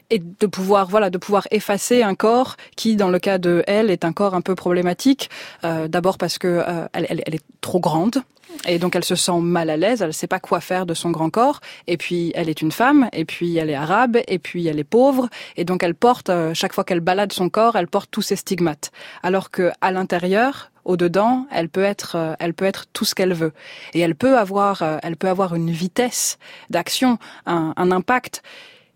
et 0.10 0.20
de 0.20 0.48
pouvoir 0.48 0.88
voilà 0.88 1.10
de 1.10 1.18
pouvoir 1.18 1.48
effacer 1.52 2.04
un 2.04 2.16
corps 2.16 2.56
qui 2.76 2.96
dans 2.96 3.10
le 3.10 3.20
cas 3.20 3.38
de 3.38 3.64
elle 3.68 3.90
est 3.92 4.06
un 4.06 4.14
corps 4.14 4.34
un 4.34 4.42
peu 4.42 4.56
problématique 4.56 5.30
euh, 5.64 5.88
d'abord 5.88 6.18
parce 6.18 6.38
que 6.38 6.48
euh, 6.48 6.88
elle, 6.94 7.08
elle, 7.10 7.24
elle 7.26 7.36
est 7.36 7.46
trop 7.62 7.80
grande 7.80 8.24
et 8.68 8.80
donc 8.80 8.96
elle 8.96 9.04
se 9.04 9.16
sent 9.16 9.40
mal 9.42 9.70
à 9.70 9.78
l'aise, 9.78 10.02
elle 10.02 10.08
ne 10.08 10.14
sait 10.14 10.28
pas 10.28 10.40
quoi 10.40 10.60
faire 10.60 10.86
de 10.86 10.94
son 10.94 11.12
grand 11.12 11.30
corps. 11.30 11.62
Et 11.88 11.98
puis 11.98 12.32
elle 12.36 12.50
est 12.50 12.62
une 12.62 12.72
femme, 12.72 13.10
et 13.14 13.26
puis 13.26 13.58
elle 13.58 13.70
est 13.70 13.76
arabe, 13.76 14.18
et 14.28 14.40
puis 14.40 14.68
elle 14.68 14.80
est 14.80 14.84
pauvre, 14.84 15.30
et 15.56 15.66
donc 15.66 15.84
elle 15.84 15.96
porte 15.96 16.30
euh, 16.30 16.54
chaque 16.54 16.74
fois 16.74 16.84
qu'elle 16.84 17.00
balade 17.00 17.32
son 17.34 17.50
corps, 17.50 17.76
elle 17.76 17.88
porte 17.88 18.10
tous 18.12 18.22
ses 18.22 18.36
stigmates. 18.36 18.92
Alors 19.24 19.52
que 19.52 19.72
à 19.82 19.92
l'intérieur, 19.92 20.72
au 20.86 20.98
dedans, 20.98 21.46
elle 21.52 21.70
peut 21.70 21.84
être, 21.84 22.16
euh, 22.16 22.34
elle 22.40 22.54
peut 22.54 22.66
être 22.66 22.88
tout 22.92 23.06
ce 23.06 23.16
qu'elle 23.16 23.34
veut, 23.34 23.54
et 23.94 24.00
elle 24.00 24.16
peut 24.16 24.38
avoir, 24.38 24.82
euh, 24.82 24.98
elle 25.04 25.16
peut 25.16 25.30
avoir 25.30 25.56
une 25.56 25.72
vitesse 25.72 26.38
d'action, 26.70 27.18
un, 27.46 27.74
un 27.78 27.92
impact 27.92 28.42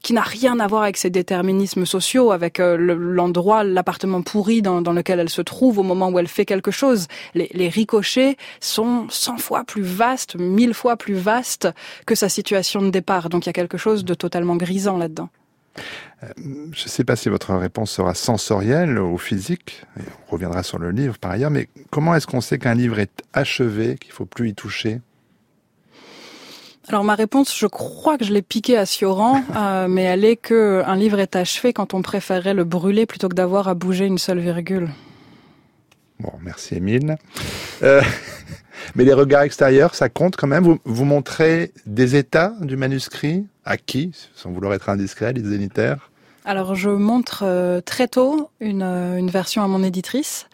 qui 0.04 0.14
n'a 0.14 0.22
rien 0.22 0.60
à 0.60 0.68
voir 0.68 0.84
avec 0.84 0.98
ces 0.98 1.10
déterminismes 1.10 1.86
sociaux, 1.86 2.32
avec 2.32 2.60
euh, 2.60 2.76
l'endroit, 2.78 3.64
l'appartement 3.64 4.22
pourri 4.22 4.62
dans, 4.62 4.82
lequel 4.82 5.20
elle 5.20 5.30
se 5.30 5.42
trouve 5.42 5.80
au 5.80 5.84
moment 5.84 6.10
où 6.10 6.20
elle 6.20 6.28
fait 6.28 6.46
quelque 6.46 6.72
chose. 6.72 7.08
Les, 7.34 7.70
ricochets 7.70 8.36
sont 8.60 9.08
100 9.10 9.38
fois 9.38 9.64
plus 9.64 9.82
vastes, 9.82 10.36
mille 10.36 10.74
fois 10.74 10.98
plus 10.98 11.16
vastes 11.16 11.70
que 12.06 12.16
sa 12.16 12.30
situation 12.30 12.82
de 12.82 12.90
départ. 12.90 13.30
Donc 13.30 13.46
il 13.46 13.48
y 13.48 13.50
a 13.50 13.54
quelque 13.54 13.78
chose 13.78 14.04
de 14.04 14.14
totalement 14.14 14.58
grisant 14.58 14.98
là-dedans. 14.98 15.30
Euh, 16.24 16.28
je 16.74 16.84
ne 16.84 16.90
sais 16.90 17.06
pas 17.06 17.16
si 17.16 17.30
votre 17.30 17.56
réponse 17.56 17.92
sera 17.92 18.14
sensorielle 18.14 19.00
ou 19.00 19.18
physique, 19.18 19.84
on 20.28 20.34
reviendra 20.34 20.64
sur 20.64 20.78
le 20.78 20.92
livre 20.92 21.18
par 21.18 21.32
ailleurs, 21.32 21.50
mais 21.50 21.70
comment 21.90 22.14
est-ce 22.14 22.28
qu'on 22.28 22.42
sait 22.42 22.60
qu'un 22.60 22.76
livre 22.76 23.00
est 23.00 23.24
achevé, 23.32 23.96
qu'il 23.98 24.12
faut 24.12 24.26
plus 24.26 24.50
y 24.50 24.54
toucher? 24.54 25.00
Alors 26.94 27.04
ma 27.04 27.16
réponse, 27.16 27.58
je 27.58 27.66
crois 27.66 28.20
que 28.20 28.24
je 28.24 28.32
l'ai 28.32 28.44
piqué 28.44 28.78
à 28.78 28.86
Sioran, 28.86 29.44
euh, 29.56 29.88
mais 29.88 30.04
elle 30.04 30.24
est 30.24 30.36
que 30.36 30.84
un 30.86 30.96
livre 30.96 31.18
est 31.18 31.36
achevé 31.36 31.74
quand 31.74 31.96
on 31.96 32.04
préférerait 32.04 32.54
le 32.54 32.66
brûler 32.66 33.08
plutôt 33.08 33.30
que 33.30 33.34
d'avoir 33.34 33.68
à 33.68 33.74
bouger 33.74 34.06
une 34.06 34.20
seule 34.20 34.38
virgule. 34.38 34.90
Bon, 36.20 36.34
merci 36.44 36.76
Émile. 36.76 37.16
Euh, 37.82 38.04
mais 38.96 39.06
les 39.06 39.14
regards 39.14 39.42
extérieurs, 39.42 39.96
ça 39.96 40.08
compte 40.08 40.36
quand 40.36 40.46
même? 40.46 40.64
Vous, 40.64 40.78
vous 40.86 41.04
montrez 41.04 41.72
des 41.88 42.16
états 42.16 42.54
du 42.62 42.78
manuscrit? 42.78 43.48
À 43.66 43.78
qui, 43.78 44.12
sans 44.36 44.52
vouloir 44.52 44.76
être 44.76 44.90
indiscret, 44.90 45.34
les 45.34 45.42
zénitaires 45.42 46.12
Alors 46.46 46.76
je 46.76 46.92
montre 46.92 47.42
euh, 47.44 47.82
très 47.82 48.08
tôt 48.08 48.52
une, 48.60 48.84
une 48.84 49.32
version 49.32 49.64
à 49.64 49.68
mon 49.68 49.82
éditrice 49.82 50.48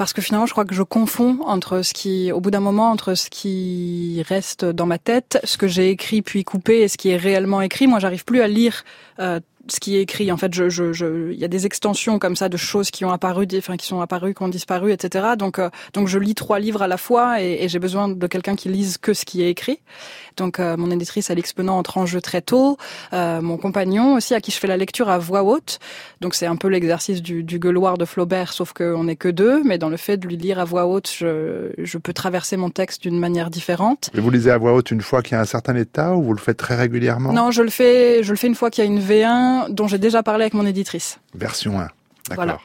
parce 0.00 0.14
que 0.14 0.22
finalement 0.22 0.46
je 0.46 0.52
crois 0.52 0.64
que 0.64 0.74
je 0.74 0.82
confonds 0.82 1.40
entre 1.44 1.82
ce 1.82 1.92
qui 1.92 2.32
au 2.32 2.40
bout 2.40 2.50
d'un 2.50 2.60
moment 2.60 2.90
entre 2.90 3.12
ce 3.12 3.28
qui 3.28 4.24
reste 4.26 4.64
dans 4.64 4.86
ma 4.86 4.96
tête 4.96 5.38
ce 5.44 5.58
que 5.58 5.68
j'ai 5.68 5.90
écrit 5.90 6.22
puis 6.22 6.42
coupé 6.42 6.80
et 6.80 6.88
ce 6.88 6.96
qui 6.96 7.10
est 7.10 7.18
réellement 7.18 7.60
écrit. 7.60 7.86
Moi 7.86 7.98
j'arrive 7.98 8.24
plus 8.24 8.40
à 8.40 8.48
lire 8.48 8.84
euh, 9.18 9.40
ce 9.72 9.80
qui 9.80 9.96
est 9.96 10.02
écrit. 10.02 10.30
En 10.32 10.36
fait, 10.36 10.52
je, 10.54 10.68
je, 10.68 10.92
je, 10.92 11.32
il 11.32 11.38
y 11.38 11.44
a 11.44 11.48
des 11.48 11.66
extensions 11.66 12.18
comme 12.18 12.36
ça 12.36 12.48
de 12.48 12.56
choses 12.56 12.90
qui 12.90 13.04
ont 13.04 13.12
apparu, 13.12 13.46
enfin 13.56 13.76
qui 13.76 13.86
sont 13.86 14.00
apparues, 14.00 14.34
qui 14.34 14.42
ont 14.42 14.48
disparu, 14.48 14.92
etc. 14.92 15.28
Donc, 15.38 15.58
euh, 15.58 15.70
donc 15.92 16.08
je 16.08 16.18
lis 16.18 16.34
trois 16.34 16.58
livres 16.58 16.82
à 16.82 16.88
la 16.88 16.96
fois 16.96 17.42
et, 17.42 17.58
et 17.64 17.68
j'ai 17.68 17.78
besoin 17.78 18.08
de 18.08 18.26
quelqu'un 18.26 18.56
qui 18.56 18.68
lise 18.68 18.98
que 18.98 19.14
ce 19.14 19.24
qui 19.24 19.42
est 19.42 19.50
écrit. 19.50 19.80
Donc, 20.36 20.58
euh, 20.58 20.76
mon 20.76 20.90
éditrice 20.90 21.30
Alix 21.30 21.52
Penant 21.52 21.78
entre 21.78 21.98
en 21.98 22.06
jeu 22.06 22.20
très 22.20 22.42
tôt. 22.42 22.76
Euh, 23.12 23.40
mon 23.40 23.56
compagnon 23.56 24.14
aussi, 24.14 24.34
à 24.34 24.40
qui 24.40 24.50
je 24.50 24.58
fais 24.58 24.66
la 24.66 24.76
lecture 24.76 25.08
à 25.08 25.18
voix 25.18 25.42
haute. 25.42 25.78
Donc, 26.20 26.34
c'est 26.34 26.46
un 26.46 26.56
peu 26.56 26.68
l'exercice 26.68 27.22
du, 27.22 27.42
du 27.42 27.58
gueuloir 27.58 27.98
de 27.98 28.04
Flaubert, 28.04 28.52
sauf 28.52 28.72
qu'on 28.72 29.04
n'est 29.04 29.16
que 29.16 29.28
deux. 29.28 29.62
Mais 29.64 29.78
dans 29.78 29.88
le 29.88 29.96
fait 29.96 30.16
de 30.16 30.26
lui 30.26 30.36
lire 30.36 30.58
à 30.58 30.64
voix 30.64 30.86
haute, 30.86 31.10
je, 31.10 31.72
je 31.78 31.98
peux 31.98 32.12
traverser 32.12 32.56
mon 32.56 32.70
texte 32.70 33.02
d'une 33.02 33.18
manière 33.18 33.50
différente. 33.50 34.10
Et 34.14 34.20
vous 34.20 34.30
lisez 34.30 34.50
à 34.50 34.58
voix 34.58 34.72
haute 34.72 34.90
une 34.90 35.02
fois 35.02 35.22
qu'il 35.22 35.32
y 35.32 35.36
a 35.36 35.40
un 35.40 35.44
certain 35.46 35.76
état 35.76 36.14
ou 36.14 36.22
vous 36.22 36.32
le 36.32 36.38
faites 36.38 36.56
très 36.56 36.76
régulièrement? 36.76 37.32
Non, 37.32 37.50
je 37.50 37.62
le 37.62 37.70
fais, 37.70 38.22
je 38.22 38.30
le 38.30 38.36
fais 38.36 38.46
une 38.46 38.54
fois 38.54 38.70
qu'il 38.70 38.84
y 38.84 38.86
a 38.86 38.90
une 38.90 39.00
V1 39.00 39.59
dont 39.68 39.86
j'ai 39.86 39.98
déjà 39.98 40.22
parlé 40.22 40.42
avec 40.44 40.54
mon 40.54 40.66
éditrice. 40.66 41.20
Version 41.34 41.78
1. 41.78 41.82
D'accord. 41.82 42.34
Voilà. 42.36 42.58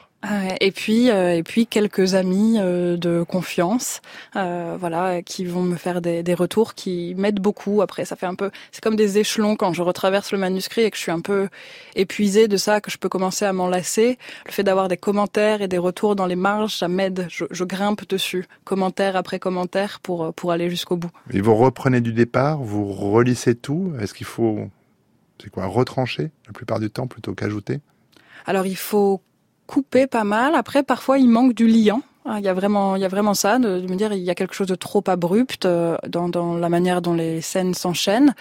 Et 0.60 0.72
puis, 0.72 1.10
euh, 1.10 1.36
et 1.36 1.42
puis 1.42 1.66
quelques 1.66 2.14
amis 2.14 2.56
euh, 2.58 2.96
de 2.96 3.22
confiance, 3.22 4.00
euh, 4.34 4.76
voilà, 4.78 5.22
qui 5.22 5.44
vont 5.44 5.62
me 5.62 5.76
faire 5.76 6.00
des, 6.00 6.22
des 6.22 6.34
retours, 6.34 6.74
qui 6.74 7.14
m'aident 7.16 7.40
beaucoup. 7.40 7.80
Après, 7.82 8.04
ça 8.04 8.16
fait 8.16 8.26
un 8.26 8.34
peu, 8.34 8.50
c'est 8.72 8.82
comme 8.82 8.96
des 8.96 9.18
échelons 9.18 9.56
quand 9.56 9.72
je 9.72 9.82
retraverse 9.82 10.32
le 10.32 10.38
manuscrit 10.38 10.82
et 10.82 10.90
que 10.90 10.96
je 10.96 11.02
suis 11.02 11.12
un 11.12 11.20
peu 11.20 11.48
épuisée 11.94 12.48
de 12.48 12.56
ça, 12.56 12.80
que 12.80 12.90
je 12.90 12.98
peux 12.98 13.08
commencer 13.08 13.44
à 13.44 13.52
m'enlacer. 13.52 14.18
Le 14.46 14.52
fait 14.52 14.64
d'avoir 14.64 14.88
des 14.88 14.96
commentaires 14.96 15.62
et 15.62 15.68
des 15.68 15.78
retours 15.78 16.16
dans 16.16 16.26
les 16.26 16.36
marges, 16.36 16.76
ça 16.76 16.88
m'aide. 16.88 17.26
Je, 17.28 17.44
je, 17.50 17.64
grimpe 17.64 18.08
dessus, 18.08 18.46
commentaire 18.64 19.16
après 19.16 19.38
commentaire, 19.38 20.00
pour 20.00 20.32
pour 20.34 20.50
aller 20.50 20.70
jusqu'au 20.70 20.96
bout. 20.96 21.10
Et 21.32 21.40
vous 21.40 21.54
reprenez 21.54 22.00
du 22.00 22.12
départ, 22.12 22.58
vous 22.58 22.92
relissez 22.92 23.54
tout? 23.54 23.92
Est-ce 24.00 24.14
qu'il 24.14 24.26
faut, 24.26 24.70
c'est 25.42 25.50
quoi, 25.50 25.66
retrancher 25.66 26.30
la 26.46 26.52
plupart 26.52 26.80
du 26.80 26.90
temps 26.90 27.06
plutôt 27.06 27.34
qu'ajouter? 27.34 27.80
Alors 28.46 28.66
il 28.66 28.76
faut 28.76 29.20
couper 29.66 30.06
pas 30.06 30.24
mal. 30.24 30.54
Après, 30.54 30.82
parfois, 30.82 31.18
il 31.18 31.28
manque 31.28 31.54
du 31.54 31.66
liant. 31.66 32.02
Il 32.38 32.44
y 32.44 32.48
a 32.48 32.54
vraiment, 32.54 32.96
il 32.96 33.02
y 33.02 33.04
a 33.04 33.08
vraiment 33.08 33.34
ça, 33.34 33.60
de, 33.60 33.80
me 33.82 33.94
dire, 33.94 34.12
il 34.12 34.22
y 34.22 34.30
a 34.30 34.34
quelque 34.34 34.54
chose 34.54 34.66
de 34.66 34.74
trop 34.74 35.04
abrupt 35.06 35.64
euh, 35.64 35.96
dans, 36.08 36.28
dans 36.28 36.56
la 36.56 36.68
manière 36.68 37.00
dont 37.00 37.14
les 37.14 37.40
scènes 37.40 37.72
s'enchaînent. 37.72 38.34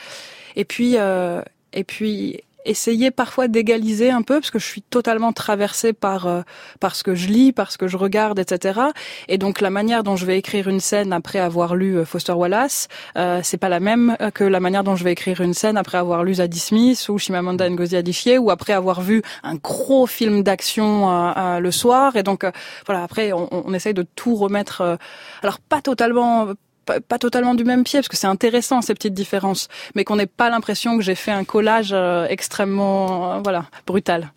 Et 0.55 0.65
puis, 0.65 0.97
euh, 0.97 1.43
et 1.71 1.83
puis, 1.83 2.41
essayer 2.65 3.11
parfois 3.11 3.47
d'égaliser 3.47 4.11
un 4.11 4.21
peu 4.21 4.35
parce 4.35 4.51
que 4.51 4.59
je 4.59 4.65
suis 4.65 4.81
totalement 4.81 5.33
traversée 5.33 5.93
par 5.93 6.27
euh, 6.27 6.41
par 6.79 6.95
ce 6.95 7.03
que 7.03 7.15
je 7.15 7.27
lis, 7.27 7.51
par 7.51 7.71
ce 7.71 7.77
que 7.77 7.87
je 7.87 7.97
regarde, 7.97 8.39
etc. 8.39 8.79
Et 9.27 9.37
donc 9.37 9.61
la 9.61 9.69
manière 9.69 10.03
dont 10.03 10.15
je 10.15 10.25
vais 10.25 10.37
écrire 10.37 10.67
une 10.67 10.79
scène 10.79 11.13
après 11.13 11.39
avoir 11.39 11.75
lu 11.75 11.97
euh, 11.97 12.05
Foster 12.05 12.33
Wallace, 12.33 12.87
euh, 13.17 13.41
c'est 13.43 13.57
pas 13.57 13.69
la 13.69 13.79
même 13.79 14.17
que 14.33 14.43
la 14.43 14.59
manière 14.59 14.83
dont 14.83 14.95
je 14.95 15.03
vais 15.03 15.11
écrire 15.11 15.41
une 15.41 15.53
scène 15.53 15.77
après 15.77 15.97
avoir 15.97 16.23
lu 16.23 16.35
Zadie 16.35 16.59
Smith 16.59 17.07
ou 17.09 17.17
Chimamanda 17.17 17.69
Ngozi 17.69 17.95
Adichie 17.95 18.37
ou 18.37 18.49
après 18.51 18.73
avoir 18.73 19.01
vu 19.01 19.21
un 19.43 19.55
gros 19.55 20.07
film 20.07 20.43
d'action 20.43 21.09
euh, 21.09 21.31
euh, 21.37 21.59
le 21.59 21.71
soir. 21.71 22.15
Et 22.15 22.23
donc 22.23 22.43
euh, 22.43 22.51
voilà, 22.85 23.03
après 23.03 23.31
on, 23.33 23.47
on 23.51 23.73
essaye 23.73 23.93
de 23.93 24.05
tout 24.15 24.35
remettre. 24.35 24.97
alors 25.41 25.59
pas 25.59 25.81
totalement 25.81 26.47
pas, 26.85 27.19
totalement 27.19 27.55
du 27.55 27.63
même 27.63 27.83
pied 27.83 27.99
parce 27.99 28.07
que 28.07 28.17
c'est 28.17 28.27
intéressant 28.27 28.81
ces 28.81 28.93
petites 28.93 29.13
différences, 29.13 29.67
mais 29.95 30.03
qu'on 30.03 30.15
n'ait 30.15 30.25
pas 30.27 30.49
l'impression 30.49 30.97
que 30.97 31.03
j'ai 31.03 31.15
fait 31.15 31.31
un 31.31 31.43
collage 31.43 31.91
euh, 31.93 32.27
extrêmement 32.29 33.33
euh, 33.33 33.39
voilà 33.43 33.65
brutal. 33.85 34.31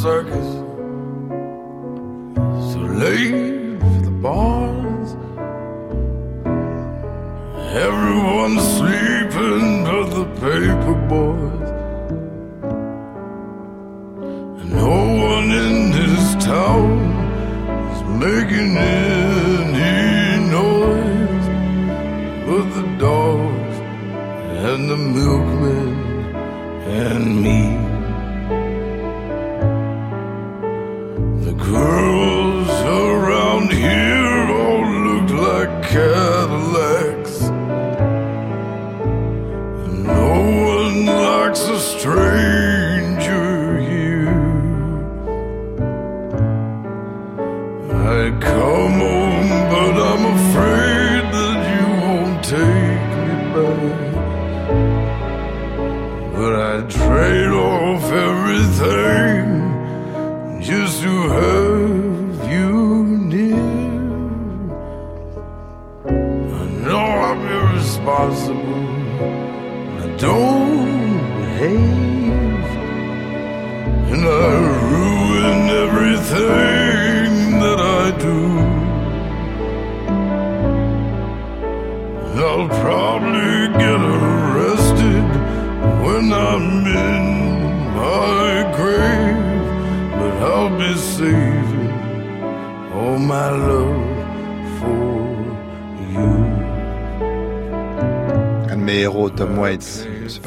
Circus. 0.00 0.59
For 3.00 4.00
the 4.04 4.10
bars. 4.10 5.10
Everyone's 7.88 8.62
sleeping 8.76 9.84
but 9.84 10.06
the 10.16 10.26
paper 10.44 10.96
boys. 11.08 11.70
And 14.60 14.70
no 14.70 14.98
one 15.30 15.50
in 15.62 15.92
this 15.92 16.44
town 16.44 16.98
is 17.92 18.02
making 18.26 18.76
any 18.76 20.50
noise 20.58 21.46
but 22.46 22.66
the 22.76 22.86
dogs 22.98 23.76
and 24.68 24.90
the 24.90 24.98
milkmen 24.98 25.94
and 27.02 27.24
me. 27.44 27.60
The 31.46 31.54
girls 31.64 32.39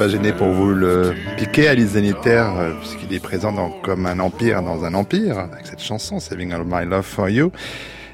gêné 0.08 0.32
pour 0.32 0.48
vous 0.48 0.70
le 0.70 1.14
piquer, 1.36 1.68
Alice 1.68 1.90
Zeniter, 1.90 2.44
euh, 2.56 2.72
puisqu'il 2.80 3.14
est 3.14 3.20
présent 3.20 3.70
comme 3.82 4.06
un 4.06 4.18
empire 4.18 4.62
dans 4.62 4.84
un 4.84 4.94
empire, 4.94 5.38
avec 5.38 5.66
cette 5.66 5.80
chanson, 5.80 6.20
Saving 6.20 6.52
All 6.52 6.64
My 6.64 6.84
Love 6.84 7.04
for 7.04 7.28
You. 7.28 7.50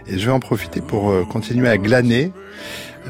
Et 0.07 0.19
je 0.19 0.27
vais 0.27 0.33
en 0.33 0.41
profiter 0.41 0.81
pour 0.81 1.11
euh, 1.11 1.25
continuer 1.25 1.69
à 1.69 1.79
glaner 1.79 2.33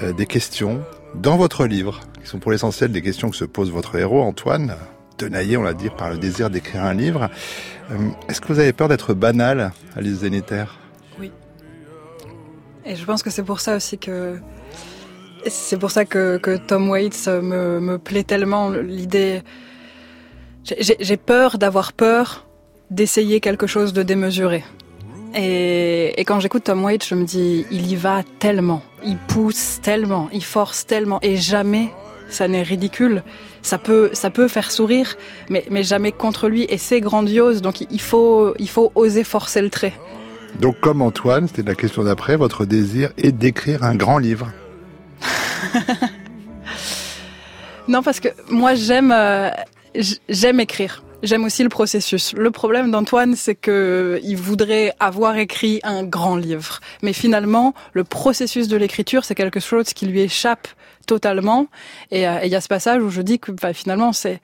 euh, 0.02 0.12
des 0.12 0.26
questions 0.26 0.82
dans 1.14 1.36
votre 1.36 1.66
livre, 1.66 2.00
qui 2.22 2.28
sont 2.28 2.38
pour 2.38 2.52
l'essentiel 2.52 2.92
des 2.92 3.02
questions 3.02 3.30
que 3.30 3.36
se 3.36 3.44
pose 3.44 3.70
votre 3.70 3.96
héros, 3.96 4.22
Antoine, 4.22 4.74
tenaillé, 5.16 5.56
on 5.56 5.62
l'a 5.62 5.74
dit, 5.74 5.90
par 5.90 6.10
le 6.10 6.18
désir 6.18 6.48
d'écrire 6.48 6.84
un 6.84 6.94
livre. 6.94 7.28
Est-ce 8.28 8.40
que 8.40 8.48
vous 8.52 8.58
avez 8.58 8.72
peur 8.72 8.88
d'être 8.88 9.14
banal, 9.14 9.72
Alice 9.96 10.20
Zeniter 10.20 10.64
Oui. 11.18 11.32
Et 12.86 12.96
je 12.96 13.04
pense 13.04 13.22
que 13.22 13.30
c'est 13.30 13.42
pour 13.42 13.60
ça 13.60 13.76
aussi 13.76 13.98
que 13.98 14.38
c'est 15.46 15.78
pour 15.78 15.90
ça 15.90 16.04
que, 16.04 16.38
que 16.38 16.56
Tom 16.56 16.88
Waits 16.90 17.28
me, 17.28 17.80
me 17.80 17.98
plaît 17.98 18.24
tellement 18.24 18.70
l'idée. 18.70 19.42
J'ai 20.64 20.96
j'ai 20.98 21.16
peur 21.16 21.58
d'avoir 21.58 21.92
peur 21.92 22.46
d'essayer 22.90 23.40
quelque 23.40 23.66
chose 23.66 23.92
de 23.92 24.02
démesuré. 24.02 24.64
Et, 25.34 26.20
et 26.20 26.24
quand 26.24 26.40
j'écoute 26.40 26.64
Tom 26.64 26.84
Waits, 26.84 27.06
je 27.06 27.14
me 27.14 27.24
dis, 27.24 27.64
il 27.70 27.86
y 27.90 27.96
va 27.96 28.22
tellement, 28.40 28.82
il 29.04 29.16
pousse 29.16 29.80
tellement, 29.80 30.28
il 30.32 30.44
force 30.44 30.86
tellement, 30.86 31.20
et 31.22 31.36
jamais 31.36 31.90
ça 32.28 32.48
n'est 32.48 32.62
ridicule. 32.62 33.22
Ça 33.62 33.78
peut, 33.78 34.10
ça 34.12 34.30
peut 34.30 34.48
faire 34.48 34.70
sourire, 34.70 35.16
mais, 35.48 35.64
mais 35.70 35.82
jamais 35.82 36.12
contre 36.12 36.48
lui. 36.48 36.66
Et 36.68 36.78
c'est 36.78 37.00
grandiose, 37.00 37.62
donc 37.62 37.80
il 37.80 38.00
faut, 38.00 38.54
il 38.58 38.68
faut 38.68 38.90
oser 38.94 39.22
forcer 39.22 39.62
le 39.62 39.70
trait. 39.70 39.92
Donc 40.58 40.80
comme 40.80 41.00
Antoine, 41.00 41.46
c'était 41.46 41.62
la 41.62 41.74
question 41.76 42.02
d'après, 42.02 42.36
votre 42.36 42.64
désir 42.64 43.10
est 43.16 43.32
d'écrire 43.32 43.84
un 43.84 43.94
grand 43.94 44.18
livre. 44.18 44.50
Non, 47.88 48.04
parce 48.04 48.20
que 48.20 48.28
moi 48.48 48.74
j'aime, 48.76 49.10
euh, 49.10 49.50
j'aime 50.28 50.60
écrire. 50.60 51.02
J'aime 51.24 51.44
aussi 51.44 51.62
le 51.64 51.68
processus. 51.68 52.32
Le 52.34 52.50
problème 52.50 52.90
d'Antoine, 52.92 53.34
c'est 53.34 53.56
que 53.56 54.20
il 54.22 54.36
voudrait 54.36 54.94
avoir 55.00 55.36
écrit 55.36 55.80
un 55.82 56.04
grand 56.04 56.36
livre, 56.36 56.80
mais 57.02 57.12
finalement, 57.12 57.74
le 57.92 58.04
processus 58.04 58.68
de 58.68 58.76
l'écriture, 58.76 59.24
c'est 59.24 59.34
quelque 59.34 59.60
chose 59.60 59.92
qui 59.92 60.06
lui 60.06 60.20
échappe 60.20 60.68
totalement. 61.06 61.66
Et 62.10 62.28
euh, 62.28 62.38
il 62.44 62.50
y 62.50 62.54
a 62.54 62.60
ce 62.60 62.68
passage 62.68 63.02
où 63.02 63.10
je 63.10 63.22
dis 63.22 63.38
que 63.38 63.50
bah, 63.50 63.74
finalement, 63.74 64.12
c'est 64.12 64.40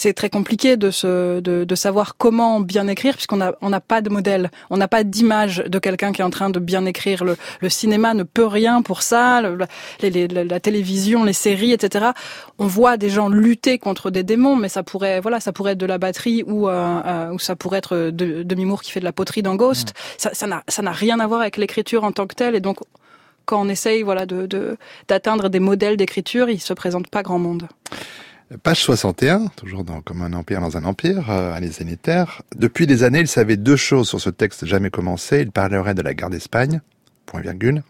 c'est 0.00 0.14
très 0.14 0.30
compliqué 0.30 0.78
de, 0.78 0.90
se, 0.90 1.40
de, 1.40 1.64
de 1.64 1.74
savoir 1.74 2.16
comment 2.16 2.60
bien 2.60 2.86
écrire 2.88 3.14
puisqu'on 3.16 3.36
n'a 3.36 3.52
on 3.60 3.68
n'a 3.68 3.80
pas 3.92 4.00
de 4.00 4.08
modèle, 4.08 4.50
on 4.70 4.78
n'a 4.78 4.88
pas 4.88 5.04
d'image 5.04 5.62
de 5.74 5.78
quelqu'un 5.78 6.10
qui 6.12 6.22
est 6.22 6.24
en 6.24 6.30
train 6.38 6.48
de 6.48 6.58
bien 6.58 6.86
écrire. 6.86 7.22
Le, 7.22 7.36
le 7.60 7.68
cinéma 7.68 8.14
ne 8.14 8.22
peut 8.22 8.46
rien 8.46 8.80
pour 8.80 9.02
ça, 9.02 9.42
le- 9.42 9.58
les- 10.00 10.08
les- 10.10 10.26
la, 10.52 10.58
télévision, 10.60 11.22
les 11.24 11.34
séries, 11.34 11.72
etc. 11.72 12.12
On 12.58 12.66
voit 12.66 12.96
des 12.96 13.10
gens 13.10 13.28
lutter 13.28 13.78
contre 13.78 14.10
des 14.10 14.22
démons, 14.22 14.56
mais 14.56 14.70
ça 14.70 14.82
pourrait, 14.82 15.20
voilà, 15.20 15.38
ça 15.38 15.52
pourrait 15.52 15.72
être 15.72 15.78
de 15.78 15.86
la 15.86 15.98
batterie 15.98 16.44
ou, 16.46 16.68
euh, 16.68 16.72
euh, 17.04 17.32
ou 17.34 17.38
ça 17.38 17.54
pourrait 17.54 17.78
être 17.78 17.96
de, 18.10 18.42
Demi 18.42 18.64
Moore 18.64 18.80
qui 18.82 18.92
fait 18.92 19.00
de 19.00 19.04
la 19.04 19.12
poterie 19.12 19.42
dans 19.42 19.56
Ghost. 19.56 19.92
Ça 20.16 20.46
n'a 20.46 20.62
ça 20.66 20.80
n'a 20.82 20.92
rien 20.92 21.20
à 21.20 21.26
voir 21.26 21.42
avec 21.42 21.58
l'écriture 21.58 22.04
en 22.04 22.12
tant 22.12 22.26
que 22.26 22.34
telle, 22.34 22.54
et 22.54 22.60
donc 22.60 22.78
quand 23.44 23.60
on 23.60 23.68
essaye 23.68 24.02
voilà 24.02 24.24
de 24.24 24.46
de- 24.46 24.78
d'atteindre 25.08 25.50
des 25.50 25.60
modèles 25.60 25.98
d'écriture, 25.98 26.48
il 26.48 26.58
se 26.60 26.72
présente 26.72 27.08
pas 27.10 27.22
grand 27.22 27.38
monde. 27.38 27.64
Page 28.58 28.80
61, 28.80 29.46
toujours 29.56 29.84
dans 29.84 30.00
Comme 30.00 30.22
un 30.22 30.32
empire 30.32 30.60
dans 30.60 30.76
un 30.76 30.84
empire, 30.84 31.30
euh, 31.30 31.54
Alice 31.54 31.78
Zeniter. 31.78 32.24
Depuis 32.56 32.86
des 32.86 33.04
années, 33.04 33.20
il 33.20 33.28
savait 33.28 33.56
deux 33.56 33.76
choses 33.76 34.08
sur 34.08 34.20
ce 34.20 34.30
texte 34.30 34.66
jamais 34.66 34.90
commencé. 34.90 35.40
Il 35.40 35.52
parlerait 35.52 35.94
de 35.94 36.02
la 36.02 36.14
guerre 36.14 36.30
d'Espagne, 36.30 36.80
point 37.26 37.40
virgule. 37.40 37.82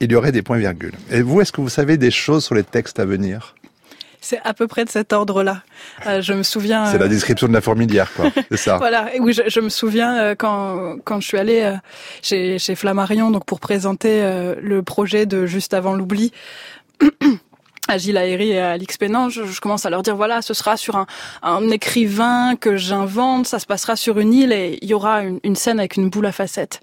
Il 0.00 0.10
y 0.10 0.14
aurait 0.14 0.32
des 0.32 0.42
points 0.42 0.58
virgules. 0.58 0.94
Et 1.10 1.20
vous, 1.20 1.40
est-ce 1.40 1.52
que 1.52 1.60
vous 1.60 1.68
savez 1.68 1.98
des 1.98 2.10
choses 2.10 2.44
sur 2.44 2.54
les 2.54 2.64
textes 2.64 2.98
à 3.00 3.04
venir? 3.04 3.54
C'est 4.20 4.40
à 4.44 4.54
peu 4.54 4.66
près 4.66 4.84
de 4.84 4.90
cet 4.90 5.12
ordre-là. 5.12 5.62
Euh, 6.06 6.22
je 6.22 6.32
me 6.32 6.42
souviens. 6.42 6.86
C'est 6.86 6.98
la 6.98 7.04
euh, 7.04 7.08
description 7.08 7.46
de 7.46 7.52
la 7.52 7.60
fourmilière, 7.60 8.12
quoi. 8.14 8.30
C'est 8.50 8.56
ça. 8.56 8.76
Voilà, 8.78 9.14
et 9.14 9.20
oui, 9.20 9.32
je, 9.32 9.42
je 9.46 9.60
me 9.60 9.68
souviens 9.68 10.18
euh, 10.18 10.34
quand 10.34 10.96
quand 11.04 11.20
je 11.20 11.26
suis 11.26 11.38
allée 11.38 11.62
euh, 11.62 11.76
chez 12.22 12.58
chez 12.58 12.74
Flammarion 12.74 13.30
donc 13.30 13.44
pour 13.44 13.60
présenter 13.60 14.22
euh, 14.22 14.54
le 14.60 14.82
projet 14.82 15.26
de 15.26 15.46
juste 15.46 15.74
avant 15.74 15.94
l'oubli. 15.94 16.32
À 17.88 17.98
Gilles 17.98 18.16
Aéry 18.16 18.50
et 18.50 18.60
à 18.60 18.72
Alix 18.72 18.96
Pénan, 18.98 19.30
je, 19.30 19.44
je 19.44 19.60
commence 19.60 19.86
à 19.86 19.90
leur 19.90 20.02
dire 20.02 20.14
voilà, 20.14 20.42
ce 20.42 20.54
sera 20.54 20.76
sur 20.76 20.96
un, 20.96 21.06
un 21.42 21.68
écrivain 21.70 22.54
que 22.56 22.76
j'invente, 22.76 23.46
ça 23.46 23.58
se 23.58 23.66
passera 23.66 23.96
sur 23.96 24.18
une 24.18 24.32
île 24.34 24.52
et 24.52 24.78
il 24.82 24.88
y 24.88 24.94
aura 24.94 25.22
une, 25.22 25.40
une 25.42 25.56
scène 25.56 25.78
avec 25.78 25.96
une 25.96 26.10
boule 26.10 26.26
à 26.26 26.32
facettes. 26.32 26.80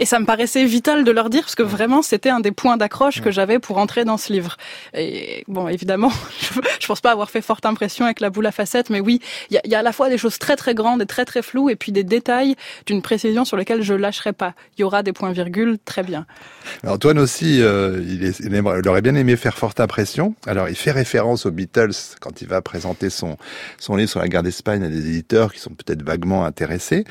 Et 0.00 0.06
ça 0.06 0.18
me 0.18 0.24
paraissait 0.24 0.64
vital 0.64 1.04
de 1.04 1.10
leur 1.10 1.28
dire 1.28 1.42
parce 1.42 1.54
que 1.54 1.62
vraiment 1.62 2.00
c'était 2.00 2.30
un 2.30 2.40
des 2.40 2.52
points 2.52 2.78
d'accroche 2.78 3.20
que 3.20 3.30
j'avais 3.30 3.58
pour 3.58 3.76
entrer 3.76 4.06
dans 4.06 4.16
ce 4.16 4.32
livre. 4.32 4.56
Et 4.94 5.44
bon, 5.46 5.68
évidemment, 5.68 6.10
je, 6.80 6.86
pense 6.86 7.02
pas 7.02 7.12
avoir 7.12 7.30
fait 7.30 7.42
forte 7.42 7.66
impression 7.66 8.06
avec 8.06 8.20
la 8.20 8.30
boule 8.30 8.46
à 8.46 8.50
facettes, 8.52 8.88
mais 8.88 9.00
oui, 9.00 9.20
il 9.50 9.54
y 9.54 9.58
a, 9.58 9.60
il 9.64 9.70
y 9.70 9.74
a 9.74 9.80
à 9.80 9.82
la 9.82 9.92
fois 9.92 10.08
des 10.08 10.16
choses 10.16 10.38
très 10.38 10.56
très 10.56 10.74
grandes 10.74 11.02
et 11.02 11.06
très 11.06 11.26
très 11.26 11.42
floues 11.42 11.68
et 11.68 11.76
puis 11.76 11.92
des 11.92 12.02
détails 12.02 12.56
d'une 12.86 13.02
précision 13.02 13.44
sur 13.44 13.58
lesquels 13.58 13.82
je 13.82 13.92
lâcherai 13.92 14.32
pas. 14.32 14.54
Il 14.78 14.80
y 14.80 14.84
aura 14.84 15.02
des 15.02 15.12
points 15.12 15.32
virgules, 15.32 15.76
très 15.84 16.02
bien. 16.02 16.24
Alors, 16.82 16.94
Antoine 16.94 17.18
aussi, 17.18 17.60
euh, 17.60 18.02
il, 18.08 18.24
est- 18.24 18.40
il 18.40 18.54
aimerait- 18.54 18.80
il 18.82 18.88
aurait 18.88 19.02
bien 19.02 19.14
aimé 19.14 19.36
faire 19.36 19.58
forte 19.58 19.80
impression. 19.80 20.34
Alors, 20.46 20.70
il 20.70 20.76
fait 20.76 20.92
référence 20.92 21.44
aux 21.44 21.50
Beatles 21.50 21.92
quand 22.20 22.40
il 22.40 22.48
va 22.48 22.62
présenter 22.62 23.10
son, 23.10 23.36
son 23.78 23.96
livre 23.96 24.08
sur 24.10 24.20
la 24.20 24.28
guerre 24.28 24.42
d'Espagne 24.42 24.82
à 24.82 24.88
des 24.88 25.06
éditeurs 25.10 25.52
qui 25.52 25.60
sont 25.60 25.70
peut-être 25.70 26.02
vaguement 26.02 26.46
intéressés. 26.46 27.04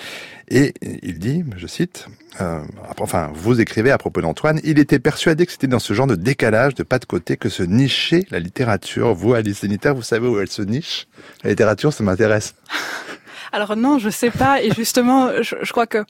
Et 0.50 0.74
il 1.04 1.20
dit, 1.20 1.44
je 1.58 1.68
cite, 1.68 2.08
euh, 2.42 2.62
enfin, 3.00 3.32
vous 3.34 3.62
écrivez 3.62 3.92
à 3.92 3.98
propos 3.98 4.22
d'Antoine, 4.22 4.60
il 4.64 4.80
était 4.80 5.00
persuadé 5.00 5.46
que 5.46 5.52
c'était 5.52 5.68
dans 5.68 5.80
ce 5.80 5.94
genre 5.94 6.08
de 6.08 6.16
décalage, 6.16 6.76
de 6.76 6.84
pas 6.84 7.00
de 7.00 7.06
côté, 7.06 7.38
que 7.38 7.50
se 7.50 7.64
nichait 7.64 8.26
la 8.32 8.40
littérature. 8.40 9.14
Vous, 9.14 9.34
Alice 9.34 9.62
Zeniter, 9.62 9.92
vous 9.92 10.02
savez 10.02 10.28
où 10.28 10.40
elle 10.40 10.50
se 10.50 10.62
niche? 10.62 11.08
La 11.44 11.50
littérature, 11.50 11.94
ça 11.94 12.04
m'intéresse. 12.04 12.56
Alors 13.52 13.76
non, 13.76 14.00
je 14.00 14.10
sais 14.10 14.32
pas. 14.32 14.62
Et 14.62 14.72
justement, 14.72 15.30
je, 15.42 15.72
crois 15.72 15.88
que 15.88 16.04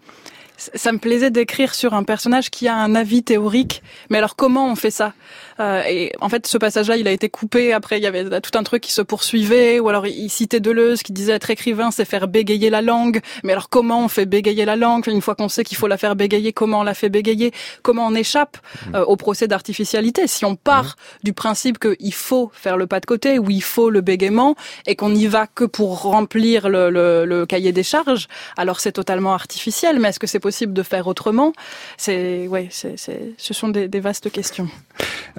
ça 0.57 0.91
me 0.91 0.97
plaisait 0.97 1.31
d'écrire 1.31 1.73
sur 1.73 1.93
un 1.93 2.03
personnage 2.03 2.49
qui 2.49 2.67
a 2.67 2.75
un 2.75 2.95
avis 2.95 3.23
théorique. 3.23 3.81
Mais 4.09 4.17
alors 4.17 4.35
comment 4.35 4.69
on 4.69 4.75
fait 4.75 4.91
ça? 4.91 5.13
Euh, 5.59 5.81
Et 5.87 6.11
en 6.21 6.29
fait, 6.29 6.47
ce 6.47 6.57
passage-là, 6.57 6.95
il 6.97 7.07
a 7.07 7.11
été 7.11 7.29
coupé. 7.29 7.73
Après, 7.73 7.97
il 7.99 8.03
y 8.03 8.07
avait 8.07 8.39
tout 8.41 8.57
un 8.57 8.63
truc 8.63 8.81
qui 8.83 8.91
se 8.93 9.01
poursuivait. 9.01 9.79
Ou 9.79 9.89
alors, 9.89 10.07
il 10.07 10.29
citait 10.29 10.59
Deleuze 10.59 11.03
qui 11.03 11.11
disait 11.13 11.33
être 11.33 11.49
écrivain, 11.49 11.91
c'est 11.91 12.05
faire 12.05 12.27
bégayer 12.27 12.69
la 12.69 12.81
langue. 12.81 13.19
Mais 13.43 13.51
alors, 13.53 13.69
comment 13.69 14.03
on 14.03 14.07
fait 14.07 14.25
bégayer 14.25 14.65
la 14.65 14.75
langue 14.75 15.07
Une 15.07 15.21
fois 15.21 15.35
qu'on 15.35 15.49
sait 15.49 15.63
qu'il 15.63 15.77
faut 15.77 15.87
la 15.87 15.97
faire 15.97 16.15
bégayer, 16.15 16.53
comment 16.53 16.79
on 16.79 16.83
la 16.83 16.93
fait 16.93 17.09
bégayer? 17.09 17.51
Comment 17.83 18.07
on 18.07 18.15
échappe 18.15 18.57
euh, 18.95 19.03
au 19.05 19.15
procès 19.15 19.47
d'artificialité? 19.47 20.27
Si 20.27 20.45
on 20.45 20.55
part 20.55 20.95
du 21.23 21.33
principe 21.33 21.77
qu'il 21.79 22.13
faut 22.13 22.51
faire 22.53 22.77
le 22.77 22.87
pas 22.87 22.99
de 22.99 23.05
côté, 23.05 23.39
ou 23.39 23.49
il 23.49 23.63
faut 23.63 23.89
le 23.89 24.01
bégaiement, 24.01 24.55
et 24.85 24.95
qu'on 24.95 25.09
n'y 25.09 25.27
va 25.27 25.47
que 25.47 25.65
pour 25.65 26.01
remplir 26.03 26.69
le, 26.69 26.89
le- 26.89 27.25
le 27.25 27.45
cahier 27.45 27.71
des 27.71 27.83
charges, 27.83 28.27
alors 28.57 28.79
c'est 28.79 28.91
totalement 28.93 29.33
artificiel. 29.33 29.99
Mais 29.99 30.09
est-ce 30.09 30.19
que 30.19 30.27
c'est 30.27 30.39
possible 30.39 30.73
de 30.73 30.83
faire 30.83 31.07
autrement? 31.07 31.53
C'est, 31.97 32.47
ouais, 32.47 32.67
c'est, 32.71 32.97
c'est, 32.97 33.33
ce 33.37 33.53
sont 33.53 33.69
des, 33.69 33.87
des 33.87 33.99
vastes 33.99 34.29
questions. 34.31 34.67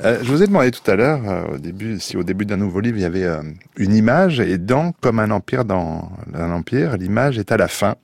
Euh, 0.04 0.09
je 0.22 0.30
vous 0.30 0.42
ai 0.42 0.46
demandé 0.46 0.70
tout 0.70 0.88
à 0.90 0.96
l'heure, 0.96 1.20
euh, 1.28 1.54
au 1.54 1.58
début, 1.58 1.98
si 2.00 2.16
au 2.16 2.22
début 2.22 2.46
d'un 2.46 2.56
nouveau 2.56 2.80
livre 2.80 2.98
il 2.98 3.02
y 3.02 3.06
avait 3.06 3.24
euh, 3.24 3.42
une 3.76 3.94
image, 3.94 4.40
et 4.40 4.58
dans 4.58 4.92
Comme 5.00 5.18
un 5.18 5.30
empire 5.30 5.64
dans 5.64 6.10
un 6.34 6.50
empire, 6.50 6.96
l'image 6.96 7.38
est 7.38 7.52
à 7.52 7.56
la 7.56 7.68
fin. 7.68 7.96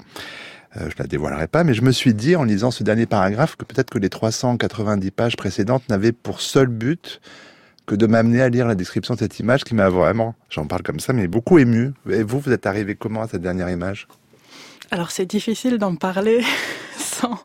Euh, 0.77 0.89
je 0.91 1.03
la 1.03 1.07
dévoilerai 1.07 1.47
pas, 1.47 1.65
mais 1.65 1.75
je 1.75 1.83
me 1.83 1.91
suis 1.91 2.13
dit 2.13 2.37
en 2.37 2.45
lisant 2.45 2.71
ce 2.71 2.83
dernier 2.83 3.07
paragraphe 3.07 3.57
que 3.57 3.65
peut-être 3.65 3.91
que 3.91 3.99
les 3.99 4.11
390 4.11 5.11
pages 5.11 5.37
précédentes 5.37 5.89
n'avaient 5.89 6.13
pour 6.13 6.41
seul 6.41 6.67
but 6.67 7.21
que 7.87 7.95
de 7.95 8.07
m'amener 8.07 8.43
à 8.43 8.49
lire 8.49 8.67
la 8.67 8.75
description 8.75 9.15
de 9.15 9.21
cette 9.21 9.39
image 9.39 9.65
qui 9.65 9.75
m'a 9.75 9.89
vraiment, 9.89 10.35
j'en 10.51 10.67
parle 10.67 10.83
comme 10.83 11.01
ça, 11.01 11.13
mais 11.13 11.29
beaucoup 11.29 11.59
ému. 11.59 11.93
Et 12.11 12.23
vous, 12.23 12.41
vous 12.41 12.53
êtes 12.53 12.67
arrivé 12.67 12.97
comment 12.97 13.23
à 13.23 13.29
cette 13.29 13.43
dernière 13.43 13.71
image? 13.71 14.09
Alors 14.91 15.11
c'est 15.11 15.27
difficile 15.27 15.79
d'en 15.79 15.97
parler 15.97 16.43
sans, 16.97 17.39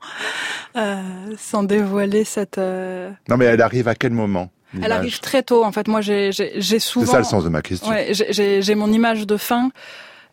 euh, 0.76 1.02
sans 1.38 1.64
dévoiler 1.64 2.24
cette. 2.24 2.58
euh, 2.58 3.12
Non, 3.30 3.38
mais 3.38 3.46
elle 3.46 3.62
arrive 3.62 3.88
à 3.88 3.96
quel 3.96 4.12
moment 4.12 4.52
Elle 4.82 4.92
arrive 4.92 5.20
très 5.20 5.44
tôt. 5.44 5.64
En 5.64 5.72
fait, 5.72 5.88
moi, 5.88 6.02
j'ai 6.02 6.32
souvent. 6.32 7.06
C'est 7.06 7.12
ça 7.12 7.18
le 7.18 7.24
sens 7.24 7.44
de 7.44 7.50
ma 7.50 7.62
question. 7.62 7.89
Ouais, 7.89 8.12
j'ai 8.14 8.76
mon 8.76 8.92
image 8.92 9.26
de 9.28 9.38
fin. 9.38 9.72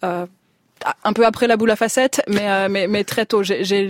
Euh, 0.05 0.27
un 1.03 1.13
peu 1.13 1.27
après 1.27 1.49
la 1.49 1.57
boule 1.57 1.73
à 1.73 1.77
facettes, 1.77 2.23
mais, 2.29 2.49
euh, 2.49 2.69
mais, 2.71 2.87
mais, 2.87 3.03
très 3.03 3.27
tôt. 3.27 3.43
J'ai 3.43 3.87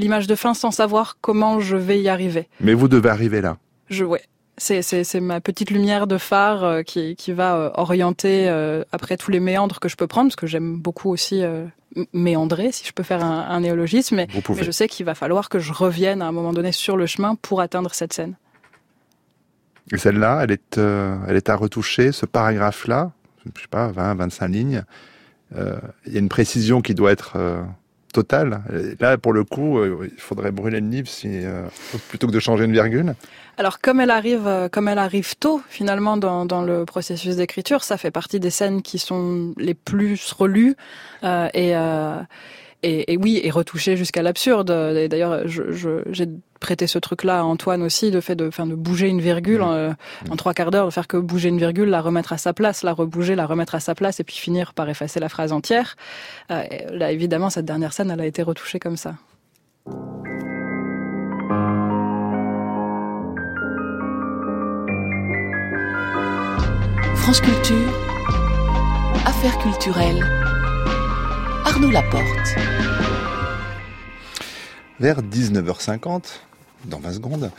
l'image 0.00 0.26
de 0.26 0.34
fin 0.34 0.54
sans 0.54 0.72
savoir 0.72 1.18
comment 1.20 1.60
je 1.60 1.76
vais 1.76 2.00
y 2.00 2.08
arriver. 2.08 2.48
Mais 2.60 2.74
vous 2.74 2.88
devez 2.88 3.10
arriver 3.10 3.40
là. 3.40 3.58
Je, 3.88 4.04
ouais. 4.04 4.22
C'est 4.58 5.20
ma 5.20 5.40
petite 5.40 5.70
lumière 5.70 6.06
de 6.08 6.18
phare 6.18 6.64
euh, 6.64 6.82
qui, 6.82 7.14
qui 7.16 7.32
va 7.32 7.54
euh, 7.56 7.70
orienter 7.74 8.48
après 8.90 9.16
tous 9.16 9.30
les 9.30 9.38
méandres 9.40 9.78
que 9.78 9.88
je 9.88 9.94
peux 9.96 10.08
prendre, 10.08 10.30
parce 10.30 10.36
que 10.36 10.48
j'aime 10.48 10.76
beaucoup 10.78 11.10
aussi 11.10 11.42
méandrer, 12.12 12.72
si 12.72 12.86
je 12.86 12.92
peux 12.92 13.02
faire 13.02 13.24
un, 13.24 13.40
un 13.48 13.60
néologisme. 13.60 14.16
Mais, 14.16 14.28
mais 14.34 14.64
je 14.64 14.70
sais 14.70 14.88
qu'il 14.88 15.06
va 15.06 15.14
falloir 15.14 15.48
que 15.48 15.58
je 15.58 15.72
revienne 15.72 16.22
à 16.22 16.26
un 16.26 16.32
moment 16.32 16.52
donné 16.52 16.72
sur 16.72 16.96
le 16.96 17.06
chemin 17.06 17.34
pour 17.34 17.60
atteindre 17.60 17.94
cette 17.94 18.12
scène. 18.12 18.34
Et 19.92 19.98
celle-là, 19.98 20.40
elle 20.44 20.52
est, 20.52 20.78
elle 20.78 21.36
est 21.36 21.48
à 21.48 21.56
retoucher, 21.56 22.12
ce 22.12 22.24
paragraphe-là, 22.24 23.12
je 23.44 23.60
sais 23.60 23.68
pas, 23.68 23.88
20, 23.88 24.14
25 24.14 24.48
lignes. 24.48 24.84
Euh, 25.56 25.78
il 26.06 26.12
y 26.12 26.16
a 26.16 26.20
une 26.20 26.28
précision 26.28 26.80
qui 26.80 26.94
doit 26.94 27.12
être 27.12 27.34
euh, 27.36 27.62
totale. 28.12 28.62
Là, 29.00 29.18
pour 29.18 29.32
le 29.32 29.44
coup, 29.44 29.78
euh, 29.78 30.08
il 30.12 30.20
faudrait 30.20 30.52
brûler 30.52 30.80
le 30.80 30.88
livre 30.88 31.08
si, 31.08 31.40
plutôt 32.08 32.26
que 32.26 32.32
de 32.32 32.40
changer 32.40 32.64
une 32.64 32.72
virgule. 32.72 33.14
Alors, 33.58 33.80
comme 33.80 34.00
elle 34.00 34.10
arrive, 34.10 34.46
arrive 34.98 35.36
tôt, 35.36 35.60
finalement, 35.68 36.16
dans, 36.16 36.46
dans 36.46 36.62
le 36.62 36.84
processus 36.84 37.36
d'écriture, 37.36 37.84
ça 37.84 37.96
fait 37.96 38.10
partie 38.10 38.40
des 38.40 38.50
scènes 38.50 38.82
qui 38.82 38.98
sont 38.98 39.54
les 39.56 39.74
plus 39.74 40.32
relues 40.32 40.76
et 41.22 41.74
et, 42.82 43.12
et, 43.12 43.16
oui, 43.16 43.40
et 43.42 43.50
retouché 43.50 43.96
jusqu'à 43.96 44.22
l'absurde. 44.22 44.70
D'ailleurs, 45.08 45.42
j'ai 45.46 46.28
prêté 46.60 46.86
ce 46.86 46.98
truc-là 46.98 47.40
à 47.40 47.42
Antoine 47.42 47.82
aussi, 47.82 48.10
de 48.10 48.20
fait 48.20 48.36
de, 48.36 48.46
enfin, 48.46 48.66
de 48.66 48.74
bouger 48.74 49.08
une 49.08 49.20
virgule 49.20 49.60
mmh. 49.60 49.64
en, 49.64 49.94
en, 50.30 50.36
trois 50.36 50.54
quarts 50.54 50.70
d'heure, 50.70 50.86
de 50.86 50.92
faire 50.92 51.08
que 51.08 51.16
bouger 51.16 51.48
une 51.48 51.58
virgule, 51.58 51.88
la 51.88 52.00
remettre 52.00 52.32
à 52.32 52.38
sa 52.38 52.52
place, 52.52 52.82
la 52.82 52.92
rebouger, 52.92 53.34
la 53.34 53.46
remettre 53.46 53.74
à 53.74 53.80
sa 53.80 53.94
place, 53.94 54.20
et 54.20 54.24
puis 54.24 54.36
finir 54.36 54.72
par 54.74 54.88
effacer 54.88 55.20
la 55.20 55.28
phrase 55.28 55.52
entière. 55.52 55.96
Euh, 56.50 56.62
là, 56.90 57.12
évidemment, 57.12 57.50
cette 57.50 57.64
dernière 57.64 57.92
scène, 57.92 58.10
elle 58.10 58.20
a 58.20 58.26
été 58.26 58.42
retouchée 58.42 58.78
comme 58.78 58.96
ça. 58.96 59.14
France 67.16 67.40
Culture, 67.40 67.76
affaires 69.24 69.58
culturelles. 69.58 70.41
Arnaud 71.64 71.90
Laporte. 71.90 72.56
Vers 74.98 75.22
19h50, 75.22 76.22
dans 76.86 76.98
20 76.98 77.12
secondes, 77.12 77.50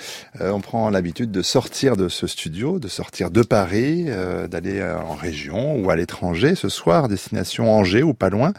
euh, 0.42 0.52
on 0.52 0.62
prend 0.62 0.90
l'habitude 0.90 1.32
de 1.32 1.42
sortir 1.42 1.96
de 1.96 2.10
ce 2.10 2.28
studio, 2.28 2.80
de 2.80 2.88
sortir 2.88 3.32
de 3.32 3.42
Paris, 3.42 4.06
euh, 4.08 4.48
d'aller 4.48 4.80
euh, 4.80 4.98
en 5.00 5.16
région 5.16 5.78
ou 5.78 5.90
à 5.90 5.96
l'étranger. 5.96 6.56
Ce 6.56 6.70
soir, 6.70 7.08
destination 7.08 7.72
Angers 7.72 8.04
ou 8.04 8.14
pas 8.14 8.30
loin, 8.30 8.54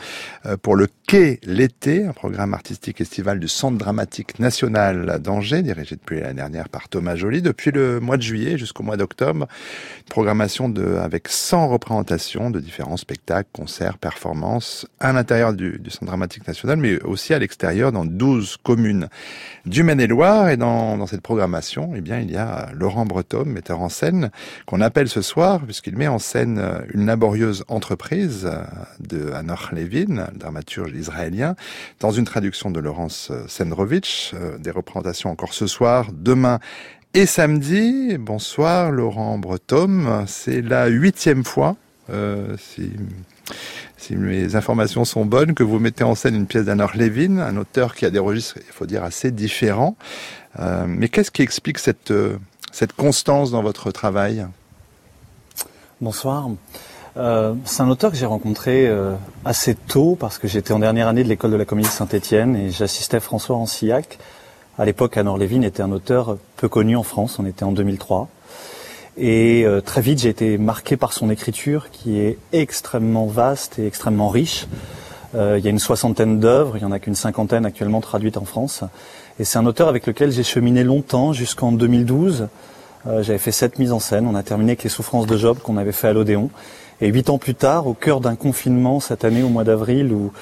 pour 0.62 0.76
le 0.76 0.88
Quai 1.06 1.38
l'été, 1.44 2.04
un 2.04 2.12
programme 2.12 2.54
artistique 2.54 3.00
estival 3.00 3.38
du 3.38 3.48
Centre 3.48 3.76
dramatique 3.76 4.38
national 4.38 5.20
d'Angers, 5.20 5.62
dirigé 5.62 5.96
depuis 5.96 6.20
l'année 6.20 6.34
dernière 6.34 6.68
par 6.68 6.88
Thomas 6.88 7.14
Joly, 7.14 7.42
depuis 7.42 7.70
le 7.70 8.00
mois 8.00 8.16
de 8.16 8.22
juillet 8.22 8.56
jusqu'au 8.56 8.82
mois 8.82 8.96
d'octobre. 8.96 9.46
Une 9.98 10.10
programmation 10.10 10.72
avec 11.02 11.28
100 11.28 11.68
représentations 11.68 12.50
de 12.50 12.60
différents 12.60 12.96
spectacles, 12.96 13.48
concerts, 13.52 13.98
performances 13.98 14.86
à 15.00 15.12
l'intérieur 15.12 15.52
du 15.52 15.78
Centre 15.88 16.06
dramatique 16.06 16.46
national, 16.46 16.78
mais 16.78 17.00
aussi 17.02 17.34
à 17.34 17.38
l'extérieur 17.38 17.92
dans 17.92 18.04
12 18.04 18.56
communes 18.62 19.08
du 19.66 19.82
Maine-et-Loire 19.82 20.53
dans, 20.56 21.06
cette 21.06 21.20
programmation, 21.20 21.92
eh 21.94 22.00
bien, 22.00 22.20
il 22.20 22.30
y 22.30 22.36
a 22.36 22.70
Laurent 22.72 23.06
Breton, 23.06 23.44
metteur 23.46 23.80
en 23.80 23.88
scène, 23.88 24.30
qu'on 24.66 24.80
appelle 24.80 25.08
ce 25.08 25.22
soir, 25.22 25.60
puisqu'il 25.60 25.96
met 25.96 26.08
en 26.08 26.18
scène 26.18 26.62
une 26.92 27.06
laborieuse 27.06 27.64
entreprise 27.68 28.50
de 29.00 29.32
Hanoch 29.32 29.72
Levin, 29.72 30.28
dramaturge 30.34 30.92
israélien, 30.92 31.56
dans 32.00 32.10
une 32.10 32.24
traduction 32.24 32.70
de 32.70 32.80
Laurence 32.80 33.32
Sendrovitch, 33.48 34.32
euh, 34.34 34.58
des 34.58 34.70
représentations 34.70 35.30
encore 35.30 35.54
ce 35.54 35.66
soir, 35.66 36.08
demain 36.12 36.58
et 37.14 37.26
samedi. 37.26 38.16
Bonsoir 38.18 38.90
Laurent 38.90 39.38
Breton, 39.38 40.24
c'est 40.26 40.62
la 40.62 40.86
huitième 40.86 41.44
fois, 41.44 41.76
euh, 42.10 42.56
si 43.96 44.16
mes 44.16 44.56
informations 44.56 45.04
sont 45.04 45.24
bonnes, 45.24 45.54
que 45.54 45.62
vous 45.62 45.78
mettez 45.78 46.04
en 46.04 46.14
scène 46.14 46.34
une 46.34 46.46
pièce 46.46 46.64
d'Anor 46.64 46.92
Levin, 46.94 47.38
un 47.38 47.56
auteur 47.56 47.94
qui 47.94 48.04
a 48.04 48.10
des 48.10 48.18
registres, 48.18 48.56
il 48.56 48.72
faut 48.72 48.86
dire, 48.86 49.04
assez 49.04 49.30
différents. 49.30 49.96
Euh, 50.60 50.84
mais 50.86 51.08
qu'est-ce 51.08 51.30
qui 51.30 51.42
explique 51.42 51.78
cette, 51.78 52.10
euh, 52.10 52.38
cette 52.72 52.92
constance 52.92 53.50
dans 53.50 53.62
votre 53.62 53.90
travail? 53.90 54.46
Bonsoir. 56.00 56.48
Euh, 57.16 57.54
c'est 57.64 57.82
un 57.82 57.88
auteur 57.88 58.10
que 58.10 58.16
j'ai 58.16 58.26
rencontré 58.26 58.90
assez 59.44 59.74
tôt 59.74 60.16
parce 60.18 60.38
que 60.38 60.48
j'étais 60.48 60.72
en 60.72 60.80
dernière 60.80 61.06
année 61.06 61.22
de 61.22 61.28
l'école 61.28 61.52
de 61.52 61.56
la 61.56 61.64
comédie 61.64 61.88
Saint-Étienne 61.88 62.56
et 62.56 62.70
j'assistais 62.70 63.20
François 63.20 63.56
Rancillac. 63.56 64.18
À 64.76 64.84
l'époque, 64.84 65.16
Anor 65.16 65.38
Levin 65.38 65.62
était 65.62 65.82
un 65.82 65.92
auteur 65.92 66.36
peu 66.56 66.68
connu 66.68 66.96
en 66.96 67.04
France, 67.04 67.38
on 67.38 67.46
était 67.46 67.62
en 67.62 67.70
2003. 67.70 68.28
Et 69.16 69.64
très 69.84 70.00
vite, 70.00 70.20
j'ai 70.20 70.28
été 70.28 70.58
marqué 70.58 70.96
par 70.96 71.12
son 71.12 71.30
écriture 71.30 71.90
qui 71.90 72.18
est 72.18 72.36
extrêmement 72.52 73.26
vaste 73.26 73.78
et 73.78 73.86
extrêmement 73.86 74.28
riche. 74.28 74.66
il 75.34 75.60
y 75.64 75.66
a 75.66 75.70
une 75.70 75.78
soixantaine 75.78 76.40
d'œuvres, 76.40 76.76
il 76.76 76.80
n'y 76.80 76.86
en 76.86 76.92
a 76.92 76.98
qu'une 76.98 77.14
cinquantaine 77.14 77.64
actuellement 77.64 78.00
traduites 78.00 78.36
en 78.36 78.44
France. 78.44 78.82
Et 79.40 79.44
c'est 79.44 79.58
un 79.58 79.66
auteur 79.66 79.88
avec 79.88 80.06
lequel 80.06 80.30
j'ai 80.30 80.44
cheminé 80.44 80.84
longtemps, 80.84 81.32
jusqu'en 81.32 81.72
2012. 81.72 82.48
Euh, 83.06 83.22
j'avais 83.22 83.38
fait 83.38 83.50
sept 83.50 83.78
mises 83.80 83.90
en 83.90 83.98
scène. 83.98 84.26
On 84.28 84.36
a 84.36 84.44
terminé 84.44 84.72
avec 84.72 84.84
les 84.84 84.90
souffrances 84.90 85.26
de 85.26 85.36
Job 85.36 85.58
qu'on 85.58 85.76
avait 85.76 85.92
fait 85.92 86.08
à 86.08 86.12
l'Odéon. 86.12 86.50
Et 87.00 87.08
huit 87.08 87.28
ans 87.30 87.38
plus 87.38 87.56
tard, 87.56 87.88
au 87.88 87.94
cœur 87.94 88.20
d'un 88.20 88.36
confinement 88.36 89.00
cette 89.00 89.24
année, 89.24 89.42
au 89.42 89.48
mois 89.48 89.64
d'avril, 89.64 90.12
où, 90.12 90.32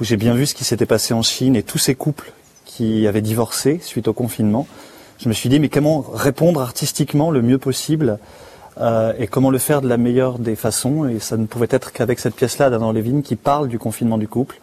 où 0.00 0.04
j'ai 0.04 0.16
bien 0.16 0.34
vu 0.34 0.46
ce 0.46 0.54
qui 0.54 0.62
s'était 0.62 0.86
passé 0.86 1.12
en 1.12 1.22
Chine 1.22 1.56
et 1.56 1.64
tous 1.64 1.78
ces 1.78 1.96
couples 1.96 2.32
qui 2.64 3.08
avaient 3.08 3.20
divorcé 3.20 3.80
suite 3.82 4.06
au 4.06 4.12
confinement, 4.12 4.68
je 5.18 5.28
me 5.28 5.34
suis 5.34 5.48
dit, 5.48 5.60
mais 5.60 5.68
comment 5.68 6.04
répondre 6.12 6.60
artistiquement 6.60 7.30
le 7.30 7.42
mieux 7.42 7.58
possible 7.58 8.18
euh, 8.78 9.12
et 9.18 9.26
comment 9.26 9.50
le 9.50 9.58
faire 9.58 9.80
de 9.80 9.88
la 9.88 9.96
meilleure 9.96 10.38
des 10.38 10.56
façons? 10.56 11.08
Et 11.08 11.18
ça 11.18 11.36
ne 11.36 11.46
pouvait 11.46 11.68
être 11.70 11.92
qu'avec 11.92 12.18
cette 12.18 12.34
pièce-là 12.34 12.70
d'Adam 12.70 12.92
Levine 12.92 13.22
qui 13.22 13.36
parle 13.36 13.68
du 13.68 13.78
confinement 13.78 14.18
du 14.18 14.28
couple. 14.28 14.60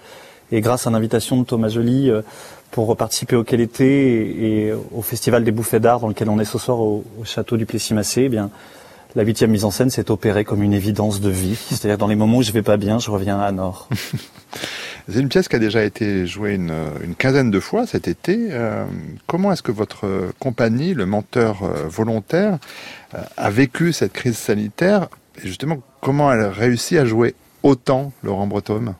Et 0.51 0.61
grâce 0.61 0.85
à 0.85 0.91
l'invitation 0.91 1.37
de 1.37 1.45
Thomas 1.45 1.69
Joly, 1.69 2.09
euh, 2.09 2.21
pour 2.69 2.95
participer 2.97 3.35
au 3.35 3.43
Quel 3.43 3.61
été 3.61 4.65
et, 4.65 4.73
au 4.73 5.01
Festival 5.01 5.43
des 5.43 5.51
Bouffées 5.51 5.79
d'Art 5.79 5.99
dans 5.99 6.07
lequel 6.07 6.29
on 6.29 6.39
est 6.39 6.45
ce 6.45 6.57
soir 6.57 6.79
au, 6.79 7.03
château 7.23 7.55
du 7.55 7.65
Plessis-Massé, 7.67 8.23
eh 8.23 8.29
bien, 8.29 8.49
la 9.15 9.23
huitième 9.23 9.51
mise 9.51 9.63
en 9.63 9.71
scène 9.71 9.91
s'est 9.91 10.09
opérée 10.09 10.43
comme 10.43 10.63
une 10.63 10.73
évidence 10.73 11.21
de 11.21 11.29
vie. 11.29 11.55
C'est-à-dire 11.69 11.97
dans 11.97 12.07
les 12.07 12.15
moments 12.15 12.37
où 12.37 12.43
je 12.43 12.51
vais 12.51 12.63
pas 12.63 12.77
bien, 12.77 12.99
je 12.99 13.11
reviens 13.11 13.39
à 13.39 13.51
Nord. 13.51 13.87
C'est 15.09 15.19
une 15.19 15.27
pièce 15.27 15.49
qui 15.49 15.55
a 15.57 15.59
déjà 15.59 15.83
été 15.83 16.25
jouée 16.25 16.53
une, 16.53 16.71
quinzaine 17.17 17.51
de 17.51 17.59
fois 17.59 17.85
cet 17.85 18.07
été. 18.07 18.47
Euh, 18.51 18.85
comment 19.27 19.51
est-ce 19.51 19.61
que 19.61 19.71
votre 19.71 20.31
compagnie, 20.39 20.93
le 20.93 21.05
menteur 21.05 21.63
euh, 21.63 21.87
volontaire, 21.89 22.57
euh, 23.13 23.17
a 23.35 23.49
vécu 23.49 23.91
cette 23.91 24.13
crise 24.13 24.37
sanitaire 24.37 25.09
Et 25.43 25.47
justement, 25.47 25.79
comment 25.99 26.31
elle 26.31 26.45
réussit 26.45 26.97
à 26.97 27.05
jouer 27.05 27.35
autant 27.63 28.13
Laurent 28.23 28.47
Breton 28.47 28.95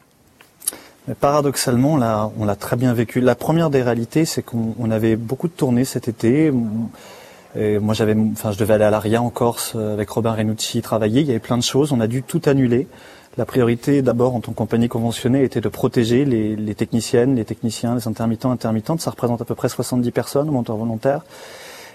mais 1.06 1.16
paradoxalement, 1.16 1.99
on 2.38 2.45
l'a 2.45 2.56
très 2.56 2.78
bien 2.78 2.93
vécu. 2.93 3.20
La 3.20 3.36
première 3.36 3.70
des 3.70 3.84
réalités, 3.84 4.24
c'est 4.24 4.41
qu'on 4.41 4.89
avait 4.89 5.18
beaucoup 5.18 5.49
de 5.49 5.51
tournées 5.51 5.84
cet 5.84 6.08
été. 6.08 6.49
Moi, 6.49 7.93
je 7.93 8.58
devais 8.58 8.74
aller 8.76 8.86
à 8.86 8.89
l'Aria 8.89 9.22
en 9.22 9.30
Corse 9.30 9.76
avec 9.76 10.10
Robin 10.10 10.32
Renucci 10.32 10.82
travailler. 10.82 11.20
Il 11.20 11.28
y 11.28 11.32
avait 11.32 11.39
plein 11.39 11.58
de 11.58 11.64
choses. 11.64 11.91
On 11.91 11.99
a 11.99 12.08
dû 12.08 12.24
tout 12.24 12.41
annuler. 12.45 12.88
La 13.36 13.45
priorité, 13.45 14.03
d'abord, 14.03 14.36
en 14.36 14.41
tant 14.41 14.51
que 14.51 14.57
compagnie 14.57 14.88
conventionnée, 14.88 15.43
était 15.43 15.61
de 15.61 15.69
protéger 15.69 16.23
les, 16.23 16.75
techniciennes, 16.75 17.36
les 17.36 17.45
techniciens, 17.45 17.95
les 17.95 18.07
intermittents, 18.07 18.51
intermittentes. 18.51 19.01
Ça 19.01 19.09
représente 19.09 19.41
à 19.41 19.45
peu 19.45 19.55
près 19.55 19.69
70 19.69 20.11
personnes, 20.11 20.51
monteurs 20.51 20.77
volontaires. 20.77 21.21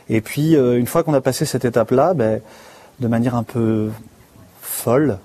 Et 0.09 0.21
puis, 0.21 0.57
euh, 0.57 0.79
une 0.79 0.87
fois 0.87 1.05
qu'on 1.05 1.15
a 1.15 1.21
passé 1.21 1.45
cette 1.45 1.65
étape-là, 1.65 2.15
ben, 2.15 2.41
de 2.99 3.07
manière 3.07 3.37
un 3.37 3.45
peu 3.45 3.91
folle, 4.63 5.19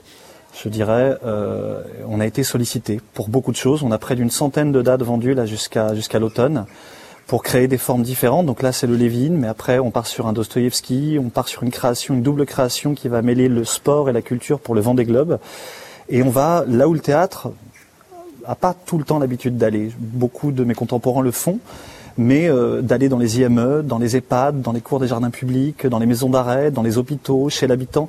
je 0.62 0.70
dirais, 0.70 1.18
euh, 1.26 1.82
on 2.08 2.20
a 2.20 2.28
été 2.28 2.44
sollicité 2.44 3.02
pour 3.16 3.28
beaucoup 3.28 3.52
de 3.52 3.58
choses. 3.58 3.82
On 3.82 3.92
a 3.92 3.98
près 3.98 4.16
d'une 4.16 4.30
centaine 4.30 4.72
de 4.72 4.84
dates 4.84 5.02
vendues 5.02 5.34
là 5.34 5.48
jusqu'à 5.48 6.20
l'automne 6.20 6.66
pour 7.26 7.42
créer 7.42 7.68
des 7.68 7.80
formes 7.80 8.04
différentes. 8.04 8.46
Donc 8.46 8.62
là, 8.62 8.72
c'est 8.72 8.86
le 8.86 8.96
Lévin, 8.96 9.32
mais 9.32 9.48
après, 9.48 9.80
on 9.80 9.90
part 9.90 10.06
sur 10.06 10.28
un 10.28 10.34
Dostoïevski, 10.34 11.18
on 11.20 11.30
part 11.30 11.48
sur 11.48 11.64
une 11.64 11.72
création, 11.72 12.14
une 12.14 12.22
double 12.22 12.46
création 12.46 12.94
qui 12.94 13.08
va 13.08 13.24
mêler 13.24 13.48
le 13.48 13.64
sport 13.64 14.10
et 14.10 14.14
la 14.14 14.22
culture 14.22 14.60
pour 14.60 14.76
le 14.76 14.82
vent 14.82 14.94
des 14.94 15.06
globes. 15.06 15.40
Et 16.10 16.24
on 16.24 16.30
va 16.30 16.66
là 16.68 16.88
où 16.88 16.94
le 16.94 17.00
théâtre 17.00 17.52
a 18.46 18.56
pas 18.56 18.74
tout 18.74 18.98
le 18.98 19.04
temps 19.04 19.20
l'habitude 19.20 19.58
d'aller. 19.58 19.92
Beaucoup 19.98 20.52
de 20.52 20.64
mes 20.64 20.76
contemporains 20.76 21.22
le 21.22 21.32
font. 21.32 21.60
mais 22.18 22.48
euh, 22.48 22.82
d'aller 22.82 23.10
dans 23.10 23.18
les 23.18 23.40
IME, 23.40 23.82
dans 23.84 23.98
les 23.98 24.16
EHPAD, 24.16 24.62
dans 24.62 24.72
les 24.72 24.82
cours 24.82 25.00
des 25.00 25.08
jardins 25.08 25.32
publics, 25.32 25.88
dans 25.88 26.00
les 26.00 26.06
maisons 26.06 26.30
d'arrêt, 26.30 26.72
dans 26.72 26.84
les 26.84 26.98
hôpitaux, 26.98 27.50
chez 27.50 27.68
l'habitant. 27.68 28.08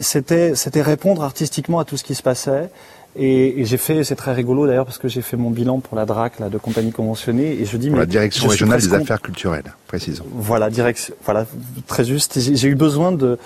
C'était, 0.00 0.54
c'était 0.54 0.82
répondre 0.82 1.22
artistiquement 1.22 1.78
à 1.78 1.84
tout 1.84 1.96
ce 1.96 2.04
qui 2.04 2.14
se 2.14 2.22
passait. 2.22 2.70
Et, 3.16 3.60
et 3.60 3.64
j'ai 3.64 3.78
fait, 3.78 4.04
c'est 4.04 4.14
très 4.14 4.32
rigolo 4.32 4.66
d'ailleurs 4.66 4.84
parce 4.84 4.98
que 4.98 5.08
j'ai 5.08 5.22
fait 5.22 5.36
mon 5.36 5.50
bilan 5.50 5.80
pour 5.80 5.96
la 5.96 6.04
DRAC 6.04 6.38
là, 6.38 6.50
de 6.50 6.58
compagnie 6.58 6.92
conventionnée 6.92 7.58
et 7.58 7.64
je 7.64 7.76
dis 7.78 7.88
pour 7.88 7.96
mais 7.96 8.02
la 8.02 8.06
direction 8.06 8.48
régionale 8.48 8.80
des 8.80 8.92
affaires 8.92 9.22
culturelles, 9.22 9.72
précisons. 9.86 10.26
voilà, 10.30 10.68
direction, 10.68 11.14
voilà, 11.24 11.46
très 11.86 12.04
juste. 12.04 12.38
J'ai 12.38 12.68
eu 12.68 12.74
besoin 12.74 13.10
de, 13.10 13.38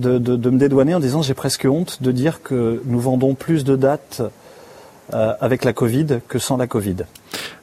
de, 0.00 0.18
de, 0.18 0.36
de 0.36 0.50
me 0.50 0.58
dédouaner 0.58 0.94
en 0.94 1.00
disant 1.00 1.22
j'ai 1.22 1.34
presque 1.34 1.66
honte 1.70 2.02
de 2.02 2.10
dire 2.12 2.42
que 2.42 2.82
nous 2.86 3.00
vendons 3.00 3.34
plus 3.34 3.64
de 3.64 3.76
dates 3.76 4.22
euh, 5.12 5.34
avec 5.40 5.64
la 5.64 5.72
Covid 5.72 6.20
que 6.28 6.38
sans 6.38 6.56
la 6.56 6.66
Covid. 6.66 6.96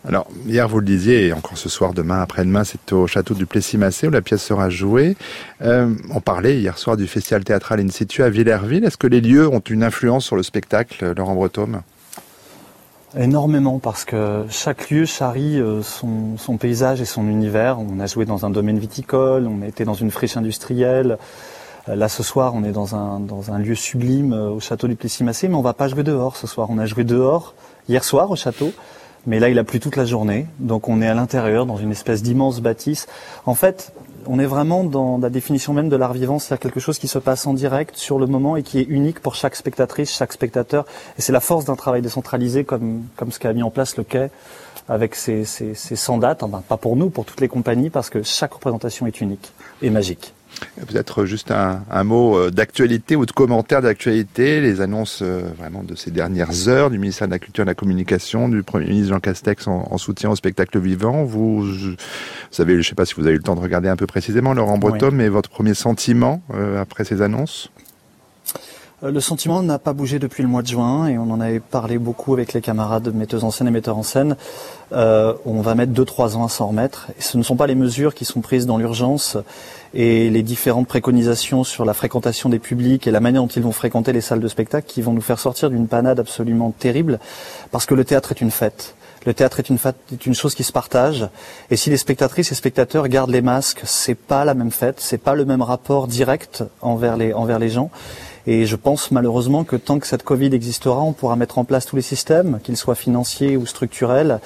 Alors, 0.07 0.27
hier, 0.45 0.67
vous 0.67 0.79
le 0.79 0.85
disiez, 0.85 1.27
et 1.27 1.33
encore 1.33 1.57
ce 1.57 1.69
soir, 1.69 1.93
demain, 1.93 2.21
après-demain, 2.21 2.63
c'est 2.63 2.93
au 2.93 3.07
château 3.07 3.33
du 3.33 3.45
Plessis-Massé 3.45 4.07
où 4.07 4.11
la 4.11 4.21
pièce 4.21 4.43
sera 4.43 4.69
jouée. 4.69 5.17
Euh, 5.61 5.93
on 6.13 6.21
parlait 6.21 6.59
hier 6.59 6.77
soir 6.77 6.95
du 6.95 7.07
festival 7.07 7.43
théâtral 7.43 7.79
in 7.79 7.89
situ 7.89 8.23
à 8.23 8.29
Villerville. 8.29 8.85
Est-ce 8.85 8.97
que 8.97 9.07
les 9.07 9.21
lieux 9.21 9.47
ont 9.47 9.59
une 9.59 9.83
influence 9.83 10.25
sur 10.25 10.35
le 10.35 10.43
spectacle, 10.43 11.13
Laurent 11.17 11.35
Breton? 11.35 11.81
Énormément 13.17 13.79
parce 13.79 14.05
que 14.05 14.43
chaque 14.49 14.89
lieu 14.89 15.05
charrie 15.05 15.59
euh, 15.59 15.81
son, 15.81 16.37
son 16.37 16.57
paysage 16.57 17.01
et 17.01 17.05
son 17.05 17.27
univers. 17.27 17.79
On 17.79 17.99
a 17.99 18.05
joué 18.05 18.25
dans 18.25 18.45
un 18.45 18.49
domaine 18.49 18.79
viticole, 18.79 19.47
on 19.47 19.61
a 19.61 19.67
été 19.67 19.85
dans 19.85 19.93
une 19.93 20.11
friche 20.11 20.37
industrielle. 20.37 21.17
Euh, 21.89 21.95
Là 21.95 22.09
ce 22.09 22.23
soir 22.23 22.53
on 22.55 22.63
est 22.63 22.71
dans 22.71 22.95
un, 22.95 23.19
dans 23.19 23.51
un 23.51 23.59
lieu 23.59 23.75
sublime 23.75 24.33
euh, 24.33 24.49
au 24.49 24.59
château 24.59 24.87
du 24.87 24.95
Plessis-Massé, 24.95 25.47
mais 25.47 25.55
on 25.55 25.61
va 25.61 25.73
pas 25.73 25.87
jouer 25.87 26.03
dehors 26.03 26.35
ce 26.35 26.47
soir. 26.47 26.67
On 26.69 26.77
a 26.77 26.85
joué 26.85 27.03
dehors 27.03 27.53
hier 27.89 28.03
soir 28.03 28.29
au 28.31 28.35
château, 28.35 28.71
mais 29.25 29.39
là 29.39 29.49
il 29.49 29.59
a 29.59 29.63
plu 29.63 29.79
toute 29.79 29.95
la 29.95 30.05
journée, 30.05 30.47
donc 30.59 30.89
on 30.89 31.01
est 31.01 31.07
à 31.07 31.13
l'intérieur 31.13 31.65
dans 31.65 31.77
une 31.77 31.91
espèce 31.91 32.21
d'immense 32.21 32.59
bâtisse. 32.61 33.07
En 33.45 33.55
fait, 33.55 33.93
on 34.29 34.39
est 34.39 34.45
vraiment 34.45 34.83
dans 34.83 35.17
la 35.17 35.29
définition 35.29 35.73
même 35.73 35.89
de 35.89 35.95
l'art 35.95 36.13
vivant, 36.13 36.39
c'est-à-dire 36.39 36.61
quelque 36.61 36.79
chose 36.79 36.99
qui 36.99 37.07
se 37.07 37.19
passe 37.19 37.47
en 37.47 37.53
direct 37.53 37.95
sur 37.95 38.19
le 38.19 38.27
moment 38.27 38.57
et 38.57 38.63
qui 38.63 38.79
est 38.79 38.85
unique 38.89 39.21
pour 39.21 39.35
chaque 39.35 39.55
spectatrice, 39.55 40.11
chaque 40.11 40.33
spectateur. 40.33 40.85
Et 41.17 41.21
c'est 41.21 41.31
la 41.31 41.39
force 41.39 41.65
d'un 41.65 41.75
travail 41.75 42.01
décentralisé 42.01 42.65
comme, 42.65 43.03
comme 43.15 43.31
ce 43.31 43.39
qu'a 43.39 43.53
mis 43.53 43.63
en 43.63 43.69
place 43.69 43.95
le 43.95 44.03
Quai 44.03 44.29
avec 44.89 45.15
ses, 45.15 45.45
ses, 45.45 45.73
ses 45.73 45.95
100 45.95 46.19
dates, 46.19 46.43
enfin, 46.43 46.63
pas 46.67 46.77
pour 46.77 46.95
nous, 46.95 47.09
pour 47.09 47.25
toutes 47.25 47.41
les 47.41 47.49
compagnies, 47.49 47.89
parce 47.89 48.09
que 48.09 48.23
chaque 48.23 48.53
représentation 48.53 49.05
est 49.07 49.19
unique 49.19 49.51
et 49.81 49.89
magique. 49.89 50.33
Peut-être 50.87 51.25
juste 51.25 51.51
un, 51.51 51.83
un 51.91 52.03
mot 52.03 52.37
euh, 52.37 52.51
d'actualité 52.51 53.15
ou 53.15 53.25
de 53.25 53.31
commentaire 53.31 53.81
d'actualité, 53.81 54.61
les 54.61 54.81
annonces 54.81 55.19
euh, 55.21 55.41
vraiment 55.57 55.83
de 55.83 55.95
ces 55.95 56.11
dernières 56.11 56.67
heures 56.67 56.89
du 56.89 56.97
ministère 56.99 57.27
de 57.27 57.33
la 57.33 57.39
Culture 57.39 57.63
et 57.63 57.65
de 57.65 57.69
la 57.71 57.75
Communication, 57.75 58.47
du 58.49 58.63
Premier 58.63 58.87
ministre 58.87 59.09
Jean 59.09 59.19
Castex 59.19 59.67
en, 59.67 59.87
en 59.91 59.97
soutien 59.97 60.29
au 60.29 60.35
spectacle 60.35 60.79
vivant. 60.79 61.23
Vous, 61.23 61.65
savez, 62.51 62.73
je 62.73 62.77
ne 62.79 62.83
sais 62.83 62.95
pas 62.95 63.05
si 63.05 63.15
vous 63.15 63.23
avez 63.23 63.33
eu 63.33 63.37
le 63.37 63.43
temps 63.43 63.55
de 63.55 63.59
regarder 63.61 63.89
un 63.89 63.95
peu 63.95 64.07
précisément, 64.07 64.53
Laurent 64.53 64.77
Breton, 64.77 65.09
Oui. 65.09 65.15
mais 65.15 65.29
votre 65.29 65.49
premier 65.49 65.73
sentiment 65.73 66.41
euh, 66.53 66.81
après 66.81 67.03
ces 67.03 67.21
annonces? 67.21 67.69
Le 69.03 69.19
sentiment 69.19 69.61
n'a 69.61 69.77
pas 69.77 69.93
bougé 69.93 70.17
depuis 70.17 70.41
le 70.41 70.49
mois 70.49 70.63
de 70.63 70.67
juin 70.67 71.05
et 71.05 71.19
on 71.19 71.29
en 71.29 71.39
avait 71.39 71.59
parlé 71.59 71.99
beaucoup 71.99 72.33
avec 72.33 72.53
les 72.53 72.61
camarades 72.61 73.13
metteuses 73.13 73.43
en 73.43 73.51
scène 73.51 73.67
et 73.67 73.71
metteurs 73.71 73.95
en 73.99 74.01
scène. 74.01 74.35
Euh, 74.91 75.35
on 75.45 75.61
va 75.61 75.75
mettre 75.75 75.91
2-3 75.91 76.35
ans 76.35 76.43
à 76.43 76.49
s'en 76.49 76.69
remettre. 76.69 77.05
Et 77.15 77.21
ce 77.21 77.37
ne 77.37 77.43
sont 77.43 77.55
pas 77.55 77.67
les 77.67 77.75
mesures 77.75 78.15
qui 78.15 78.25
sont 78.25 78.41
prises 78.41 78.65
dans 78.65 78.79
l'urgence 78.79 79.37
et 79.93 80.31
les 80.31 80.41
différentes 80.41 80.87
préconisations 80.87 81.63
sur 81.63 81.85
la 81.85 81.93
fréquentation 81.93 82.49
des 82.49 82.57
publics 82.57 83.05
et 83.05 83.11
la 83.11 83.19
manière 83.19 83.43
dont 83.43 83.47
ils 83.49 83.61
vont 83.61 83.71
fréquenter 83.71 84.13
les 84.13 84.21
salles 84.21 84.39
de 84.39 84.47
spectacle 84.47 84.87
qui 84.87 85.03
vont 85.03 85.13
nous 85.13 85.21
faire 85.21 85.37
sortir 85.37 85.69
d'une 85.69 85.87
panade 85.87 86.19
absolument 86.19 86.71
terrible 86.71 87.19
parce 87.69 87.85
que 87.85 87.93
le 87.93 88.03
théâtre 88.03 88.31
est 88.31 88.41
une 88.41 88.49
fête. 88.49 88.95
Le 89.27 89.35
théâtre 89.35 89.59
est 89.59 89.69
une, 89.69 90.33
chose 90.33 90.55
qui 90.55 90.63
se 90.63 90.71
partage. 90.71 91.27
Et 91.69 91.75
si 91.75 91.91
les 91.91 91.97
spectatrices 91.97 92.51
et 92.51 92.55
spectateurs 92.55 93.09
gardent 93.09 93.29
les 93.29 93.41
masques, 93.41 93.81
c'est 93.83 94.15
pas 94.15 94.43
la 94.45 94.55
même 94.55 94.71
fête, 94.71 95.01
c'est 95.01 95.17
pas 95.17 95.35
le 95.35 95.45
même 95.45 95.61
rapport 95.61 96.07
direct 96.07 96.63
envers 96.81 97.17
les 97.17 97.69
gens. 97.69 97.91
Et 98.47 98.65
je 98.65 98.75
pense 98.77 99.11
malheureusement 99.11 99.63
que 99.65 99.75
tant 99.75 99.99
que 99.99 100.07
cette 100.07 100.23
Covid 100.23 100.53
existera, 100.55 101.01
on 101.01 101.11
pourra 101.11 101.35
mettre 101.35 101.57
en 101.59 101.65
place 101.65 101.85
tous 101.85 101.97
les 101.97 102.01
systèmes, 102.01 102.59
qu'ils 102.63 102.77
soient 102.77 102.95
financiers 102.95 103.57
ou 103.57 103.65
structurels. 103.65 104.39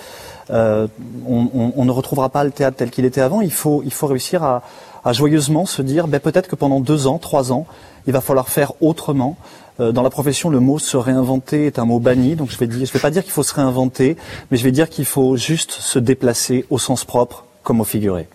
Euh, 0.49 0.87
on, 1.27 1.47
on- 1.53 1.71
on 1.77 1.85
ne 1.85 1.91
retrouvera 1.91 2.29
pas 2.29 2.43
le 2.43 2.51
théâtre 2.51 2.77
tel 2.77 2.89
qu'il 2.89 3.05
était 3.05 3.21
avant. 3.21 3.41
Il 3.41 3.53
faut, 3.53 3.83
il 3.85 3.93
faut 3.93 4.07
réussir 4.07 4.43
à, 4.43 4.63
à 5.05 5.13
joyeusement 5.13 5.65
se 5.67 5.81
dire, 5.83 6.07
ben, 6.07 6.19
peut-être 6.19 6.47
que 6.49 6.55
pendant 6.55 6.79
deux 6.79 7.05
ans, 7.07 7.19
trois 7.19 7.51
ans, 7.53 7.67
il 8.07 8.13
va 8.13 8.21
falloir 8.21 8.49
faire 8.49 8.73
autrement. 8.81 9.37
Euh, 9.79 9.91
Dans 9.91 10.01
la 10.01 10.09
profession, 10.09 10.49
le 10.49 10.59
mot 10.59 10.79
se 10.79 10.97
réinventer 10.97 11.67
est 11.67 11.77
un 11.77 11.85
mot 11.85 11.99
banni, 11.99 12.35
donc 12.35 12.49
je 12.49 12.57
vais 12.57 12.65
dire, 12.67 12.85
je 12.85 12.91
vais 12.91 12.99
pas 12.99 13.11
dire 13.11 13.21
qu'il 13.23 13.31
faut 13.31 13.43
se 13.43 13.53
réinventer, 13.53 14.17
mais 14.49 14.57
je 14.57 14.63
vais 14.63 14.71
dire 14.71 14.89
qu'il 14.89 15.05
faut 15.05 15.37
juste 15.37 15.71
se 15.71 15.99
déplacer 15.99 16.65
au 16.71 16.79
sens 16.79 17.05
propre 17.05 17.45
comme 17.63 17.79
au 17.79 17.83
figuré. 17.85 18.27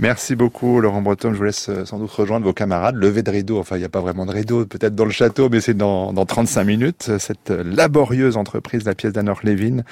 Merci 0.00 0.34
beaucoup, 0.34 0.80
Laurent 0.80 1.02
Breton. 1.02 1.32
Je 1.32 1.36
vous 1.36 1.44
laisse 1.44 1.68
euh, 1.68 1.84
sans 1.84 1.98
doute 1.98 2.10
rejoindre 2.10 2.46
vos 2.46 2.54
camarades. 2.54 2.96
Levé 2.96 3.22
de 3.22 3.30
rideau, 3.30 3.58
enfin, 3.58 3.76
il 3.76 3.80
n'y 3.80 3.84
a 3.84 3.90
pas 3.90 4.00
vraiment 4.00 4.24
de 4.24 4.32
rideau, 4.32 4.64
peut-être 4.64 4.94
dans 4.94 5.04
le 5.04 5.10
château, 5.10 5.50
mais 5.50 5.60
c'est 5.60 5.74
dans, 5.74 6.14
dans 6.14 6.24
35 6.24 6.64
minutes. 6.64 7.18
Cette 7.18 7.50
euh, 7.50 7.62
laborieuse 7.62 8.38
entreprise, 8.38 8.84
la 8.84 8.94
pièce 8.94 9.12
d'Anor 9.12 9.40
Levin. 9.42 9.82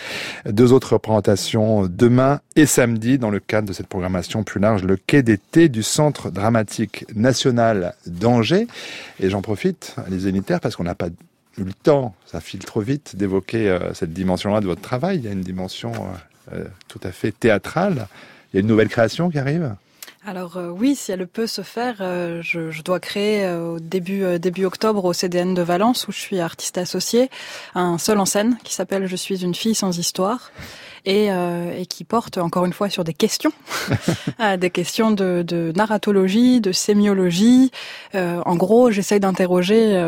Deux 0.46 0.72
autres 0.72 0.94
représentations 0.94 1.84
euh, 1.84 1.88
demain 1.90 2.40
et 2.56 2.64
samedi 2.64 3.18
dans 3.18 3.28
le 3.28 3.38
cadre 3.38 3.68
de 3.68 3.74
cette 3.74 3.86
programmation 3.86 4.44
plus 4.44 4.61
large, 4.61 4.82
le 4.82 4.96
quai 4.96 5.22
d'été 5.22 5.68
du 5.68 5.82
Centre 5.82 6.30
dramatique 6.30 7.04
national 7.14 7.94
d'Angers. 8.06 8.66
Et 9.20 9.28
j'en 9.28 9.42
profite, 9.42 9.94
les 10.09 10.20
zénitaires, 10.20 10.61
parce 10.61 10.74
qu'on 10.74 10.84
n'a 10.84 10.94
pas 10.94 11.09
eu 11.59 11.64
le 11.64 11.74
temps, 11.74 12.14
ça 12.24 12.40
file 12.40 12.64
trop 12.64 12.80
vite, 12.80 13.14
d'évoquer 13.16 13.76
cette 13.92 14.14
dimension-là 14.14 14.61
de 14.61 14.66
votre 14.66 14.80
travail. 14.80 15.18
Il 15.18 15.24
y 15.24 15.28
a 15.28 15.32
une 15.32 15.42
dimension 15.42 15.92
euh, 16.54 16.64
tout 16.88 17.00
à 17.02 17.11
fait 17.11 17.32
théâtrale. 17.32 18.06
Il 18.52 18.56
y 18.56 18.59
a 18.59 18.61
une 18.61 18.66
nouvelle 18.66 18.88
création 18.88 19.28
qui 19.28 19.38
arrive 19.38 19.74
Alors 20.28 20.58
euh, 20.58 20.68
oui, 20.68 20.94
si 20.94 21.10
elle 21.10 21.26
peut 21.26 21.46
se 21.46 21.62
faire, 21.62 21.96
euh, 22.02 22.42
je, 22.42 22.70
je 22.70 22.82
dois 22.82 23.00
créer 23.00 23.46
euh, 23.46 23.76
au 23.76 23.80
début 23.80 24.24
euh, 24.24 24.38
début 24.38 24.66
octobre 24.66 25.06
au 25.06 25.14
CDN 25.14 25.54
de 25.54 25.62
Valence 25.62 26.06
où 26.06 26.12
je 26.12 26.18
suis 26.18 26.38
artiste 26.38 26.76
associé 26.76 27.30
un 27.74 27.96
seul 27.96 28.18
en 28.18 28.26
scène 28.26 28.58
qui 28.62 28.74
s'appelle 28.74 29.06
Je 29.06 29.16
suis 29.16 29.42
une 29.42 29.54
fille 29.54 29.74
sans 29.74 29.98
histoire 29.98 30.52
et, 31.06 31.32
euh, 31.32 31.72
et 31.74 31.86
qui 31.86 32.04
porte 32.04 32.36
encore 32.36 32.66
une 32.66 32.74
fois 32.74 32.90
sur 32.90 33.04
des 33.04 33.14
questions, 33.14 33.52
des 34.58 34.68
questions 34.68 35.12
de, 35.12 35.42
de 35.46 35.72
narratologie, 35.74 36.60
de 36.60 36.72
sémiologie. 36.72 37.70
Euh, 38.14 38.42
en 38.44 38.56
gros, 38.56 38.90
j'essaye 38.90 39.20
d'interroger. 39.20 39.98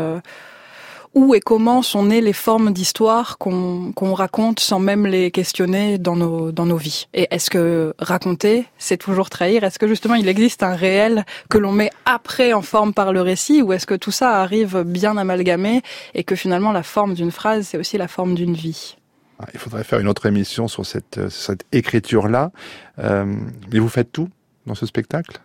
Où 1.13 1.35
et 1.35 1.39
comment 1.39 1.81
sont 1.81 2.03
nées 2.05 2.21
les 2.21 2.33
formes 2.33 2.71
d'histoire 2.71 3.37
qu'on 3.37 3.91
qu'on 3.93 4.13
raconte 4.13 4.59
sans 4.59 4.79
même 4.79 5.05
les 5.05 5.31
questionner 5.31 5.97
dans 5.97 6.15
nos, 6.15 6.51
dans 6.51 6.65
nos 6.65 6.77
vies. 6.77 7.07
Et 7.13 7.27
est-ce 7.31 7.49
que 7.49 7.93
raconter, 7.99 8.65
c'est 8.77 8.97
toujours 8.97 9.29
trahir? 9.29 9.63
Est-ce 9.63 9.79
que 9.79 9.87
justement 9.87 10.15
il 10.15 10.27
existe 10.27 10.63
un 10.63 10.75
réel 10.75 11.25
que 11.49 11.57
l'on 11.57 11.71
met 11.71 11.91
après 12.05 12.53
en 12.53 12.61
forme 12.61 12.93
par 12.93 13.13
le 13.13 13.21
récit 13.21 13.61
Ou 13.61 13.73
est-ce 13.73 13.85
que 13.85 13.95
tout 13.95 14.11
ça 14.11 14.41
arrive 14.41 14.83
bien 14.83 15.17
amalgamé 15.17 15.81
et 16.13 16.23
que 16.23 16.35
finalement 16.35 16.71
la 16.71 16.83
forme 16.83 17.13
d'une 17.13 17.31
phrase, 17.31 17.67
c'est 17.67 17.77
aussi 17.77 17.97
la 17.97 18.07
forme 18.07 18.35
d'une 18.35 18.53
vie? 18.53 18.95
Ah, 19.39 19.47
Il 19.53 19.59
faudrait 19.59 19.83
faire 19.83 19.99
une 19.99 20.07
autre 20.07 20.25
émission 20.25 20.67
sur 20.67 20.85
cette, 20.85 21.29
cette 21.29 21.65
écriture-là. 21.71 22.51
Euh, 22.99 23.25
mais 23.71 23.79
vous 23.79 23.89
faites 23.89 24.11
tout 24.11 24.29
dans 24.65 24.75
ce 24.75 24.85
spectacle, 24.85 25.41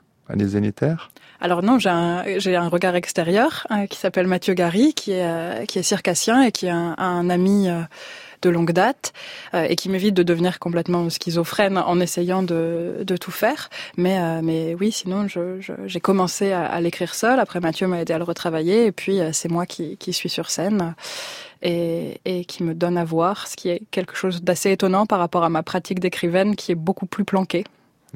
Alors 1.40 1.62
non, 1.62 1.78
j'ai 1.78 1.88
un, 1.90 2.68
regard 2.68 2.96
extérieur 2.96 3.66
euh, 3.70 3.86
qui 3.86 3.98
s'appelle 3.98 4.26
Mathieu 4.26 4.54
Gary, 4.54 4.94
qui 4.94 5.12
est, 5.12 5.26
euh, 5.26 5.64
qui 5.66 5.78
est 5.78 5.82
circassien 5.82 6.42
et 6.42 6.52
qui 6.52 6.66
est 6.66 6.70
un, 6.70 7.30
ami 7.30 7.68
euh, 7.68 7.82
de 8.40 8.48
longue 8.48 8.72
date 8.72 9.12
euh, 9.54 9.66
et 9.68 9.76
qui 9.76 9.90
m'évite 9.90 10.14
de 10.14 10.22
devenir 10.22 10.58
complètement 10.58 11.08
schizophrène 11.10 11.76
en 11.76 12.00
essayant 12.00 12.42
de, 12.42 13.04
tout 13.20 13.30
faire. 13.30 13.68
Mais, 13.96 14.74
oui, 14.78 14.92
sinon, 14.92 15.26
j'ai 15.28 16.00
commencé 16.00 16.52
à, 16.52 16.80
l'écrire 16.80 17.14
seul. 17.14 17.38
Après, 17.38 17.60
Mathieu 17.60 17.86
m'a 17.86 18.00
aidé 18.00 18.14
à 18.14 18.18
le 18.18 18.24
retravailler 18.24 18.86
et 18.86 18.92
puis 18.92 19.20
c'est 19.32 19.50
moi 19.50 19.66
qui, 19.66 19.98
suis 20.12 20.28
sur 20.28 20.50
scène. 20.50 20.94
Et 21.62 22.44
qui 22.46 22.62
me 22.62 22.74
donne 22.74 22.96
à 22.96 23.04
voir, 23.04 23.48
ce 23.48 23.56
qui 23.56 23.70
est 23.70 23.82
quelque 23.90 24.14
chose 24.14 24.42
d'assez 24.42 24.70
étonnant 24.70 25.06
par 25.06 25.18
rapport 25.18 25.42
à 25.42 25.48
ma 25.48 25.62
pratique 25.62 25.98
d'écrivaine 25.98 26.54
qui 26.54 26.70
est 26.70 26.76
beaucoup 26.76 27.06
plus 27.06 27.24
planquée. 27.24 27.64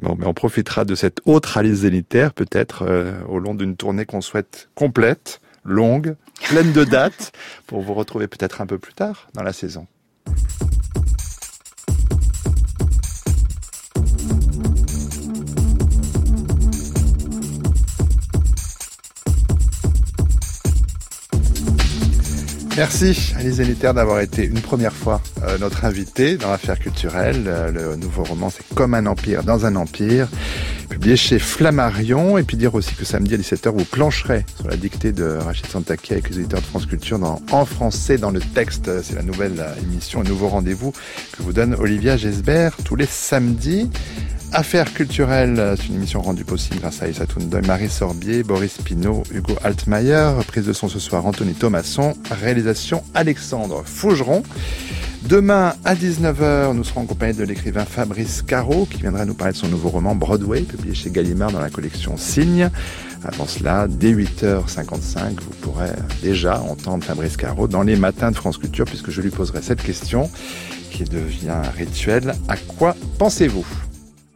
On 0.03 0.33
profitera 0.33 0.83
de 0.85 0.95
cette 0.95 1.21
autre 1.25 1.57
Alice 1.57 1.79
zénitaire, 1.79 2.33
peut-être, 2.33 2.83
euh, 2.87 3.13
au 3.27 3.39
long 3.39 3.53
d'une 3.53 3.75
tournée 3.75 4.05
qu'on 4.05 4.21
souhaite 4.21 4.69
complète, 4.73 5.41
longue, 5.63 6.15
pleine 6.49 6.71
de 6.73 6.83
dates, 6.83 7.31
pour 7.67 7.81
vous 7.81 7.93
retrouver 7.93 8.27
peut-être 8.27 8.61
un 8.61 8.65
peu 8.65 8.79
plus 8.79 8.93
tard 8.93 9.29
dans 9.33 9.43
la 9.43 9.53
saison. 9.53 9.85
Merci 22.81 23.35
Alice 23.37 23.57
Zénitaire 23.57 23.93
d'avoir 23.93 24.21
été 24.21 24.43
une 24.43 24.59
première 24.59 24.91
fois 24.91 25.21
euh, 25.43 25.59
notre 25.59 25.85
invitée 25.85 26.35
dans 26.35 26.49
l'affaire 26.49 26.79
culturelle. 26.79 27.43
Euh, 27.45 27.69
le 27.69 27.95
nouveau 27.95 28.23
roman, 28.23 28.49
c'est 28.49 28.67
Comme 28.73 28.95
un 28.95 29.05
empire 29.05 29.43
dans 29.43 29.67
un 29.67 29.75
empire, 29.75 30.27
publié 30.89 31.15
chez 31.15 31.37
Flammarion. 31.37 32.39
Et 32.39 32.43
puis 32.43 32.57
dire 32.57 32.73
aussi 32.73 32.95
que 32.95 33.05
samedi 33.05 33.35
à 33.35 33.37
17h, 33.37 33.69
vous 33.69 33.85
plancherez 33.85 34.47
sur 34.55 34.67
la 34.67 34.77
dictée 34.77 35.11
de 35.11 35.25
Rachid 35.25 35.67
Santaki 35.67 36.13
avec 36.13 36.31
les 36.31 36.39
éditeurs 36.39 36.61
de 36.61 36.65
France 36.65 36.87
Culture 36.87 37.19
En 37.51 37.65
français 37.65 38.17
dans 38.17 38.31
le 38.31 38.39
texte. 38.39 38.89
C'est 39.03 39.13
la 39.13 39.21
nouvelle 39.21 39.59
euh, 39.59 39.75
émission, 39.83 40.21
un 40.21 40.23
nouveau 40.23 40.47
rendez-vous 40.47 40.91
que 41.33 41.43
vous 41.43 41.53
donne 41.53 41.75
Olivia 41.75 42.17
Gesbert 42.17 42.77
tous 42.83 42.95
les 42.95 43.05
samedis. 43.05 43.91
Affaires 44.53 44.93
culturelles, 44.93 45.75
c'est 45.77 45.87
une 45.87 45.95
émission 45.95 46.21
rendue 46.21 46.43
possible 46.43 46.81
grâce 46.81 47.01
à 47.01 47.07
Issa 47.07 47.25
Toundoy, 47.25 47.61
Marie 47.61 47.89
Sorbier, 47.89 48.43
Boris 48.43 48.79
Pinault, 48.83 49.23
Hugo 49.33 49.53
Altmaier. 49.63 50.33
Reprise 50.37 50.65
de 50.65 50.73
son 50.73 50.89
ce 50.89 50.99
soir, 50.99 51.25
Anthony 51.25 51.53
Thomasson. 51.53 52.15
Réalisation, 52.29 53.01
Alexandre 53.13 53.83
Fougeron. 53.85 54.43
Demain 55.23 55.73
à 55.85 55.95
19h, 55.95 56.73
nous 56.73 56.83
serons 56.83 57.01
en 57.01 57.05
compagnie 57.05 57.37
de 57.37 57.45
l'écrivain 57.45 57.85
Fabrice 57.85 58.41
Caro 58.41 58.85
qui 58.85 58.99
viendra 58.99 59.23
nous 59.23 59.35
parler 59.35 59.53
de 59.53 59.57
son 59.57 59.69
nouveau 59.69 59.87
roman 59.87 60.15
Broadway, 60.15 60.61
publié 60.61 60.95
chez 60.95 61.11
Gallimard 61.11 61.51
dans 61.51 61.61
la 61.61 61.69
collection 61.69 62.17
Signe. 62.17 62.69
Avant 63.23 63.47
cela, 63.47 63.87
dès 63.87 64.11
8h55, 64.11 65.39
vous 65.39 65.55
pourrez 65.61 65.91
déjà 66.21 66.59
entendre 66.59 67.05
Fabrice 67.05 67.37
Caro 67.37 67.69
dans 67.69 67.83
les 67.83 67.95
matins 67.95 68.31
de 68.31 68.35
France 68.35 68.57
Culture 68.57 68.85
puisque 68.85 69.11
je 69.11 69.21
lui 69.21 69.29
poserai 69.29 69.61
cette 69.61 69.81
question 69.81 70.29
qui 70.91 71.05
devient 71.05 71.61
rituel. 71.77 72.33
À 72.49 72.57
quoi 72.57 72.97
pensez-vous? 73.17 73.65